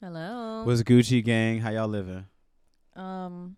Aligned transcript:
Hello. 0.00 0.64
What's 0.64 0.82
Gucci 0.82 1.24
gang? 1.24 1.60
How 1.60 1.70
y'all 1.70 1.88
living? 1.88 2.26
um 2.96 3.56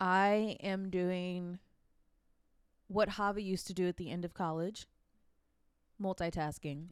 I 0.00 0.56
am 0.62 0.90
doing 0.90 1.58
what 2.88 3.10
Hava 3.10 3.40
used 3.40 3.66
to 3.68 3.74
do 3.74 3.88
at 3.88 3.96
the 3.96 4.10
end 4.10 4.24
of 4.24 4.34
college. 4.34 4.86
Multitasking. 6.02 6.88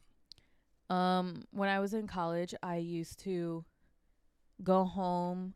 Um 0.88 1.42
when 1.50 1.68
I 1.68 1.80
was 1.80 1.92
in 1.92 2.06
college, 2.06 2.54
I 2.62 2.76
used 2.76 3.18
to 3.24 3.64
go 4.62 4.85
home, 4.85 5.54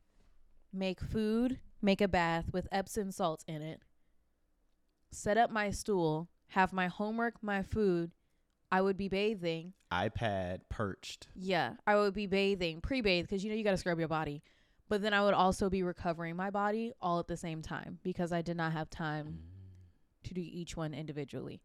make 0.72 1.00
food, 1.00 1.61
make 1.80 2.00
a 2.00 2.08
bath 2.08 2.46
with 2.52 2.68
Epsom 2.72 3.11
salts 3.12 3.45
in 3.46 3.62
it. 3.62 3.80
Set 5.12 5.38
up 5.38 5.50
my 5.50 5.70
stool, 5.70 6.29
have 6.48 6.72
my 6.72 6.88
homework, 6.88 7.34
my 7.40 7.62
food. 7.62 8.11
I 8.70 8.80
would 8.80 8.96
be 8.96 9.08
bathing 9.08 9.72
iPad 9.92 10.60
perched. 10.68 11.28
Yeah, 11.34 11.74
I 11.86 11.96
would 11.96 12.14
be 12.14 12.26
bathing, 12.26 12.80
pre-bathe 12.80 13.24
because 13.24 13.44
you 13.44 13.50
know 13.50 13.56
you 13.56 13.64
got 13.64 13.72
to 13.72 13.76
scrub 13.76 13.98
your 13.98 14.08
body. 14.08 14.43
But 14.88 15.02
then 15.02 15.12
I 15.12 15.22
would 15.24 15.34
also 15.34 15.68
be 15.68 15.82
recovering 15.82 16.36
my 16.36 16.50
body 16.50 16.93
all 17.00 17.18
at 17.18 17.26
the 17.26 17.36
same 17.36 17.60
time 17.60 17.98
because 18.04 18.32
I 18.32 18.43
did 18.43 18.57
not 18.57 18.72
have 18.72 18.88
time 18.88 19.40
to 20.24 20.34
do 20.34 20.40
each 20.40 20.76
one 20.76 20.94
individually. 20.94 21.60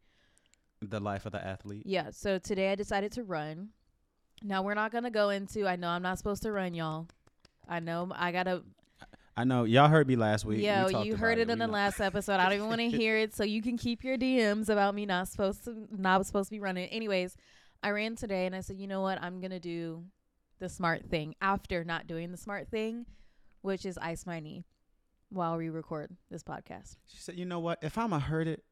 The 0.82 1.00
life 1.00 1.26
of 1.28 1.32
the 1.32 1.46
athlete. 1.46 1.84
Yeah, 1.86 2.10
so 2.12 2.40
today 2.40 2.72
I 2.72 2.76
decided 2.76 3.12
to 3.14 3.24
run. 3.24 3.70
Now 4.44 4.64
we're 4.64 4.74
not 4.74 4.92
going 4.92 5.04
to 5.04 5.12
go 5.12 5.30
into 5.30 5.68
I 5.68 5.76
know 5.76 5.90
I'm 5.90 6.02
not 6.02 6.18
supposed 6.18 6.42
to 6.44 6.52
run, 6.52 6.74
y'all. 6.74 7.08
I 7.70 7.80
know 7.80 8.12
I 8.16 8.32
got 8.32 8.44
to 8.44 8.64
I 9.38 9.44
know 9.46 9.64
y'all 9.64 9.88
heard 9.88 10.08
me 10.08 10.16
last 10.16 10.44
week. 10.46 10.58
We 10.60 10.64
you 11.06 11.16
heard 11.16 11.38
it 11.38 11.44
in 11.50 11.58
We 11.58 11.60
the 11.62 11.68
know. 11.68 11.74
last 11.74 12.00
episode. 12.02 12.34
I 12.40 12.44
don't 12.46 12.54
even 12.54 12.68
want 12.68 12.82
to 12.82 12.90
hear 12.98 13.18
it, 13.18 13.34
so 13.34 13.44
you 13.44 13.62
can 13.62 13.78
keep 13.78 14.04
your 14.04 14.18
DMs 14.18 14.70
about 14.70 14.94
me 14.94 15.06
not 15.06 15.28
supposed 15.30 15.64
to 15.66 15.88
not 15.92 16.26
supposed 16.26 16.50
to 16.50 16.52
be 16.52 16.60
running. 16.60 16.88
Anyways, 16.90 17.38
I 17.82 17.90
ran 17.92 18.16
today 18.16 18.46
and 18.46 18.56
I 18.56 18.62
said, 18.62 18.78
you 18.78 18.88
know 18.88 19.02
what? 19.02 19.22
I'm 19.22 19.40
gonna 19.40 19.60
do 19.60 20.04
the 20.60 20.70
smart 20.70 21.06
thing 21.10 21.34
after 21.42 21.84
not 21.84 22.08
doing 22.08 22.32
the 22.32 22.38
smart 22.38 22.70
thing, 22.70 23.06
which 23.62 23.86
is 23.86 23.98
ice 23.98 24.26
my 24.26 24.40
knee 24.40 24.66
while 25.30 25.58
we 25.58 25.70
record 25.70 26.12
this 26.30 26.44
podcast. 26.44 26.98
She 27.08 27.18
said, 27.18 27.36
"You 27.40 27.46
know 27.46 27.60
what? 27.60 27.80
If 27.82 27.98
I'ma 27.98 28.20
hurt 28.20 28.48
it, 28.48 28.64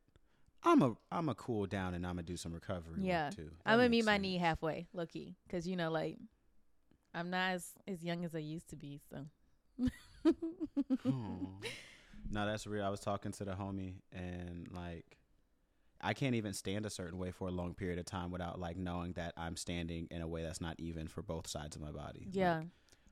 I'm 0.64 0.82
a 0.82 0.96
I'm 1.10 1.30
a 1.30 1.36
cool 1.36 1.68
down 1.68 1.94
and 1.94 2.06
I'm 2.06 2.16
gonna 2.16 2.24
do 2.24 2.36
some 2.38 2.54
recovery 2.54 3.02
Yeah. 3.02 3.28
work 3.28 3.36
too. 3.38 3.52
I'm 3.66 3.78
gonna 3.78 3.88
meet 3.90 4.04
my 4.06 4.16
sense. 4.16 4.22
knee 4.24 4.38
halfway, 4.38 4.88
low 4.94 5.06
key, 5.06 5.36
because 5.48 5.66
you 5.66 5.78
know, 5.78 5.90
like 5.90 6.18
I'm 7.14 7.30
not 7.30 7.52
as 7.54 7.72
as 7.88 8.04
young 8.04 8.26
as 8.26 8.36
I 8.36 8.40
used 8.40 8.70
to 8.72 8.76
be. 8.76 9.00
So 9.10 9.26
No, 12.32 12.46
that's 12.46 12.68
real. 12.68 12.84
I 12.86 12.90
was 12.90 13.00
talking 13.00 13.32
to 13.34 13.46
the 13.46 13.54
homie 13.54 13.96
and 14.14 14.68
like 14.72 15.18
I 16.02 16.14
can't 16.14 16.36
even 16.36 16.54
stand 16.54 16.86
a 16.86 16.90
certain 16.90 17.18
way 17.18 17.32
for 17.32 17.48
a 17.48 17.52
long 17.52 17.74
period 17.74 18.00
of 18.00 18.06
time 18.06 18.32
without 18.32 18.60
like 18.60 18.78
knowing 18.78 19.14
that 19.14 19.34
I'm 19.36 19.56
standing 19.56 20.08
in 20.12 20.22
a 20.22 20.28
way 20.28 20.44
that's 20.44 20.62
not 20.62 20.76
even 20.78 21.08
for 21.08 21.22
both 21.22 21.48
sides 21.48 21.76
of 21.76 21.82
my 21.82 21.92
body. 21.92 22.26
Like, 22.28 22.36
yeah, 22.36 22.62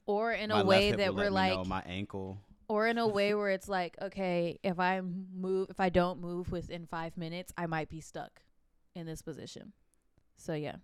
or 0.05 0.31
in 0.33 0.51
a 0.51 0.63
way 0.63 0.91
that 0.91 1.15
we're 1.15 1.29
like. 1.31 1.65
my 1.65 1.81
ankle. 1.85 2.39
or 2.69 2.87
in 2.87 2.97
a 2.97 3.07
way 3.17 3.33
where 3.33 3.49
it's 3.49 3.67
like 3.69 3.95
okay 4.01 4.59
if 4.63 4.79
i 4.79 5.01
move 5.01 5.69
if 5.69 5.79
i 5.79 5.89
don't 5.89 6.19
move 6.21 6.51
within 6.51 6.85
five 6.85 7.15
minutes 7.17 7.53
i 7.57 7.65
might 7.65 7.87
be 7.89 8.01
stuck 8.01 8.41
in 8.93 9.05
this 9.05 9.21
position 9.21 9.71
so 10.35 10.53
yeah 10.53 10.75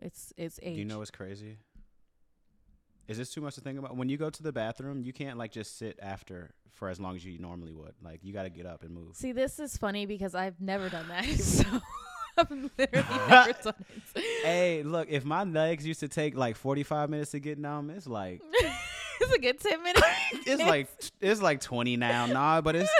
it's 0.00 0.32
it's 0.36 0.58
age 0.62 0.74
Do 0.74 0.78
you 0.80 0.84
know 0.84 0.98
what's 0.98 1.10
crazy? 1.12 1.58
Is 3.08 3.18
this 3.18 3.30
too 3.34 3.40
much 3.40 3.56
to 3.56 3.60
think 3.60 3.78
about? 3.78 3.96
When 3.96 4.08
you 4.08 4.16
go 4.16 4.30
to 4.30 4.42
the 4.42 4.52
bathroom, 4.52 5.02
you 5.02 5.12
can't 5.12 5.38
like 5.38 5.52
just 5.52 5.76
sit 5.78 5.98
after 6.00 6.54
for 6.72 6.88
as 6.88 6.98
long 7.00 7.14
as 7.16 7.24
you 7.24 7.38
normally 7.38 7.72
would. 7.72 7.94
Like 8.02 8.20
you 8.22 8.32
got 8.32 8.44
to 8.44 8.50
get 8.50 8.66
up 8.66 8.82
and 8.82 8.92
move. 8.94 9.14
see 9.16 9.32
this 9.32 9.58
is 9.58 9.76
funny 9.76 10.06
because 10.06 10.34
i've 10.34 10.60
never 10.60 10.88
done 10.88 11.06
that 11.08 11.24
so 11.38 11.64
i've 12.38 12.50
literally 12.50 12.68
never 13.28 13.52
done 13.62 13.74
it 14.14 14.24
Hey, 14.42 14.82
look, 14.82 15.08
if 15.10 15.24
my 15.24 15.44
legs 15.44 15.86
used 15.86 16.00
to 16.00 16.08
take 16.08 16.36
like 16.36 16.56
45 16.56 17.10
minutes 17.10 17.30
to 17.32 17.40
get 17.40 17.58
numb, 17.58 17.90
it's 17.90 18.06
like 18.06 18.40
it's 19.20 19.32
a 19.34 19.38
good 19.38 19.60
10 19.60 19.82
minutes 19.82 20.06
it's 20.46 20.62
like 20.62 20.88
it's 21.20 21.40
like 21.42 21.60
20 21.60 21.96
now. 21.96 22.26
Nah, 22.26 22.60
but 22.60 22.74
it's 22.74 22.90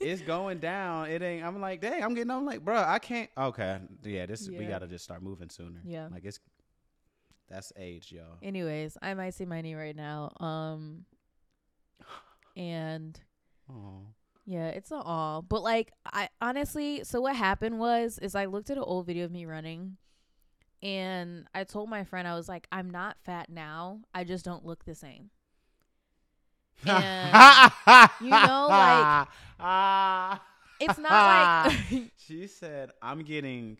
it's 0.00 0.22
going 0.22 0.58
down. 0.58 1.08
It 1.08 1.22
ain't 1.22 1.44
I'm 1.44 1.60
like, 1.60 1.80
"Dang, 1.80 2.02
I'm 2.02 2.14
getting 2.14 2.30
I'm 2.30 2.44
like, 2.44 2.64
bro, 2.64 2.76
I 2.76 2.98
can't 2.98 3.30
Okay. 3.36 3.78
Yeah, 4.04 4.26
this 4.26 4.48
we 4.48 4.64
got 4.66 4.80
to 4.80 4.86
just 4.86 5.04
start 5.04 5.22
moving 5.22 5.48
sooner." 5.50 5.80
Yeah. 5.84 6.08
Like 6.10 6.24
it's 6.24 6.40
that's 7.50 7.72
age, 7.76 8.12
y'all. 8.12 8.38
anyways 8.42 8.96
i 9.02 9.12
might 9.14 9.34
see 9.34 9.44
my 9.44 9.60
knee 9.60 9.74
right 9.74 9.96
now 9.96 10.30
um 10.40 11.04
and 12.56 13.20
Oh. 13.70 14.06
Yeah, 14.46 14.68
it's 14.68 14.90
a 14.90 14.96
all. 14.96 15.42
But 15.42 15.62
like 15.62 15.92
I 16.04 16.28
honestly, 16.40 17.04
so 17.04 17.20
what 17.20 17.36
happened 17.36 17.78
was 17.78 18.18
is 18.18 18.34
I 18.34 18.46
looked 18.46 18.70
at 18.70 18.76
an 18.76 18.82
old 18.82 19.06
video 19.06 19.24
of 19.24 19.30
me 19.30 19.46
running 19.46 19.96
and 20.82 21.46
I 21.54 21.64
told 21.64 21.88
my 21.88 22.04
friend 22.04 22.26
I 22.26 22.34
was 22.34 22.48
like, 22.48 22.66
I'm 22.72 22.90
not 22.90 23.16
fat 23.22 23.48
now. 23.48 24.00
I 24.14 24.24
just 24.24 24.44
don't 24.44 24.64
look 24.64 24.84
the 24.84 24.94
same. 24.94 25.30
And 26.84 27.72
you 28.20 28.30
know, 28.30 28.66
like, 28.68 29.28
It's 30.80 30.98
not 30.98 31.68
like 31.68 32.10
she 32.16 32.46
said, 32.46 32.90
"I'm 33.02 33.22
getting 33.22 33.76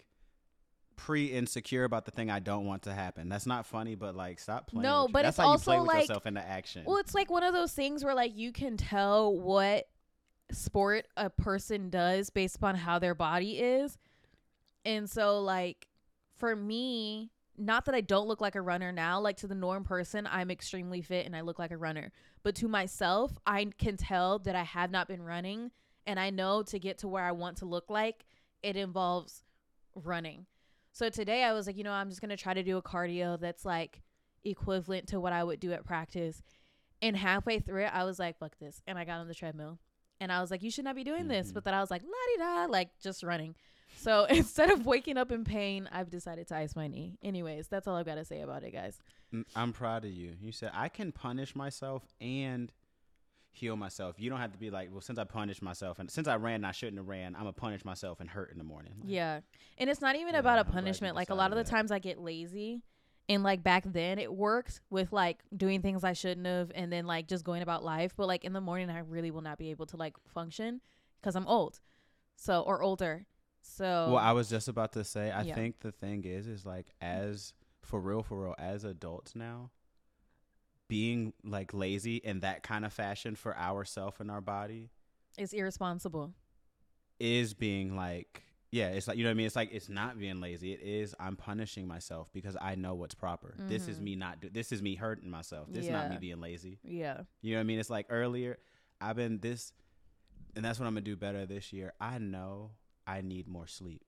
pre 1.00 1.26
insecure 1.26 1.84
about 1.84 2.04
the 2.04 2.10
thing 2.10 2.30
I 2.30 2.40
don't 2.40 2.66
want 2.66 2.82
to 2.82 2.92
happen." 2.92 3.28
That's 3.28 3.46
not 3.46 3.66
funny, 3.66 3.94
but 3.94 4.14
like, 4.14 4.38
stop 4.38 4.68
playing. 4.68 4.82
No, 4.82 5.04
with- 5.04 5.12
but 5.12 5.22
that's 5.22 5.38
it's 5.38 5.44
how 5.44 5.52
you 5.52 5.58
play 5.58 5.76
also, 5.76 5.86
with 5.86 5.88
like- 5.94 6.02
yourself 6.08 6.26
into 6.26 6.42
action. 6.46 6.84
Well, 6.86 6.98
it's 6.98 7.14
like 7.14 7.30
one 7.30 7.42
of 7.42 7.54
those 7.54 7.72
things 7.72 8.04
where 8.04 8.14
like 8.14 8.36
you 8.36 8.52
can 8.52 8.76
tell 8.76 9.34
what 9.34 9.88
sport 10.52 11.06
a 11.16 11.30
person 11.30 11.90
does 11.90 12.30
based 12.30 12.56
upon 12.56 12.74
how 12.74 12.98
their 12.98 13.14
body 13.14 13.58
is. 13.58 13.98
And 14.84 15.08
so 15.08 15.40
like 15.40 15.86
for 16.36 16.56
me, 16.56 17.30
not 17.56 17.84
that 17.84 17.94
I 17.94 18.00
don't 18.00 18.26
look 18.26 18.40
like 18.40 18.54
a 18.54 18.62
runner 18.62 18.90
now, 18.90 19.20
like 19.20 19.36
to 19.38 19.46
the 19.46 19.54
norm 19.54 19.84
person, 19.84 20.26
I'm 20.30 20.50
extremely 20.50 21.02
fit 21.02 21.26
and 21.26 21.36
I 21.36 21.42
look 21.42 21.58
like 21.58 21.70
a 21.70 21.76
runner. 21.76 22.10
But 22.42 22.54
to 22.56 22.68
myself, 22.68 23.38
I 23.46 23.66
can 23.78 23.96
tell 23.96 24.38
that 24.40 24.56
I 24.56 24.62
have 24.62 24.90
not 24.90 25.06
been 25.08 25.22
running 25.22 25.70
and 26.06 26.18
I 26.18 26.30
know 26.30 26.62
to 26.64 26.78
get 26.78 26.98
to 26.98 27.08
where 27.08 27.24
I 27.24 27.32
want 27.32 27.58
to 27.58 27.66
look 27.66 27.90
like, 27.90 28.24
it 28.62 28.76
involves 28.76 29.44
running. 29.94 30.46
So 30.92 31.08
today 31.08 31.44
I 31.44 31.52
was 31.52 31.66
like, 31.66 31.76
you 31.76 31.84
know, 31.84 31.92
I'm 31.92 32.08
just 32.08 32.20
going 32.20 32.30
to 32.30 32.36
try 32.36 32.54
to 32.54 32.62
do 32.62 32.76
a 32.76 32.82
cardio 32.82 33.38
that's 33.40 33.64
like 33.64 34.02
equivalent 34.44 35.08
to 35.08 35.20
what 35.20 35.32
I 35.32 35.44
would 35.44 35.60
do 35.60 35.72
at 35.72 35.84
practice. 35.84 36.42
And 37.02 37.16
halfway 37.16 37.60
through 37.60 37.84
it, 37.84 37.90
I 37.94 38.04
was 38.04 38.18
like, 38.18 38.38
fuck 38.38 38.58
this. 38.58 38.82
And 38.86 38.98
I 38.98 39.04
got 39.04 39.20
on 39.20 39.28
the 39.28 39.34
treadmill. 39.34 39.78
And 40.20 40.30
I 40.30 40.40
was 40.40 40.50
like, 40.50 40.62
you 40.62 40.70
should 40.70 40.84
not 40.84 40.96
be 40.96 41.04
doing 41.04 41.28
this. 41.28 41.50
Mhm. 41.50 41.54
But 41.54 41.64
then 41.64 41.74
I 41.74 41.80
was 41.80 41.90
like, 41.90 42.02
la 42.02 42.08
di 42.08 42.42
da, 42.42 42.66
like 42.70 42.90
just 43.02 43.22
running. 43.22 43.54
So 43.96 44.24
instead 44.30 44.70
of 44.70 44.84
waking 44.84 45.16
up 45.16 45.32
in 45.32 45.44
pain, 45.44 45.88
I've 45.92 46.10
decided 46.10 46.48
to 46.48 46.56
ice 46.56 46.76
my 46.76 46.88
knee. 46.88 47.16
Anyways, 47.22 47.68
that's 47.68 47.86
all 47.86 47.96
I've 47.96 48.06
got 48.06 48.16
to 48.16 48.24
say 48.24 48.42
about 48.42 48.64
it, 48.64 48.72
guys. 48.72 48.98
I'm 49.54 49.72
proud 49.72 50.04
of 50.04 50.10
you. 50.10 50.34
You 50.40 50.52
said 50.52 50.72
I 50.74 50.88
can 50.88 51.12
punish 51.12 51.54
myself 51.54 52.02
and 52.20 52.70
heal 53.52 53.76
myself. 53.76 54.16
You 54.18 54.30
don't 54.30 54.40
have 54.40 54.52
to 54.52 54.58
be 54.58 54.70
like, 54.70 54.90
well, 54.90 55.00
since 55.00 55.18
I 55.18 55.24
punished 55.24 55.62
myself 55.62 55.98
and 55.98 56.10
since 56.10 56.28
I 56.28 56.36
ran, 56.36 56.64
I 56.64 56.72
shouldn't 56.72 56.98
have 56.98 57.08
ran. 57.08 57.34
I'm 57.34 57.42
gonna 57.42 57.52
punish 57.52 57.84
myself 57.84 58.20
and 58.20 58.30
hurt 58.30 58.52
in 58.52 58.58
the 58.58 58.64
morning. 58.64 58.94
Like, 59.00 59.10
Yeah. 59.10 59.40
And 59.78 59.90
it's 59.90 60.00
not 60.00 60.16
even 60.16 60.34
Yeah, 60.34 60.40
about 60.40 60.58
a 60.58 60.60
I'm 60.60 60.66
glad 60.66 60.74
you 60.74 60.74
punishment. 60.82 61.16
Like 61.16 61.30
a 61.30 61.34
lot 61.34 61.50
of 61.50 61.58
the 61.58 61.64
that. 61.64 61.70
times 61.70 61.90
I 61.90 61.98
get 61.98 62.18
lazy. 62.18 62.82
And 63.28 63.42
like 63.42 63.62
back 63.62 63.84
then 63.86 64.18
it 64.18 64.32
worked 64.32 64.80
with 64.90 65.12
like 65.12 65.42
doing 65.56 65.82
things 65.82 66.02
I 66.04 66.12
shouldn't 66.14 66.46
have 66.46 66.72
and 66.74 66.92
then 66.92 67.06
like 67.06 67.28
just 67.28 67.44
going 67.44 67.62
about 67.62 67.84
life. 67.84 68.14
But 68.16 68.26
like 68.28 68.44
in 68.44 68.52
the 68.52 68.60
morning 68.60 68.90
I 68.90 69.00
really 69.00 69.30
will 69.30 69.42
not 69.42 69.58
be 69.58 69.70
able 69.70 69.86
to 69.86 69.96
like 69.96 70.14
function 70.32 70.80
because 71.20 71.34
I'm 71.36 71.46
old. 71.46 71.80
So 72.36 72.62
or 72.62 72.82
older. 72.82 73.26
So 73.62 73.84
Well, 74.12 74.18
I 74.18 74.32
was 74.32 74.48
just 74.48 74.68
about 74.68 74.92
to 74.94 75.04
say. 75.04 75.30
I 75.30 75.42
Yeah. 75.42 75.54
think 75.54 75.80
the 75.80 75.92
thing 75.92 76.24
is, 76.24 76.46
is 76.46 76.64
like 76.64 76.94
as 77.00 77.52
for 77.82 78.00
real, 78.00 78.22
for 78.22 78.42
real, 78.42 78.54
as 78.58 78.84
adults 78.84 79.34
now, 79.34 79.70
being 80.90 81.32
like 81.42 81.72
lazy 81.72 82.16
in 82.16 82.40
that 82.40 82.62
kind 82.62 82.84
of 82.84 82.92
fashion 82.92 83.34
for 83.36 83.56
ourself 83.56 84.20
and 84.20 84.30
our 84.30 84.40
body 84.42 84.90
it's 85.38 85.52
irresponsible. 85.54 86.34
is 87.18 87.54
being 87.54 87.96
like 87.96 88.42
yeah 88.72 88.88
it's 88.88 89.08
like 89.08 89.16
you 89.16 89.24
know 89.24 89.30
what 89.30 89.34
i 89.34 89.34
mean? 89.34 89.46
It's 89.46 89.56
like 89.56 89.70
it's 89.72 89.88
not 89.88 90.18
being 90.18 90.40
lazy. 90.40 90.72
It 90.72 90.80
is 90.82 91.14
i'm 91.18 91.36
punishing 91.36 91.86
myself 91.88 92.30
because 92.32 92.56
i 92.60 92.74
know 92.74 92.94
what's 92.94 93.14
proper. 93.14 93.54
This 93.58 93.88
is 93.88 93.98
Mhm. 93.98 94.02
me 94.02 94.16
not 94.16 94.40
do- 94.40 94.50
this 94.50 94.72
is 94.72 94.82
me 94.82 94.94
hurting 94.96 95.30
myself. 95.30 95.68
This 95.70 95.84
is 95.86 95.90
not 95.90 96.10
me 96.10 96.18
being 96.18 96.40
lazy. 96.40 96.78
Yeah. 96.82 97.22
you 97.42 97.52
know 97.52 97.58
what 97.58 97.62
i 97.62 97.64
mean? 97.64 97.78
It's 97.78 97.90
like 97.90 98.06
earlier 98.10 98.58
i've 99.00 99.16
been 99.16 99.38
this 99.40 99.72
and 100.56 100.64
that's 100.64 100.78
what 100.78 100.86
i'm 100.86 100.92
gonna 100.94 101.02
do 101.02 101.16
better 101.16 101.46
this 101.46 101.72
year. 101.72 101.92
I 102.00 102.18
know 102.18 102.72
i 103.06 103.20
need 103.22 103.46
more 103.48 103.66
sleep. 103.66 104.02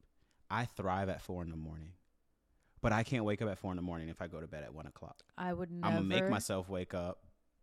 I 0.50 0.64
thrive 0.66 1.08
at 1.08 1.22
four 1.22 1.42
in 1.42 1.50
the 1.50 1.56
morning 1.56 1.92
but 2.82 2.92
i 2.92 3.02
can't 3.02 3.24
wake 3.24 3.40
up 3.40 3.48
at 3.48 3.58
four 3.58 3.70
in 3.72 3.76
the 3.76 3.82
morning 3.82 4.08
if 4.08 4.20
i 4.20 4.26
go 4.26 4.40
to 4.40 4.46
bed 4.46 4.62
at 4.64 4.74
one 4.74 4.86
o'clock 4.86 5.16
I 5.38 5.52
would 5.52 5.70
never 5.70 5.86
i'm 5.86 5.94
gonna 5.94 6.06
make 6.06 6.28
myself 6.28 6.68
wake 6.68 6.92
up 6.94 7.18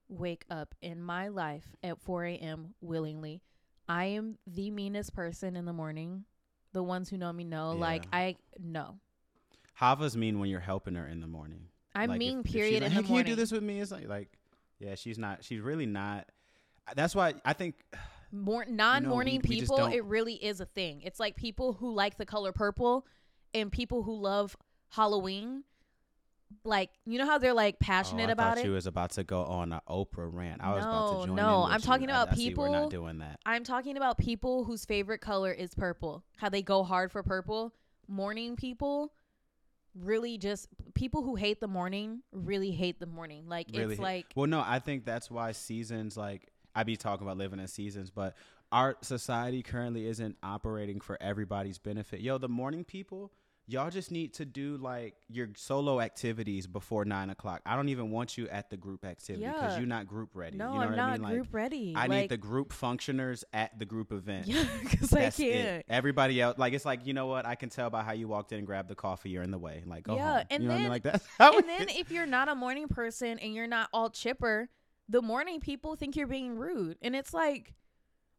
wake 0.07 0.45
up 0.49 0.73
in 0.81 0.99
my 1.01 1.27
life 1.27 1.67
at 1.83 1.99
4 2.01 2.25
a.m. 2.25 2.73
willingly. 2.81 3.43
I 3.87 4.05
am 4.05 4.39
the 4.47 4.71
meanest 4.71 5.13
person 5.13 5.55
in 5.55 5.65
the 5.65 5.73
morning. 5.73 6.25
The 6.73 6.81
ones 6.81 7.09
who 7.09 7.17
know 7.19 7.31
me 7.31 7.43
know. 7.43 7.73
Like 7.73 8.05
Yeah. 8.05 8.17
I 8.17 8.35
no. 8.59 8.95
hava's 9.75 10.17
mean 10.17 10.39
when 10.39 10.49
you're 10.49 10.59
helping 10.61 10.95
her 10.95 11.05
in 11.07 11.21
the 11.21 11.27
morning 11.27 11.67
I'm 11.93 12.09
Like, 12.09 12.17
mean. 12.19 12.39
if 12.39 12.51
period. 12.51 12.81
like, 12.81 12.91
in 12.91 12.97
hey, 12.97 13.03
can 13.03 13.15
you 13.17 13.23
do 13.23 13.35
this 13.35 13.51
with 13.51 13.61
me? 13.61 13.79
It's 13.81 13.91
like, 13.91 14.07
like, 14.07 14.29
yeah, 14.79 14.95
she's 14.95 15.19
not. 15.19 15.43
She's 15.43 15.59
really 15.61 15.85
not. 15.85 16.27
That's 16.95 17.13
why 17.13 17.35
I 17.45 17.53
think. 17.53 17.75
More 18.31 18.65
non-morning 18.67 19.41
we- 19.43 19.49
we 19.57 19.59
people, 19.61 19.85
it 19.87 20.03
really 20.05 20.33
is 20.43 20.59
a 20.59 20.65
thing. 20.65 21.01
It's 21.01 21.19
like 21.19 21.35
people 21.35 21.73
who 21.73 21.93
like 21.93 22.17
the 22.17 22.25
color 22.25 22.51
purple, 22.51 23.05
and 23.53 23.71
people 23.71 24.01
who 24.03 24.15
love 24.19 24.55
Halloween. 24.89 25.63
like 26.63 26.89
you 27.05 27.19
know 27.19 27.25
how 27.27 27.37
they're 27.37 27.53
like 27.53 27.75
Oh, 27.75 27.85
passionate 27.85 28.29
I 28.29 28.31
about 28.31 28.55
thought 28.55 28.65
it. 28.65 28.67
you 28.67 28.71
was 28.73 28.87
about 28.87 29.11
to 29.11 29.23
go 29.23 29.43
on 29.43 29.71
an 29.71 29.81
Oprah 29.87 30.29
rant. 30.33 30.61
I 30.63 30.73
was 30.73 30.83
about 30.83 31.11
No, 31.13 31.21
to 31.21 31.27
join 31.27 31.35
no, 31.35 31.63
I'm 31.63 31.79
talking 31.81 32.09
you. 32.09 32.13
I- 32.15 32.21
about 32.23 32.33
I 32.33 32.35
see 32.35 32.45
we're 32.45 32.49
people- 32.67 32.71
not 32.71 32.89
doing 32.89 33.19
that. 33.19 33.39
I'm 33.45 33.63
talking 33.63 33.97
about 33.97 34.17
people 34.17 34.63
whose 34.63 34.83
favorite 34.85 35.19
color 35.21 35.51
is 35.51 35.75
purple. 35.75 36.23
How 36.37 36.49
they 36.49 36.61
go 36.63 36.83
hard 36.83 37.11
for 37.11 37.21
purple. 37.23 37.73
Morning 38.07 38.55
people 38.55 39.13
really 39.95 40.37
just 40.37 40.67
people 40.95 41.23
who 41.23 41.35
hate 41.35 41.59
the 41.59 41.67
morning 41.67 42.21
really 42.31 42.71
hate 42.71 42.99
the 42.99 43.05
morning. 43.05 43.47
Like 43.47 43.67
Really 43.71 43.83
it's 43.85 43.93
hate- 43.93 43.99
like 44.03 44.25
Well, 44.35 44.47
no, 44.47 44.63
I 44.65 44.79
think 44.79 45.05
that's 45.05 45.29
why 45.29 45.51
seasons 45.51 46.17
like 46.17 46.49
I 46.75 46.83
be 46.83 46.95
talking 46.95 47.25
about 47.27 47.37
living 47.37 47.59
in 47.59 47.67
seasons, 47.67 48.09
but 48.09 48.35
our 48.71 48.95
society 49.01 49.61
currently 49.63 50.05
isn't 50.07 50.37
operating 50.43 50.99
for 50.99 51.17
everybody's 51.21 51.77
benefit. 51.79 52.21
Yo, 52.21 52.37
the 52.37 52.47
morning 52.49 52.83
people, 52.83 53.31
y'all 53.71 53.91
just 53.91 54.09
need 54.11 54.33
to 54.33 54.45
do 54.45 54.77
like 54.77 55.13
your 55.29 55.47
solo 55.55 56.01
activities 56.01 56.65
before 56.65 57.05
nine 57.05 57.29
o'clock. 57.29 57.61
I 57.65 57.75
don't 57.75 57.89
even 57.89 58.09
want 58.09 58.37
you 58.37 58.47
at 58.49 58.69
the 58.71 58.77
group 58.77 59.05
activity 59.05 59.45
because 59.45 59.73
Yeah. 59.73 59.77
you're 59.77 59.87
not 59.87 60.07
group 60.07 60.31
ready. 60.33 60.57
no, 60.57 60.69
you 60.73 60.73
know 60.75 60.81
I'm 60.81 60.89
what 60.89 60.95
not 60.97 61.09
I 61.09 61.13
mean? 61.13 61.21
Like, 61.21 61.33
group 61.33 61.47
ready. 61.51 61.93
I 61.95 62.07
like, 62.07 62.09
need 62.21 62.29
the 62.29 62.37
group 62.37 62.73
functioners 62.73 63.43
at 63.53 63.77
the 63.77 63.85
group 63.85 64.11
event. 64.11 64.47
yeah, 64.47 64.63
because 64.81 65.13
I 65.13 65.29
can't. 65.29 65.85
Everybody 65.87 66.41
else, 66.41 66.57
like 66.57 66.73
it's 66.73 66.85
like 66.85 67.05
you 67.05 67.13
know 67.13 67.27
what? 67.27 67.45
I 67.45 67.53
can 67.55 67.69
tell 67.69 67.89
by 67.91 68.01
how 68.01 68.13
you 68.13 68.27
walked 68.27 68.51
in 68.51 68.57
and 68.57 68.67
grabbed 68.67 68.89
the 68.89 68.95
coffee. 68.95 69.29
You're 69.29 69.43
in 69.43 69.51
the 69.51 69.59
way. 69.59 69.83
Like 69.85 70.03
go 70.03 70.15
Yeah, 70.15 70.37
home. 70.39 70.43
and 70.49 70.63
you 70.63 70.69
know 70.69 70.73
what 70.73 70.79
I 70.79 70.83
mean? 70.83 70.83
then- 70.85 70.91
Like 70.91 71.03
that's 71.03 71.27
how 71.37 71.57
And 71.57 71.69
then 71.69 71.89
is. 71.89 71.97
if 71.97 72.11
you're 72.11 72.25
not 72.25 72.49
a 72.49 72.55
morning 72.55 72.87
person 72.87 73.37
and 73.39 73.53
you're 73.53 73.67
not 73.67 73.89
all 73.93 74.09
chipper, 74.09 74.67
the 75.07 75.21
morning 75.21 75.59
people 75.59 75.95
think 75.95 76.15
you're 76.15 76.27
being 76.27 76.57
rude. 76.57 76.97
And 77.01 77.15
it's 77.15 77.33
like 77.33 77.75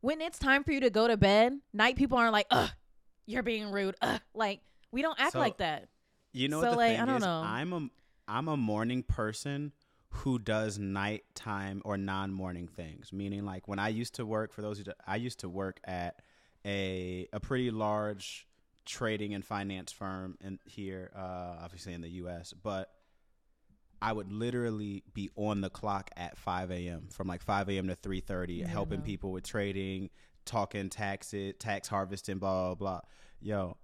when 0.00 0.20
it's 0.20 0.38
time 0.38 0.64
for 0.64 0.72
you 0.72 0.80
to 0.80 0.90
go 0.90 1.06
to 1.06 1.16
bed, 1.16 1.52
night 1.72 1.94
people 1.96 2.18
aren't 2.18 2.32
like, 2.32 2.46
ugh, 2.50 2.70
you're 3.26 3.42
being 3.42 3.70
rude. 3.70 3.94
Ugh. 4.02 4.20
Like 4.34 4.60
we 4.92 5.02
don't 5.02 5.18
act 5.20 5.32
So, 5.32 5.38
like 5.38 5.58
that. 5.58 5.88
You 6.32 6.48
know 6.48 6.58
So, 6.58 6.62
what 6.62 6.70
the 6.70 6.76
like, 6.76 6.90
thing 6.92 7.00
I 7.00 7.06
don't 7.06 7.16
is? 7.16 7.22
know. 7.22 7.40
I'm 7.42 7.72
a 7.72 7.88
I'm 8.28 8.48
a 8.48 8.56
morning 8.56 9.02
person 9.02 9.72
who 10.10 10.38
does 10.38 10.78
nighttime 10.78 11.82
or 11.84 11.96
non-morning 11.96 12.68
things. 12.68 13.12
Meaning, 13.12 13.44
like 13.44 13.68
when 13.68 13.78
I 13.78 13.88
used 13.88 14.14
to 14.16 14.26
work 14.26 14.52
for 14.52 14.62
those 14.62 14.78
who 14.78 14.84
do, 14.84 14.92
I 15.06 15.16
used 15.16 15.40
to 15.40 15.48
work 15.48 15.80
at 15.84 16.20
a 16.64 17.28
a 17.32 17.40
pretty 17.40 17.70
large 17.70 18.46
trading 18.86 19.34
and 19.34 19.44
finance 19.44 19.92
firm 19.92 20.36
in 20.40 20.58
here, 20.64 21.10
uh, 21.14 21.58
obviously 21.62 21.92
in 21.92 22.00
the 22.00 22.08
U.S. 22.10 22.52
But 22.52 22.90
I 24.02 24.12
would 24.12 24.32
literally 24.32 25.04
be 25.12 25.30
on 25.36 25.60
the 25.60 25.70
clock 25.70 26.10
at 26.16 26.38
5 26.38 26.70
a.m. 26.70 27.08
from 27.10 27.28
like 27.28 27.42
5 27.42 27.68
a.m. 27.68 27.88
to 27.88 27.96
3:30, 27.96 28.60
Yeah, 28.60 28.66
helping 28.68 29.02
people 29.02 29.30
with 29.32 29.44
trading, 29.44 30.10
talking 30.44 30.88
taxes, 30.88 31.54
tax 31.58 31.88
harvesting, 31.88 32.38
blah 32.38 32.68
blah 32.68 32.74
blah. 32.74 33.00
Yo, 33.40 33.76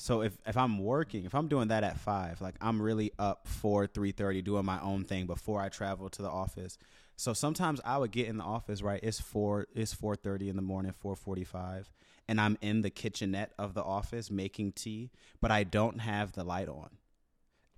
so 0.00 0.22
if 0.22 0.38
if 0.46 0.56
I'm 0.56 0.78
working, 0.78 1.24
if 1.24 1.34
I'm 1.34 1.48
doing 1.48 1.68
that 1.68 1.82
at 1.82 1.98
five, 1.98 2.40
like 2.40 2.54
I'm 2.60 2.80
really 2.80 3.12
up 3.18 3.48
for 3.48 3.86
three 3.86 4.12
thirty, 4.12 4.42
doing 4.42 4.64
my 4.64 4.80
own 4.80 5.02
thing 5.02 5.26
before 5.26 5.60
I 5.60 5.68
travel 5.68 6.08
to 6.10 6.22
the 6.22 6.30
office. 6.30 6.78
So 7.16 7.32
sometimes 7.32 7.80
I 7.84 7.98
would 7.98 8.12
get 8.12 8.28
in 8.28 8.36
the 8.36 8.44
office, 8.44 8.80
right? 8.80 9.00
It's 9.02 9.20
four 9.20 9.66
it's 9.74 9.92
four 9.92 10.14
thirty 10.14 10.48
in 10.48 10.54
the 10.54 10.62
morning, 10.62 10.92
four 10.92 11.16
forty 11.16 11.42
five, 11.42 11.90
and 12.28 12.40
I'm 12.40 12.56
in 12.60 12.82
the 12.82 12.90
kitchenette 12.90 13.52
of 13.58 13.74
the 13.74 13.82
office 13.82 14.30
making 14.30 14.72
tea, 14.72 15.10
but 15.40 15.50
I 15.50 15.64
don't 15.64 15.98
have 15.98 16.32
the 16.32 16.44
light 16.44 16.68
on. 16.68 16.90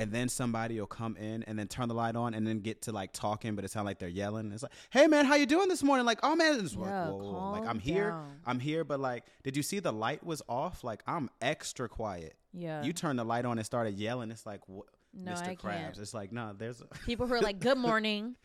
And 0.00 0.11
then 0.11 0.29
somebody 0.29 0.81
will 0.81 0.87
come 0.87 1.17
in 1.17 1.43
and 1.44 1.58
then 1.58 1.69
turn 1.69 1.88
the 1.88 1.94
light 1.94 2.17
on 2.17 2.32
and 2.35 2.47
then 2.47 2.61
get 2.61 2.82
to 2.82 2.93
like 2.93 3.12
talking, 3.12 3.55
but 3.55 3.64
it 3.64 3.70
sounds 3.70 3.85
like 3.85 3.99
they're 3.99 4.08
yelling. 4.08 4.50
It's 4.50 4.62
like, 4.62 4.73
"Hey 4.91 5.06
man, 5.06 5.26
how 5.26 5.35
you 5.35 5.47
doing 5.47 5.69
this 5.69 5.82
morning?" 5.82 6.06
Like, 6.06 6.20
"Oh 6.23 6.35
man," 6.35 6.58
it's 6.58 6.75
like, 6.75 6.88
Yeah, 6.88 7.08
whoa, 7.11 7.17
whoa, 7.17 7.32
whoa. 7.32 7.50
like 7.52 7.69
I'm 7.69 7.79
here, 7.79 8.11
down. 8.11 8.41
I'm 8.47 8.58
here, 8.61 8.82
but 8.82 8.99
like, 8.99 9.25
did 9.44 9.56
you 9.56 9.62
see 9.62 9.79
the 9.79 9.93
light 9.93 10.25
was 10.25 10.43
off? 10.49 10.82
Like, 10.82 11.02
I'm 11.06 11.29
extra 11.43 11.88
quiet. 11.88 12.35
Yeah. 12.55 12.82
You 12.82 12.93
turned 12.94 13.19
the 13.19 13.25
light 13.25 13.44
on 13.44 13.58
and 13.58 13.67
started 13.67 13.94
yelling. 13.94 14.31
It's 14.31 14.47
like, 14.47 14.62
no, 14.69 15.32
Mr. 15.32 15.49
I 15.49 15.55
Krabs. 15.56 15.61
can't. 15.62 15.99
It's 15.99 16.14
like, 16.14 16.32
no, 16.32 16.55
there's. 16.56 16.82
People 17.06 17.26
who 17.26 17.35
are 17.35 17.41
like, 17.43 17.61
"Good 17.61 17.79
morning." 17.79 18.37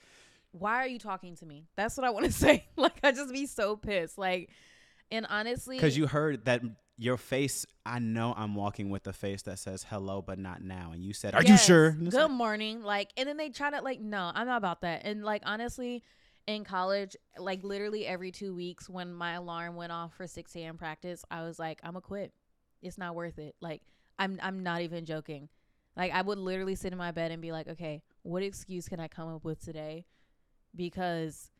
Why 0.51 0.75
are 0.77 0.87
you 0.87 0.99
talking 0.99 1.35
to 1.37 1.45
me? 1.45 1.67
That's 1.75 1.97
what 1.97 2.05
I 2.05 2.09
want 2.11 2.25
to 2.27 2.31
say. 2.45 2.65
Like 2.75 2.97
I 3.03 3.11
just 3.11 3.31
be 3.33 3.45
so 3.45 3.75
pissed. 3.75 4.17
Like 4.17 4.49
and 5.11 5.25
honestly 5.29 5.77
Because 5.77 5.95
you 5.97 6.07
heard 6.07 6.45
that 6.45 6.61
your 6.97 7.17
face. 7.17 7.65
I 7.85 7.99
know 7.99 8.33
I'm 8.35 8.55
walking 8.55 8.89
with 8.89 9.05
a 9.07 9.13
face 9.13 9.41
that 9.43 9.59
says 9.59 9.85
hello, 9.89 10.21
but 10.21 10.39
not 10.39 10.63
now. 10.63 10.91
And 10.93 11.03
you 11.03 11.13
said, 11.13 11.35
"Are 11.35 11.43
you 11.43 11.57
sure?" 11.57 11.87
And 11.87 12.09
Good 12.09 12.21
like, 12.21 12.31
morning. 12.31 12.83
Like, 12.83 13.11
and 13.17 13.27
then 13.27 13.37
they 13.37 13.49
try 13.49 13.69
to 13.69 13.81
like, 13.81 13.99
no, 13.99 14.31
I'm 14.33 14.47
not 14.47 14.57
about 14.57 14.81
that. 14.81 15.01
And 15.05 15.23
like, 15.23 15.41
honestly, 15.45 16.03
in 16.47 16.63
college, 16.63 17.15
like 17.37 17.63
literally 17.63 18.05
every 18.05 18.31
two 18.31 18.53
weeks, 18.53 18.89
when 18.89 19.13
my 19.13 19.33
alarm 19.33 19.75
went 19.75 19.91
off 19.91 20.13
for 20.13 20.27
6 20.27 20.55
a.m. 20.55 20.77
practice, 20.77 21.25
I 21.29 21.43
was 21.43 21.59
like, 21.59 21.79
I'm 21.83 21.91
gonna 21.91 22.01
quit. 22.01 22.33
It's 22.81 22.97
not 22.97 23.15
worth 23.15 23.39
it. 23.39 23.55
Like, 23.59 23.81
I'm 24.17 24.39
I'm 24.41 24.63
not 24.63 24.81
even 24.81 25.05
joking. 25.05 25.49
Like, 25.97 26.11
I 26.11 26.21
would 26.21 26.37
literally 26.37 26.75
sit 26.75 26.91
in 26.91 26.97
my 26.97 27.11
bed 27.11 27.31
and 27.31 27.41
be 27.41 27.51
like, 27.51 27.67
okay, 27.67 28.03
what 28.23 28.43
excuse 28.43 28.87
can 28.87 28.99
I 28.99 29.07
come 29.07 29.33
up 29.33 29.43
with 29.43 29.63
today? 29.63 30.05
Because 30.75 31.51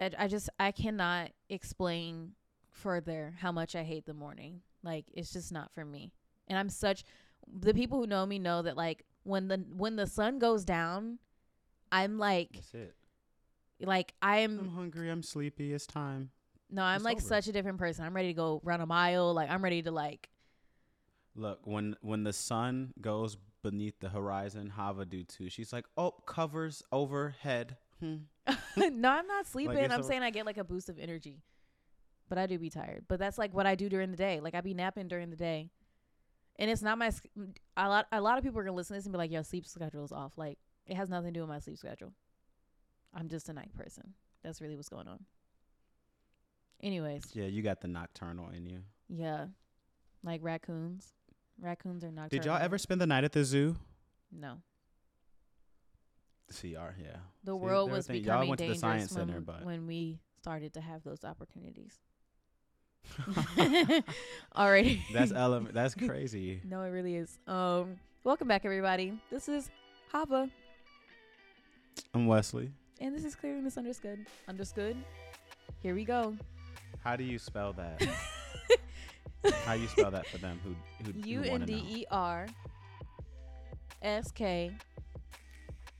I, 0.00 0.10
I 0.18 0.28
just 0.28 0.50
I 0.58 0.72
cannot 0.72 1.30
explain 1.48 2.32
further 2.72 3.34
how 3.38 3.52
much 3.52 3.74
I 3.76 3.82
hate 3.84 4.06
the 4.06 4.14
morning. 4.14 4.60
Like, 4.82 5.04
it's 5.14 5.32
just 5.32 5.52
not 5.52 5.70
for 5.72 5.84
me. 5.84 6.12
And 6.48 6.58
I'm 6.58 6.68
such 6.68 7.04
the 7.46 7.72
people 7.74 7.98
who 8.00 8.06
know 8.06 8.24
me 8.26 8.38
know 8.38 8.62
that 8.62 8.76
like 8.76 9.04
when 9.24 9.48
the 9.48 9.58
when 9.76 9.96
the 9.96 10.06
sun 10.06 10.38
goes 10.38 10.64
down, 10.64 11.18
I'm 11.90 12.18
like 12.18 12.52
That's 12.54 12.74
it. 12.74 12.94
like 13.80 14.12
I'm 14.22 14.58
I'm 14.58 14.68
hungry. 14.68 15.10
I'm 15.10 15.22
sleepy. 15.22 15.72
It's 15.72 15.86
time. 15.86 16.30
no, 16.70 16.82
I'm 16.82 16.96
it's 16.96 17.04
like 17.04 17.16
over. 17.18 17.26
such 17.26 17.46
a 17.48 17.52
different 17.52 17.78
person. 17.78 18.04
I'm 18.04 18.14
ready 18.14 18.28
to 18.28 18.34
go 18.34 18.60
run 18.64 18.80
a 18.80 18.86
mile. 18.86 19.32
Like 19.34 19.50
I'm 19.50 19.62
ready 19.62 19.82
to 19.82 19.90
like 19.90 20.28
Look, 21.34 21.60
when 21.66 21.96
when 22.02 22.24
the 22.24 22.32
sun 22.32 22.92
goes 23.00 23.36
beneath 23.62 23.98
the 24.00 24.08
horizon, 24.10 24.68
Hava 24.70 25.04
do 25.06 25.22
too. 25.24 25.48
She's 25.48 25.72
like, 25.72 25.86
"Oh, 25.96 26.10
covers 26.26 26.82
overhead." 26.92 27.76
Hmm. 28.00 28.16
no, 28.76 29.08
I'm 29.10 29.26
not 29.26 29.46
sleeping. 29.46 29.78
it's 29.78 29.94
I'm 29.94 30.00
a- 30.00 30.04
saying 30.04 30.22
I 30.22 30.30
get 30.30 30.44
like 30.46 30.58
a 30.58 30.64
boost 30.64 30.88
of 30.90 30.98
energy. 30.98 31.40
But 32.32 32.38
I 32.38 32.46
do 32.46 32.58
be 32.58 32.70
tired. 32.70 33.04
But 33.08 33.18
that's 33.18 33.36
like 33.36 33.52
what 33.52 33.66
I 33.66 33.74
do 33.74 33.90
during 33.90 34.10
the 34.10 34.16
day. 34.16 34.40
Like 34.40 34.54
I 34.54 34.62
be 34.62 34.72
napping 34.72 35.06
during 35.06 35.28
the 35.28 35.36
day. 35.36 35.68
And 36.58 36.70
it's 36.70 36.80
not 36.80 36.96
my 36.96 37.10
a 37.76 37.86
lot 37.90 38.06
a 38.10 38.22
lot 38.22 38.38
of 38.38 38.42
people 38.44 38.58
are 38.58 38.62
going 38.62 38.72
to 38.72 38.76
listen 38.78 38.94
to 38.94 38.98
this 38.98 39.04
and 39.04 39.12
be 39.12 39.18
like, 39.18 39.30
"Yo, 39.30 39.42
sleep 39.42 39.66
schedule 39.66 40.02
is 40.02 40.12
off." 40.12 40.38
Like 40.38 40.56
it 40.86 40.96
has 40.96 41.10
nothing 41.10 41.34
to 41.34 41.38
do 41.38 41.40
with 41.40 41.50
my 41.50 41.58
sleep 41.58 41.76
schedule. 41.76 42.14
I'm 43.12 43.28
just 43.28 43.50
a 43.50 43.52
night 43.52 43.70
person. 43.74 44.14
That's 44.42 44.62
really 44.62 44.76
what's 44.76 44.88
going 44.88 45.08
on. 45.08 45.18
Anyways, 46.82 47.24
Yeah, 47.34 47.44
you 47.48 47.60
got 47.60 47.82
the 47.82 47.88
nocturnal 47.88 48.48
in 48.48 48.64
you. 48.64 48.80
yeah. 49.10 49.48
Like 50.24 50.40
raccoons. 50.42 51.08
Raccoons 51.60 52.02
are 52.02 52.10
nocturnal. 52.10 52.28
Did 52.30 52.46
y'all 52.46 52.56
ever 52.62 52.78
spend 52.78 53.02
the 53.02 53.06
night 53.06 53.24
at 53.24 53.32
the 53.32 53.44
zoo? 53.44 53.76
No. 54.30 54.62
CR, 56.50 56.66
yeah. 56.98 57.18
The 57.44 57.52
See, 57.52 57.58
world 57.58 57.90
was 57.90 58.06
thing- 58.06 58.16
y'all 58.24 58.40
becoming 58.40 58.48
went 58.48 58.58
to 58.60 58.64
the 58.68 58.72
dangerous 58.72 58.80
science 58.80 59.12
when, 59.12 59.26
center, 59.28 59.40
but- 59.42 59.66
when 59.66 59.86
we 59.86 60.18
started 60.40 60.72
to 60.74 60.80
have 60.80 61.02
those 61.04 61.24
opportunities. 61.24 62.00
Alrighty. 64.56 65.00
That's 65.12 65.32
element. 65.36 65.74
That's 65.74 65.94
crazy. 65.94 66.60
no, 66.64 66.82
it 66.82 66.88
really 66.90 67.16
is. 67.16 67.38
Um, 67.46 67.96
welcome 68.24 68.48
back, 68.48 68.64
everybody. 68.64 69.12
This 69.30 69.48
is 69.48 69.70
Hava, 70.10 70.48
I'm 72.14 72.26
Wesley. 72.26 72.70
and 73.00 73.14
this 73.14 73.24
is 73.24 73.34
clearly 73.34 73.60
misunderstood. 73.60 74.26
Understood. 74.48 74.96
Here 75.82 75.94
we 75.94 76.04
go. 76.04 76.36
How 77.02 77.16
do 77.16 77.24
you 77.24 77.38
spell 77.38 77.72
that? 77.74 78.02
How 79.64 79.72
you 79.72 79.88
spell 79.88 80.10
that 80.12 80.26
for 80.28 80.38
them 80.38 80.60
who 80.64 80.74
who, 81.04 81.28
U 81.28 81.42
N 81.42 81.60
know? 81.60 81.66
E 81.68 82.06
R 82.10 82.46
S 84.02 84.30
K. 84.30 84.72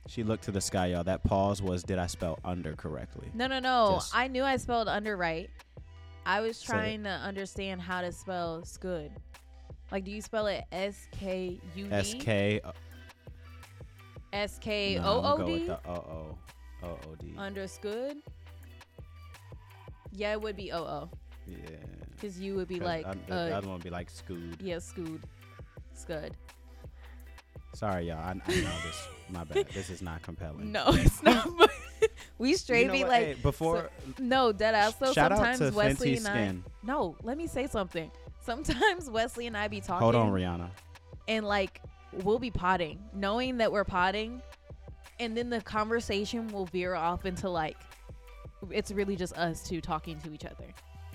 She 0.07 0.23
looked 0.23 0.43
to 0.45 0.51
the 0.51 0.61
sky, 0.61 0.87
y'all. 0.87 1.03
That 1.03 1.23
pause 1.23 1.61
was 1.61 1.83
did 1.83 1.97
I 1.97 2.07
spell 2.07 2.37
under 2.43 2.73
correctly? 2.75 3.29
No, 3.33 3.47
no, 3.47 3.59
no. 3.59 3.91
Just- 3.95 4.15
I 4.15 4.27
knew 4.27 4.43
I 4.43 4.57
spelled 4.57 4.87
under 4.87 5.15
right. 5.17 5.49
I 6.25 6.41
was 6.41 6.61
trying 6.61 7.03
to 7.03 7.09
understand 7.09 7.81
how 7.81 8.01
to 8.01 8.11
spell 8.11 8.63
scud. 8.65 9.11
Like, 9.91 10.05
do 10.05 10.11
you 10.11 10.21
spell 10.21 10.47
it 10.47 10.63
S 10.71 11.07
K 11.11 11.59
U 11.75 11.85
D? 11.85 11.93
S 11.93 12.13
K 12.19 12.61
S 14.31 14.57
K 14.59 14.97
O 14.99 15.21
I'm 15.21 15.37
gonna 15.37 15.45
go 15.45 15.51
with 15.51 15.67
the 15.67 15.79
O 15.89 15.93
O 15.93 16.37
O 16.83 16.87
O 16.87 17.15
D. 17.19 17.33
Understood? 17.37 18.17
Yeah, 20.11 20.31
it 20.33 20.41
would 20.41 20.55
be 20.55 20.71
O 20.71 20.79
O. 20.79 21.09
Yeah. 21.45 21.57
Because 22.11 22.39
you 22.39 22.55
would 22.55 22.67
be 22.67 22.79
like, 22.79 23.05
un- 23.05 23.19
the 23.27 23.35
uh, 23.35 23.57
other 23.57 23.67
one 23.67 23.75
would 23.75 23.83
be 23.83 23.89
like 23.89 24.09
scood. 24.09 24.61
yeah, 24.61 24.79
scud. 24.79 25.19
Scud. 25.93 26.37
Sorry, 27.73 28.07
y'all. 28.07 28.17
I, 28.19 28.29
I 28.29 28.31
know 28.31 28.41
this. 28.45 29.07
My 29.29 29.43
bad. 29.43 29.67
This 29.73 29.89
is 29.89 30.01
not 30.01 30.21
compelling. 30.21 30.71
No, 30.71 30.85
it's 30.89 31.21
not. 31.23 31.47
we 32.37 32.55
You 32.55 32.85
know 32.87 32.91
be 32.93 32.99
what? 33.01 33.09
like, 33.09 33.23
Hey, 33.25 33.33
before 33.35 33.89
no, 34.19 34.51
dead 34.51 34.75
ass. 34.75 34.95
So 34.99 35.13
shout 35.13 35.31
out 35.31 35.37
sometimes 35.37 35.59
to 35.59 35.71
Wesley 35.71 36.15
Fenty 36.15 36.17
and 36.17 36.27
I. 36.27 36.31
Skin. 36.31 36.63
No, 36.83 37.15
let 37.23 37.37
me 37.37 37.47
say 37.47 37.67
something. 37.67 38.11
Sometimes 38.41 39.09
Wesley 39.09 39.47
and 39.47 39.55
I 39.55 39.67
be 39.67 39.79
talking. 39.81 40.03
Hold 40.03 40.15
on, 40.15 40.31
Rihanna. 40.31 40.69
and 41.27 41.45
like 41.45 41.81
we'll 42.23 42.39
be 42.39 42.51
potting, 42.51 42.99
knowing 43.13 43.57
that 43.57 43.71
we're 43.71 43.83
potting, 43.85 44.41
and 45.19 45.35
then 45.37 45.49
the 45.49 45.61
conversation 45.61 46.47
will 46.49 46.65
veer 46.65 46.95
off 46.95 47.25
into 47.25 47.49
like 47.49 47.77
it's 48.71 48.91
really 48.91 49.15
just 49.15 49.33
us 49.37 49.63
two 49.63 49.81
talking 49.81 50.19
to 50.21 50.33
each 50.33 50.45
other. 50.45 50.65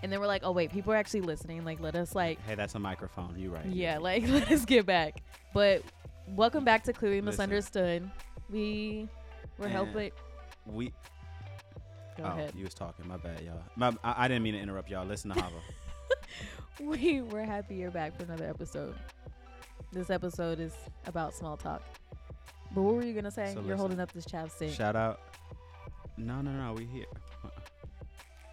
And 0.02 0.12
then 0.12 0.20
we're 0.20 0.26
like, 0.28 0.42
oh 0.44 0.52
wait, 0.52 0.70
people 0.70 0.92
are 0.92 0.96
actually 0.96 1.22
listening. 1.22 1.64
Like, 1.64 1.80
let 1.80 1.96
us 1.96 2.14
like, 2.14 2.40
Hey, 2.46 2.54
that's 2.54 2.74
a 2.76 2.78
microphone. 2.78 3.34
You 3.36 3.50
right. 3.50 3.66
yeah, 3.66 3.98
like 3.98 4.22
let 4.28 4.50
us 4.52 4.64
get 4.64 4.86
back. 4.86 5.22
But 5.52 5.82
welcome 6.28 6.64
back 6.64 6.84
to 6.84 6.92
Clearly 6.92 7.20
Listen. 7.20 7.50
Misunderstood. 7.50 8.10
We 8.50 9.08
were 9.58 9.68
helping. 9.68 10.12
We 10.68 10.92
Go 12.18 12.24
oh, 12.24 12.28
ahead. 12.28 12.52
you 12.56 12.64
was 12.64 12.74
talking. 12.74 13.06
My 13.06 13.16
bad, 13.16 13.40
y'all. 13.42 13.62
My, 13.76 13.88
I, 14.02 14.24
I 14.24 14.28
didn't 14.28 14.42
mean 14.42 14.54
to 14.54 14.60
interrupt 14.60 14.90
y'all. 14.90 15.06
Listen 15.06 15.30
to 15.32 15.40
Hava. 15.40 15.54
We 16.80 17.22
were 17.22 17.42
happy 17.42 17.74
you're 17.74 17.90
back 17.90 18.16
for 18.16 18.22
another 18.22 18.48
episode. 18.48 18.94
This 19.90 20.10
episode 20.10 20.60
is 20.60 20.72
about 21.06 21.34
small 21.34 21.56
talk. 21.56 21.82
But 22.72 22.82
what 22.82 22.94
were 22.94 23.02
you 23.02 23.14
gonna 23.14 23.32
say? 23.32 23.52
So 23.52 23.62
You're 23.62 23.76
holding 23.76 23.98
up 23.98 24.12
this 24.12 24.24
chapstick. 24.24 24.72
Shout 24.72 24.94
out. 24.94 25.20
No, 26.16 26.40
no, 26.40 26.52
no. 26.52 26.74
We 26.74 26.84
here. 26.84 27.06
Uh-uh. 27.44 27.50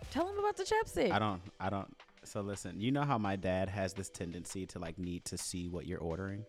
Tell 0.10 0.26
them 0.26 0.40
about 0.40 0.58
the 0.58 0.64
chapstick. 0.64 1.12
I 1.12 1.20
don't. 1.20 1.42
I 1.60 1.70
don't. 1.70 1.96
So 2.24 2.42
listen. 2.42 2.80
You 2.80 2.92
know 2.92 3.04
how 3.04 3.20
my 3.20 3.36
dad 3.36 3.70
has 3.70 3.94
this 3.94 4.10
tendency 4.10 4.66
to 4.68 4.80
like 4.80 4.98
need 4.98 5.26
to 5.26 5.38
see 5.38 5.68
what 5.68 5.86
you're 5.86 6.00
ordering. 6.00 6.46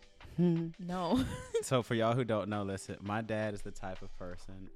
no. 0.38 1.24
so 1.62 1.82
for 1.82 1.96
y'all 1.96 2.14
who 2.14 2.24
don't 2.24 2.48
know, 2.48 2.62
listen. 2.62 2.98
My 3.00 3.20
dad 3.20 3.54
is 3.54 3.62
the 3.62 3.72
type 3.72 4.02
of 4.02 4.16
person. 4.16 4.70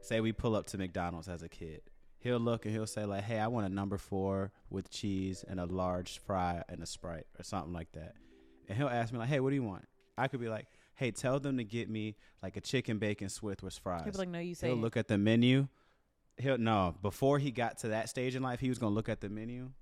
Say 0.00 0.20
we 0.20 0.32
pull 0.32 0.56
up 0.56 0.66
to 0.68 0.78
McDonald's 0.78 1.28
as 1.28 1.42
a 1.42 1.48
kid. 1.48 1.82
He'll 2.18 2.38
look 2.38 2.66
and 2.66 2.74
he'll 2.74 2.86
say 2.86 3.04
like, 3.04 3.24
"Hey, 3.24 3.38
I 3.38 3.46
want 3.46 3.66
a 3.66 3.68
number 3.68 3.96
four 3.96 4.52
with 4.68 4.90
cheese 4.90 5.44
and 5.46 5.58
a 5.58 5.66
large 5.66 6.18
fry 6.18 6.62
and 6.68 6.82
a 6.82 6.86
sprite 6.86 7.26
or 7.38 7.44
something 7.44 7.72
like 7.72 7.92
that." 7.92 8.14
And 8.68 8.76
he'll 8.76 8.88
ask 8.88 9.12
me 9.12 9.18
like, 9.18 9.28
"Hey, 9.28 9.40
what 9.40 9.50
do 9.50 9.56
you 9.56 9.62
want?" 9.62 9.86
I 10.18 10.28
could 10.28 10.40
be 10.40 10.48
like, 10.48 10.66
"Hey, 10.94 11.10
tell 11.10 11.40
them 11.40 11.56
to 11.56 11.64
get 11.64 11.88
me 11.88 12.16
like 12.42 12.56
a 12.56 12.60
chicken 12.60 12.98
bacon 12.98 13.28
Swift 13.28 13.62
with 13.62 13.78
fries." 13.78 14.04
People 14.04 14.18
like, 14.18 14.28
no, 14.28 14.38
you 14.38 14.54
say. 14.54 14.68
He'll 14.68 14.76
it. 14.76 14.80
look 14.80 14.96
at 14.96 15.08
the 15.08 15.16
menu. 15.16 15.68
He'll 16.36 16.58
no. 16.58 16.94
Before 17.00 17.38
he 17.38 17.50
got 17.50 17.78
to 17.78 17.88
that 17.88 18.08
stage 18.08 18.36
in 18.36 18.42
life, 18.42 18.60
he 18.60 18.68
was 18.68 18.78
gonna 18.78 18.94
look 18.94 19.08
at 19.08 19.20
the 19.20 19.28
menu. 19.28 19.72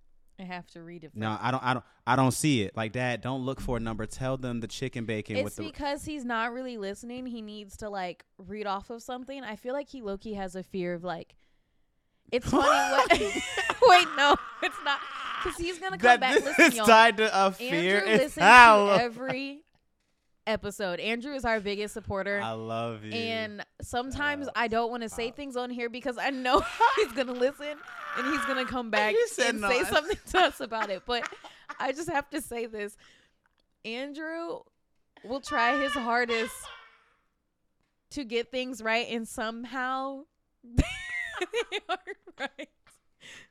I 0.40 0.45
have 0.45 0.66
to 0.68 0.83
read 0.83 1.04
it. 1.04 1.12
No. 1.14 1.37
I 1.40 1.50
don't. 1.50 1.62
I 1.62 1.75
don't. 1.75 1.85
I 2.07 2.16
don't 2.16 2.30
see 2.30 2.62
it. 2.62 2.76
Like 2.76 2.92
Dad, 2.92 3.21
don't 3.21 3.45
look 3.45 3.61
for 3.61 3.76
a 3.76 3.80
number. 3.80 4.07
Tell 4.07 4.37
them 4.37 4.61
the 4.61 4.68
chicken 4.68 5.04
bacon 5.04 5.37
It's 5.37 5.45
with 5.45 5.57
the. 5.57 5.64
because 5.64 6.04
he's 6.04 6.25
not 6.25 6.52
really 6.52 6.78
listening. 6.78 7.26
He 7.26 7.42
needs 7.42 7.76
to 7.78 7.90
like 7.90 8.25
read 8.38 8.66
off 8.66 8.90
of 8.90 9.02
something. 9.02 9.42
I 9.42 9.57
feel 9.57 9.75
like 9.75 9.88
he 9.88 10.00
low 10.00 10.16
key 10.16 10.35
has 10.35 10.54
a 10.54 10.62
fear 10.62 10.95
of 10.95 11.04
like. 11.04 11.35
It's 12.30 12.49
funny. 12.49 12.66
what, 12.66 13.11
wait, 13.83 14.09
no, 14.16 14.37
it's 14.62 14.76
not. 14.85 15.00
Because 15.42 15.59
he's 15.59 15.78
gonna 15.78 15.99
come 15.99 16.21
that 16.21 16.21
back. 16.21 16.35
Listen, 16.45 16.64
is 16.66 16.76
y'all. 16.76 16.87
tied 16.87 17.16
to 17.16 17.47
a 17.47 17.50
fear. 17.52 17.99
Andrew 17.99 18.12
It's 18.12 18.23
listens 18.25 18.45
how 18.45 18.97
to 18.97 19.02
every 19.02 19.62
episode. 20.49 20.99
Andrew 20.99 21.35
is 21.35 21.45
our 21.45 21.61
biggest 21.61 21.95
supporter. 21.95 22.40
I 22.42 22.52
love 22.52 23.04
you. 23.04 23.12
And 23.12 23.64
sometimes 23.83 24.49
out 24.49 24.54
I 24.57 24.68
don't 24.68 24.90
want 24.90 25.02
to 25.02 25.09
say 25.09 25.30
things 25.30 25.57
on 25.57 25.71
here 25.71 25.88
because 25.88 26.18
I 26.18 26.30
know 26.30 26.62
he's 26.97 27.12
gonna 27.12 27.33
listen 27.33 27.76
and 28.18 28.26
he's 28.26 28.44
gonna 28.44 28.64
come 28.64 28.90
back 28.90 29.14
and 29.44 29.60
no. 29.60 29.68
say 29.68 29.84
something 29.84 30.18
to 30.30 30.38
us 30.40 30.60
about 30.60 30.90
it. 30.90 31.02
But 31.06 31.28
I 31.78 31.92
just 31.92 32.10
have 32.10 32.28
to 32.30 32.40
say 32.40 32.66
this: 32.66 32.96
Andrew 33.84 34.60
will 35.25 35.40
try 35.40 35.80
his 35.80 35.92
hardest 35.92 36.54
to 38.10 38.25
get 38.25 38.50
things 38.50 38.82
right, 38.82 39.06
and 39.10 39.26
somehow 39.26 40.25
they 40.64 40.84
aren't 41.88 42.18
right. 42.38 42.68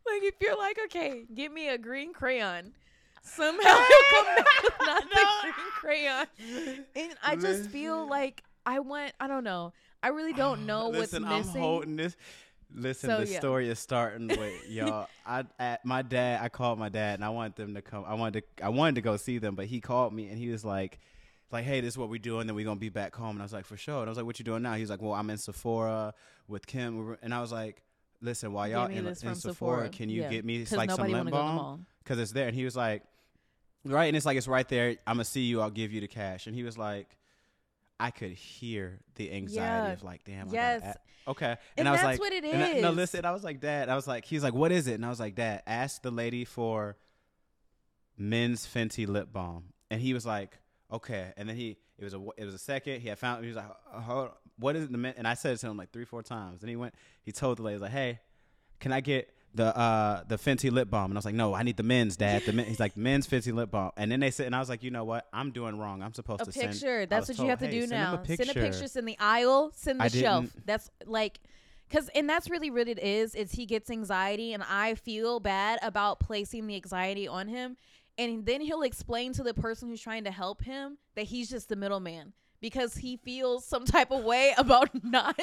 Like 0.06 0.24
if 0.24 0.36
you're 0.42 0.58
like, 0.58 0.80
okay, 0.86 1.26
give 1.34 1.52
me 1.52 1.70
a 1.70 1.78
green 1.78 2.14
crayon. 2.14 2.74
Somehow 3.22 3.62
he'll 3.88 4.24
come 4.24 4.36
back 4.38 4.64
with 4.64 4.80
not 4.80 5.04
the 5.04 5.52
green 5.54 5.72
crayon. 5.80 6.28
And 6.96 7.14
I 7.22 7.36
just 7.36 7.70
feel 7.70 8.08
like 8.08 8.44
I 8.66 8.80
want 8.80 9.14
I 9.20 9.28
don't 9.28 9.44
know. 9.44 9.74
I 10.02 10.10
really 10.10 10.34
don't 10.34 10.66
know 10.66 10.90
Listen, 10.90 11.24
what's 11.24 11.48
missing. 11.48 11.62
I'm 11.62 11.62
holding 11.62 11.96
this. 11.98 12.16
Listen, 12.74 13.10
So, 13.10 13.24
the 13.26 13.32
yeah. 13.32 13.40
story 13.40 13.70
is 13.70 13.80
starting 13.80 14.28
with 14.38 14.70
y'all. 14.70 15.08
I 15.26 15.46
at 15.60 15.86
my 15.86 16.02
dad. 16.02 16.42
I 16.44 16.50
called 16.50 16.78
my 16.80 16.90
dad 16.90 17.16
and 17.16 17.26
I 17.26 17.30
wanted 17.30 17.56
them 17.56 17.76
to 17.76 17.82
come. 17.82 18.04
I 18.06 18.14
wanted 18.16 18.44
to. 18.58 18.66
I 18.66 18.70
wanted 18.70 18.96
to 18.96 19.02
go 19.02 19.18
see 19.18 19.38
them, 19.38 19.56
but 19.56 19.66
he 19.66 19.80
called 19.82 20.14
me 20.14 20.28
and 20.28 20.38
he 20.38 20.50
was 20.50 20.66
like, 20.66 21.00
like, 21.52 21.64
hey, 21.64 21.80
this 21.82 21.94
is 21.94 21.98
what 21.98 22.10
we're 22.10 22.20
doing. 22.20 22.46
Then 22.48 22.56
we're 22.56 22.66
gonna 22.66 22.80
be 22.80 22.90
back 22.90 23.16
home. 23.16 23.32
And 23.32 23.42
I 23.42 23.46
was 23.46 23.54
like, 23.54 23.66
for 23.66 23.78
sure. 23.78 24.02
And 24.02 24.10
I 24.10 24.12
was 24.12 24.18
like, 24.18 24.26
what 24.26 24.38
you 24.40 24.46
doing 24.46 24.64
now? 24.64 24.74
He 24.74 24.82
was 24.82 24.90
like, 24.90 25.02
well, 25.02 25.14
I'm 25.14 25.30
in 25.30 25.38
Sephora 25.38 26.14
with 26.48 26.68
Kim. 26.68 27.18
And 27.22 27.34
I 27.34 27.40
was 27.42 27.52
like, 27.52 27.82
listen, 28.22 28.52
while 28.52 28.68
y'all 28.68 28.88
in, 28.88 29.08
in 29.08 29.16
Sephora, 29.16 29.36
Sephora. 29.36 29.90
can 29.90 30.10
you 30.10 30.24
Yeah. 30.24 30.30
get 30.30 30.46
me 30.46 30.66
like 30.72 30.92
some 30.92 31.10
lip 31.10 31.12
wanna 31.12 31.32
go 31.32 31.38
to 31.38 31.44
the 31.48 31.58
balm? 31.60 31.86
Because 32.04 32.20
it's 32.20 32.32
there. 32.34 32.48
And 32.48 32.56
he 32.56 32.66
was 32.66 32.76
like, 32.76 33.04
right. 33.86 34.06
And 34.06 34.18
it's 34.18 34.26
like 34.26 34.38
it's 34.38 34.48
right 34.48 34.68
there. 34.68 34.90
I'm 35.08 35.16
gonna 35.16 35.24
see 35.24 35.42
you. 35.46 35.62
I'll 35.62 35.70
give 35.70 35.94
you 35.94 36.02
the 36.02 36.08
cash. 36.08 36.48
And 36.48 36.56
he 36.56 36.64
was 36.64 36.78
like. 36.78 37.08
I 38.00 38.12
could 38.12 38.32
hear 38.32 39.00
the 39.16 39.32
anxiety 39.32 39.88
Yeah. 39.88 39.94
of 39.94 40.04
like, 40.04 40.24
damn. 40.24 40.50
Yes. 40.50 40.98
okay. 41.28 41.46
And, 41.52 41.58
And 41.78 41.88
I 41.88 41.92
was 41.92 42.02
that's 42.02 42.06
like, 42.06 42.20
what 42.20 42.32
it 42.34 42.44
and 42.44 42.64
I- 42.64 42.80
no, 42.80 42.92
listen. 42.92 43.26
I 43.26 43.32
was 43.32 43.44
like, 43.44 43.60
Dad. 43.60 43.90
I 43.90 43.96
was 43.96 44.08
like, 44.08 44.26
he 44.26 44.36
was 44.36 44.44
like, 44.44 44.54
what 44.54 44.72
is 44.72 44.88
it? 44.88 44.94
And 44.94 45.06
I 45.06 45.10
was 45.10 45.20
like, 45.20 45.36
Dad, 45.36 45.64
ask 45.66 46.02
the 46.04 46.12
lady 46.12 46.46
for 46.46 46.96
men's 48.18 48.66
Fenty 48.68 49.08
lip 49.08 49.32
balm. 49.32 49.66
And 49.90 50.02
he 50.02 50.14
was 50.14 50.26
like, 50.26 50.58
okay. 50.92 51.34
And 51.38 51.48
then 51.50 51.56
he, 51.56 51.78
it 51.98 52.04
was 52.04 52.14
a, 52.14 52.24
it 52.38 52.46
was 52.46 52.54
a 52.54 52.60
second. 52.60 53.02
He 53.02 53.08
had 53.10 53.18
found. 53.18 53.44
He 53.44 53.48
was 53.48 53.58
like, 53.58 53.66
"Uh, 53.94 54.00
hold, 54.02 54.30
what 54.60 54.76
is 54.76 54.84
it? 54.84 54.92
The 54.92 54.98
men? 54.98 55.16
And 55.18 55.28
I 55.28 55.34
said 55.34 55.54
it 55.54 55.58
to 55.62 55.68
him 55.68 55.78
like 55.78 55.92
three, 55.92 56.06
four 56.06 56.22
times. 56.22 56.62
And 56.62 56.70
he 56.70 56.76
went. 56.76 56.94
He 57.24 57.32
told 57.32 57.58
the 57.58 57.64
lady, 57.64 57.80
like, 57.80 57.92
hey, 57.92 58.20
can 58.80 58.92
I 58.94 59.00
get 59.00 59.34
the 59.56 59.76
uh 59.78 60.24
the 60.28 60.38
Fenty 60.38 60.72
lip 60.72 60.90
balm? 60.90 61.12
And 61.12 61.18
I 61.18 61.20
was 61.20 61.26
like, 61.26 61.36
no, 61.36 61.54
I 61.54 61.64
need 61.64 61.78
the 61.78 61.84
men's, 61.84 62.16
Dad. 62.18 62.44
The 62.46 62.54
men, 62.54 62.66
he's 62.66 62.80
like, 62.80 62.96
men's 62.98 63.28
Fenty 63.28 63.54
lip 63.54 63.72
balm. 63.72 63.92
And 63.98 64.12
then 64.12 64.20
they 64.20 64.32
said, 64.32 64.46
and 64.48 64.56
I 64.56 64.60
was 64.60 64.70
like, 64.70 64.84
you 64.84 64.92
know 64.92 65.04
what? 65.04 65.28
I'm 65.34 65.52
doing 65.52 65.78
wrong. 65.78 66.02
I'm 66.04 66.14
supposed 66.14 66.42
A 66.42 66.46
to 66.46 66.52
send 66.52 66.72
picture. 66.72 67.06
That's 67.06 67.28
what 67.30 67.40
you 67.40 67.48
have 67.48 67.60
to 67.60 67.66
"Hey, 67.66 67.72
do 67.72 67.80
send 67.82 67.92
now. 67.92 68.14
a 68.22 68.26
Send 68.26 68.40
a 68.40 68.44
picture." 68.46 68.62
picture, 68.62 68.88
send 68.88 69.08
the 69.08 69.18
aisle, 69.20 69.72
send 69.76 70.00
the 70.00 70.04
I 70.06 70.08
shelf. 70.10 70.46
didn't- 70.46 70.66
That's 70.66 70.90
like 71.06 71.40
Cause 71.90 72.10
and 72.14 72.30
that's 72.30 72.50
really 72.50 72.70
what 72.70 72.90
it 72.90 73.00
is. 73.00 73.34
Is 73.34 73.54
he 73.54 73.66
gets 73.66 73.90
anxiety, 73.90 74.52
and 74.52 74.62
I 74.70 74.96
feel 74.96 75.40
bad 75.40 75.80
about 75.82 76.20
placing 76.20 76.68
the 76.68 76.76
anxiety 76.76 77.30
on 77.30 77.48
him, 77.48 77.78
and 78.18 78.46
then 78.46 78.60
he'll 78.60 78.82
explain 78.82 79.32
to 79.34 79.44
the 79.44 79.54
person 79.54 79.88
who's 79.88 80.02
trying 80.02 80.26
to 80.26 80.32
help 80.32 80.64
him 80.64 80.98
that 81.16 81.28
he's 81.28 81.50
just 81.50 81.70
the 81.70 81.78
middleman 81.78 82.34
because 82.60 82.96
he 82.96 83.18
feels 83.18 83.66
some 83.66 83.86
type 83.86 84.12
of 84.12 84.24
way 84.24 84.54
about 84.58 84.90
not 85.04 85.40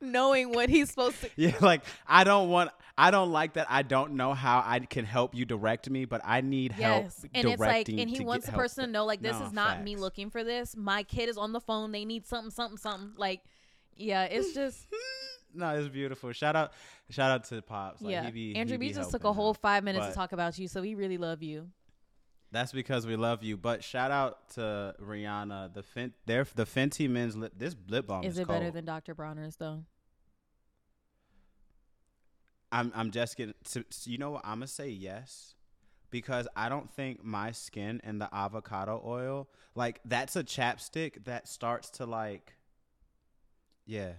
knowing 0.00 0.52
what 0.52 0.68
he's 0.68 0.90
supposed 0.90 1.20
to. 1.22 1.30
Yeah, 1.36 1.56
like 1.60 1.82
I 2.06 2.24
don't 2.24 2.48
want 2.48 2.70
I 2.96 3.10
don't 3.10 3.32
like 3.32 3.54
that 3.54 3.66
I 3.70 3.82
don't 3.82 4.12
know 4.12 4.34
how 4.34 4.62
I 4.64 4.80
can 4.80 5.04
help 5.04 5.34
you 5.34 5.44
direct 5.44 5.88
me, 5.88 6.04
but 6.04 6.20
I 6.24 6.40
need 6.40 6.72
help 6.72 7.04
Yes, 7.04 7.24
and 7.34 7.48
it's 7.48 7.60
like, 7.60 7.88
and 7.88 8.08
he 8.08 8.24
wants 8.24 8.46
the 8.46 8.52
help. 8.52 8.62
person 8.62 8.84
to 8.84 8.90
know, 8.90 9.04
like, 9.06 9.22
this 9.22 9.38
No, 9.38 9.46
is 9.46 9.52
not 9.52 9.82
me 9.82 9.96
looking 9.96 10.30
for 10.30 10.44
this. 10.44 10.76
My 10.76 11.02
kid 11.02 11.28
is 11.28 11.38
on 11.38 11.52
the 11.52 11.60
phone. 11.60 11.90
They 11.92 12.04
need 12.04 12.26
something, 12.26 12.50
something, 12.50 12.76
something. 12.76 13.12
Like, 13.16 13.40
yeah, 13.96 14.24
it's 14.24 14.52
just. 14.54 14.86
No, 15.54 15.70
it's 15.78 15.88
beautiful. 15.88 16.32
Shout 16.32 16.54
out 16.56 16.72
shout 17.10 17.30
out 17.30 17.44
to 17.44 17.60
Pops. 17.62 18.00
Like, 18.02 18.12
yeah, 18.12 18.24
he 18.26 18.30
be, 18.30 18.56
Andrew 18.56 18.78
B 18.78 18.92
just 18.92 19.10
took 19.10 19.24
a 19.24 19.32
whole 19.32 19.54
five 19.54 19.84
minutes 19.84 20.06
But- 20.06 20.10
to 20.10 20.14
talk 20.16 20.32
about 20.32 20.58
you, 20.58 20.68
so 20.68 20.80
we 20.82 20.94
really 20.94 21.18
love 21.18 21.42
you. 21.42 21.68
That's 22.52 22.70
because 22.70 23.06
we 23.06 23.16
love 23.16 23.42
you. 23.42 23.56
But 23.56 23.82
shout 23.82 24.10
out 24.10 24.50
to 24.50 24.94
Rihanna. 25.02 25.72
The 25.72 25.82
Fen- 25.82 26.12
their 26.26 26.46
the 26.54 26.66
Fenty 26.66 27.08
men's 27.08 27.34
lip 27.34 27.54
this 27.56 27.74
lip 27.88 28.06
balm 28.06 28.24
is, 28.24 28.34
Is 28.34 28.40
it 28.40 28.48
better 28.48 28.70
than 28.70 28.84
Dr. 28.84 29.14
Bronner's 29.14 29.56
though? 29.56 29.84
I'm 32.70 32.92
I'm 32.94 33.10
just 33.10 33.36
getting. 33.36 33.54
To, 33.72 33.84
you 34.04 34.18
know 34.18 34.32
what? 34.32 34.42
I'm 34.44 34.56
gonna 34.58 34.66
say 34.66 34.88
yes, 34.90 35.54
because 36.10 36.46
I 36.54 36.68
don't 36.68 36.90
think 36.90 37.24
my 37.24 37.52
skin 37.52 38.00
and 38.04 38.20
the 38.20 38.28
avocado 38.32 39.02
oil 39.04 39.48
like 39.74 40.00
that's 40.04 40.36
a 40.36 40.44
chapstick 40.44 41.24
that 41.24 41.48
starts 41.48 41.90
to 41.90 42.06
like. 42.06 42.54
Yeah, 43.86 44.12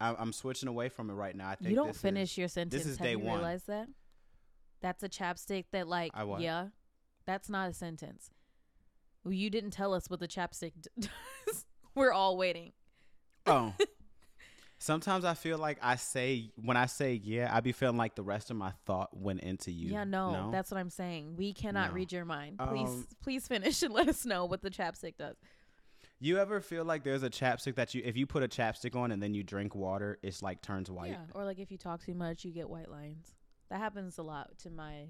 I, 0.00 0.14
I'm 0.18 0.32
switching 0.32 0.68
away 0.68 0.88
from 0.88 1.08
it 1.08 1.14
right 1.14 1.34
now. 1.34 1.48
I 1.48 1.54
think 1.54 1.70
You 1.70 1.76
don't 1.76 1.96
finish 1.96 2.32
Is, 2.32 2.38
your 2.38 2.48
sentence. 2.48 2.82
This 2.82 2.90
is 2.90 2.98
Have 2.98 3.04
day 3.06 3.12
you 3.12 3.20
one. 3.20 3.38
realized 3.38 3.66
that? 3.68 3.88
That's 4.82 5.02
a 5.02 5.08
chapstick 5.08 5.64
that, 5.72 5.88
like, 5.88 6.12
I 6.14 6.24
what? 6.24 6.42
yeah, 6.42 6.66
that's 7.26 7.48
not 7.48 7.68
a 7.68 7.72
sentence. 7.72 8.30
Well, 9.24 9.32
you 9.34 9.50
didn't 9.50 9.70
tell 9.72 9.92
us 9.92 10.08
what 10.08 10.20
the 10.20 10.28
chapstick 10.28 10.72
d- 10.80 11.08
does. 11.46 11.64
We're 11.94 12.12
all 12.12 12.36
waiting. 12.36 12.72
oh. 13.46 13.74
Sometimes 14.78 15.24
I 15.24 15.32
feel 15.32 15.56
like 15.56 15.78
I 15.80 15.96
say 15.96 16.50
when 16.56 16.76
I 16.76 16.84
say 16.84 17.14
yeah, 17.14 17.50
I 17.50 17.60
be 17.60 17.72
feeling 17.72 17.96
like 17.96 18.14
the 18.14 18.22
rest 18.22 18.50
of 18.50 18.58
my 18.58 18.72
thought 18.84 19.08
went 19.16 19.40
into 19.40 19.70
you. 19.72 19.88
Yeah, 19.90 20.04
no, 20.04 20.50
that's 20.52 20.70
what 20.70 20.76
I'm 20.78 20.90
saying. 20.90 21.34
We 21.36 21.54
cannot 21.54 21.88
No. 21.88 21.94
read 21.94 22.12
your 22.12 22.26
mind. 22.26 22.58
Please, 22.58 22.88
Um, 22.90 23.06
please 23.22 23.48
finish 23.48 23.82
and 23.82 23.94
let 23.94 24.06
us 24.06 24.26
know 24.26 24.44
what 24.44 24.60
the 24.60 24.68
chapstick 24.68 25.16
does. 25.16 25.36
You 26.20 26.38
ever 26.38 26.60
feel 26.60 26.84
like 26.84 27.04
there's 27.04 27.22
a 27.22 27.30
chapstick 27.30 27.76
that 27.76 27.94
you 27.94 28.02
if 28.04 28.18
you 28.18 28.26
put 28.26 28.42
a 28.42 28.48
chapstick 28.48 28.94
on 28.94 29.12
and 29.12 29.22
then 29.22 29.32
you 29.32 29.42
drink 29.42 29.74
water, 29.74 30.18
it's 30.22 30.42
like 30.42 30.60
turns 30.60 30.90
white. 30.90 31.12
Yeah, 31.12 31.24
or 31.34 31.44
like 31.46 31.58
if 31.58 31.70
you 31.72 31.78
talk 31.78 32.04
too 32.04 32.14
much, 32.14 32.44
you 32.44 32.52
get 32.52 32.68
white 32.68 32.90
lines. 32.90 33.34
That 33.70 33.78
happens 33.78 34.18
a 34.18 34.22
lot 34.22 34.58
to 34.58 34.70
my 34.70 35.06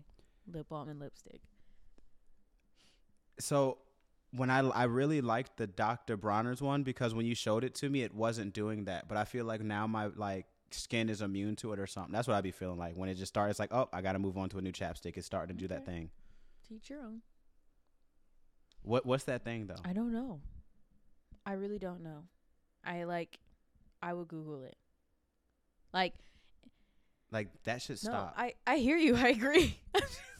lip 0.47 0.69
balm 0.69 0.89
and 0.89 1.01
lipstick. 1.01 1.41
So 3.39 3.79
when 4.33 4.51
I 4.51 4.61
I 4.61 4.85
really 4.85 5.21
liked 5.21 5.57
the 5.57 5.67
Dr. 5.67 6.17
Bronner's 6.17 6.61
one 6.61 6.83
because 6.83 7.15
when 7.15 7.27
you 7.27 7.35
showed 7.35 7.65
it 7.65 7.75
to 7.77 7.89
me, 7.89 8.03
it 8.03 8.15
wasn't 8.15 8.53
doing 8.53 8.85
that. 8.85 9.09
But 9.09 9.19
I 9.19 9.25
feel 9.25 9.45
like 9.45 9.61
now 9.61 9.87
my 9.87 10.07
like 10.07 10.47
skin 10.71 11.09
is 11.09 11.23
immune 11.23 11.57
to 11.57 11.73
it 11.73 11.79
or 11.79 11.87
something. 11.87 12.13
That's 12.13 12.29
what 12.29 12.35
I'd 12.35 12.45
be 12.45 12.51
feeling 12.51 12.79
like 12.79 12.97
when 12.97 13.09
it 13.09 13.15
just 13.15 13.33
starts. 13.33 13.53
It's 13.53 13.61
like, 13.61 13.73
oh, 13.73 13.89
I 13.93 14.03
got 14.03 14.13
to 14.13 14.19
move 14.19 14.37
on 14.37 14.49
to 14.51 14.59
a 14.59 14.63
new 14.63 14.73
chapstick. 14.73 15.17
It's 15.17 15.27
starting 15.27 15.57
to 15.57 15.61
do 15.61 15.69
that 15.69 15.87
thing. 15.87 16.11
Teach 16.69 16.91
your 16.91 17.01
own. 17.01 17.23
What 18.83 19.07
what's 19.07 19.25
that 19.25 19.45
thing 19.45 19.67
though? 19.67 19.81
I 19.85 19.93
don't 19.93 20.13
know. 20.13 20.41
I 21.45 21.53
really 21.53 21.79
don't 21.79 22.03
know. 22.03 22.25
I 22.85 23.05
like. 23.05 23.39
I 24.03 24.13
would 24.13 24.29
Google 24.29 24.63
it. 24.65 24.77
Like 25.93 26.15
Like 27.33 27.49
that 27.65 27.83
should 27.83 28.03
no, 28.05 28.11
stop. 28.11 28.35
I 28.37 28.55
I 28.67 28.77
hear 28.77 28.97
you. 28.97 29.17
I 29.17 29.29
agree. 29.29 29.79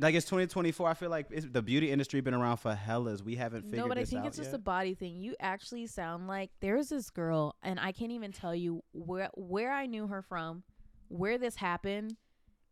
like 0.00 0.14
it's 0.14 0.26
2024. 0.26 0.88
I 0.88 0.94
feel 0.94 1.10
like 1.10 1.26
it's, 1.30 1.46
the 1.50 1.62
beauty 1.62 1.90
industry 1.90 2.20
been 2.20 2.34
around 2.34 2.58
for 2.58 2.74
hellas. 2.74 3.22
We 3.22 3.36
haven't 3.36 3.62
figured 3.62 3.80
out. 3.80 3.84
No, 3.84 3.88
but 3.88 3.98
I 3.98 4.04
think 4.04 4.24
it's 4.26 4.36
just 4.36 4.50
yet. 4.50 4.56
a 4.56 4.62
body 4.62 4.94
thing. 4.94 5.16
You 5.16 5.36
actually 5.40 5.86
sound 5.86 6.26
like 6.26 6.50
there's 6.60 6.88
this 6.88 7.10
girl, 7.10 7.54
and 7.62 7.78
I 7.78 7.92
can't 7.92 8.12
even 8.12 8.32
tell 8.32 8.54
you 8.54 8.82
where 8.92 9.30
where 9.34 9.72
I 9.72 9.86
knew 9.86 10.06
her 10.08 10.22
from, 10.22 10.62
where 11.08 11.38
this 11.38 11.56
happened, 11.56 12.16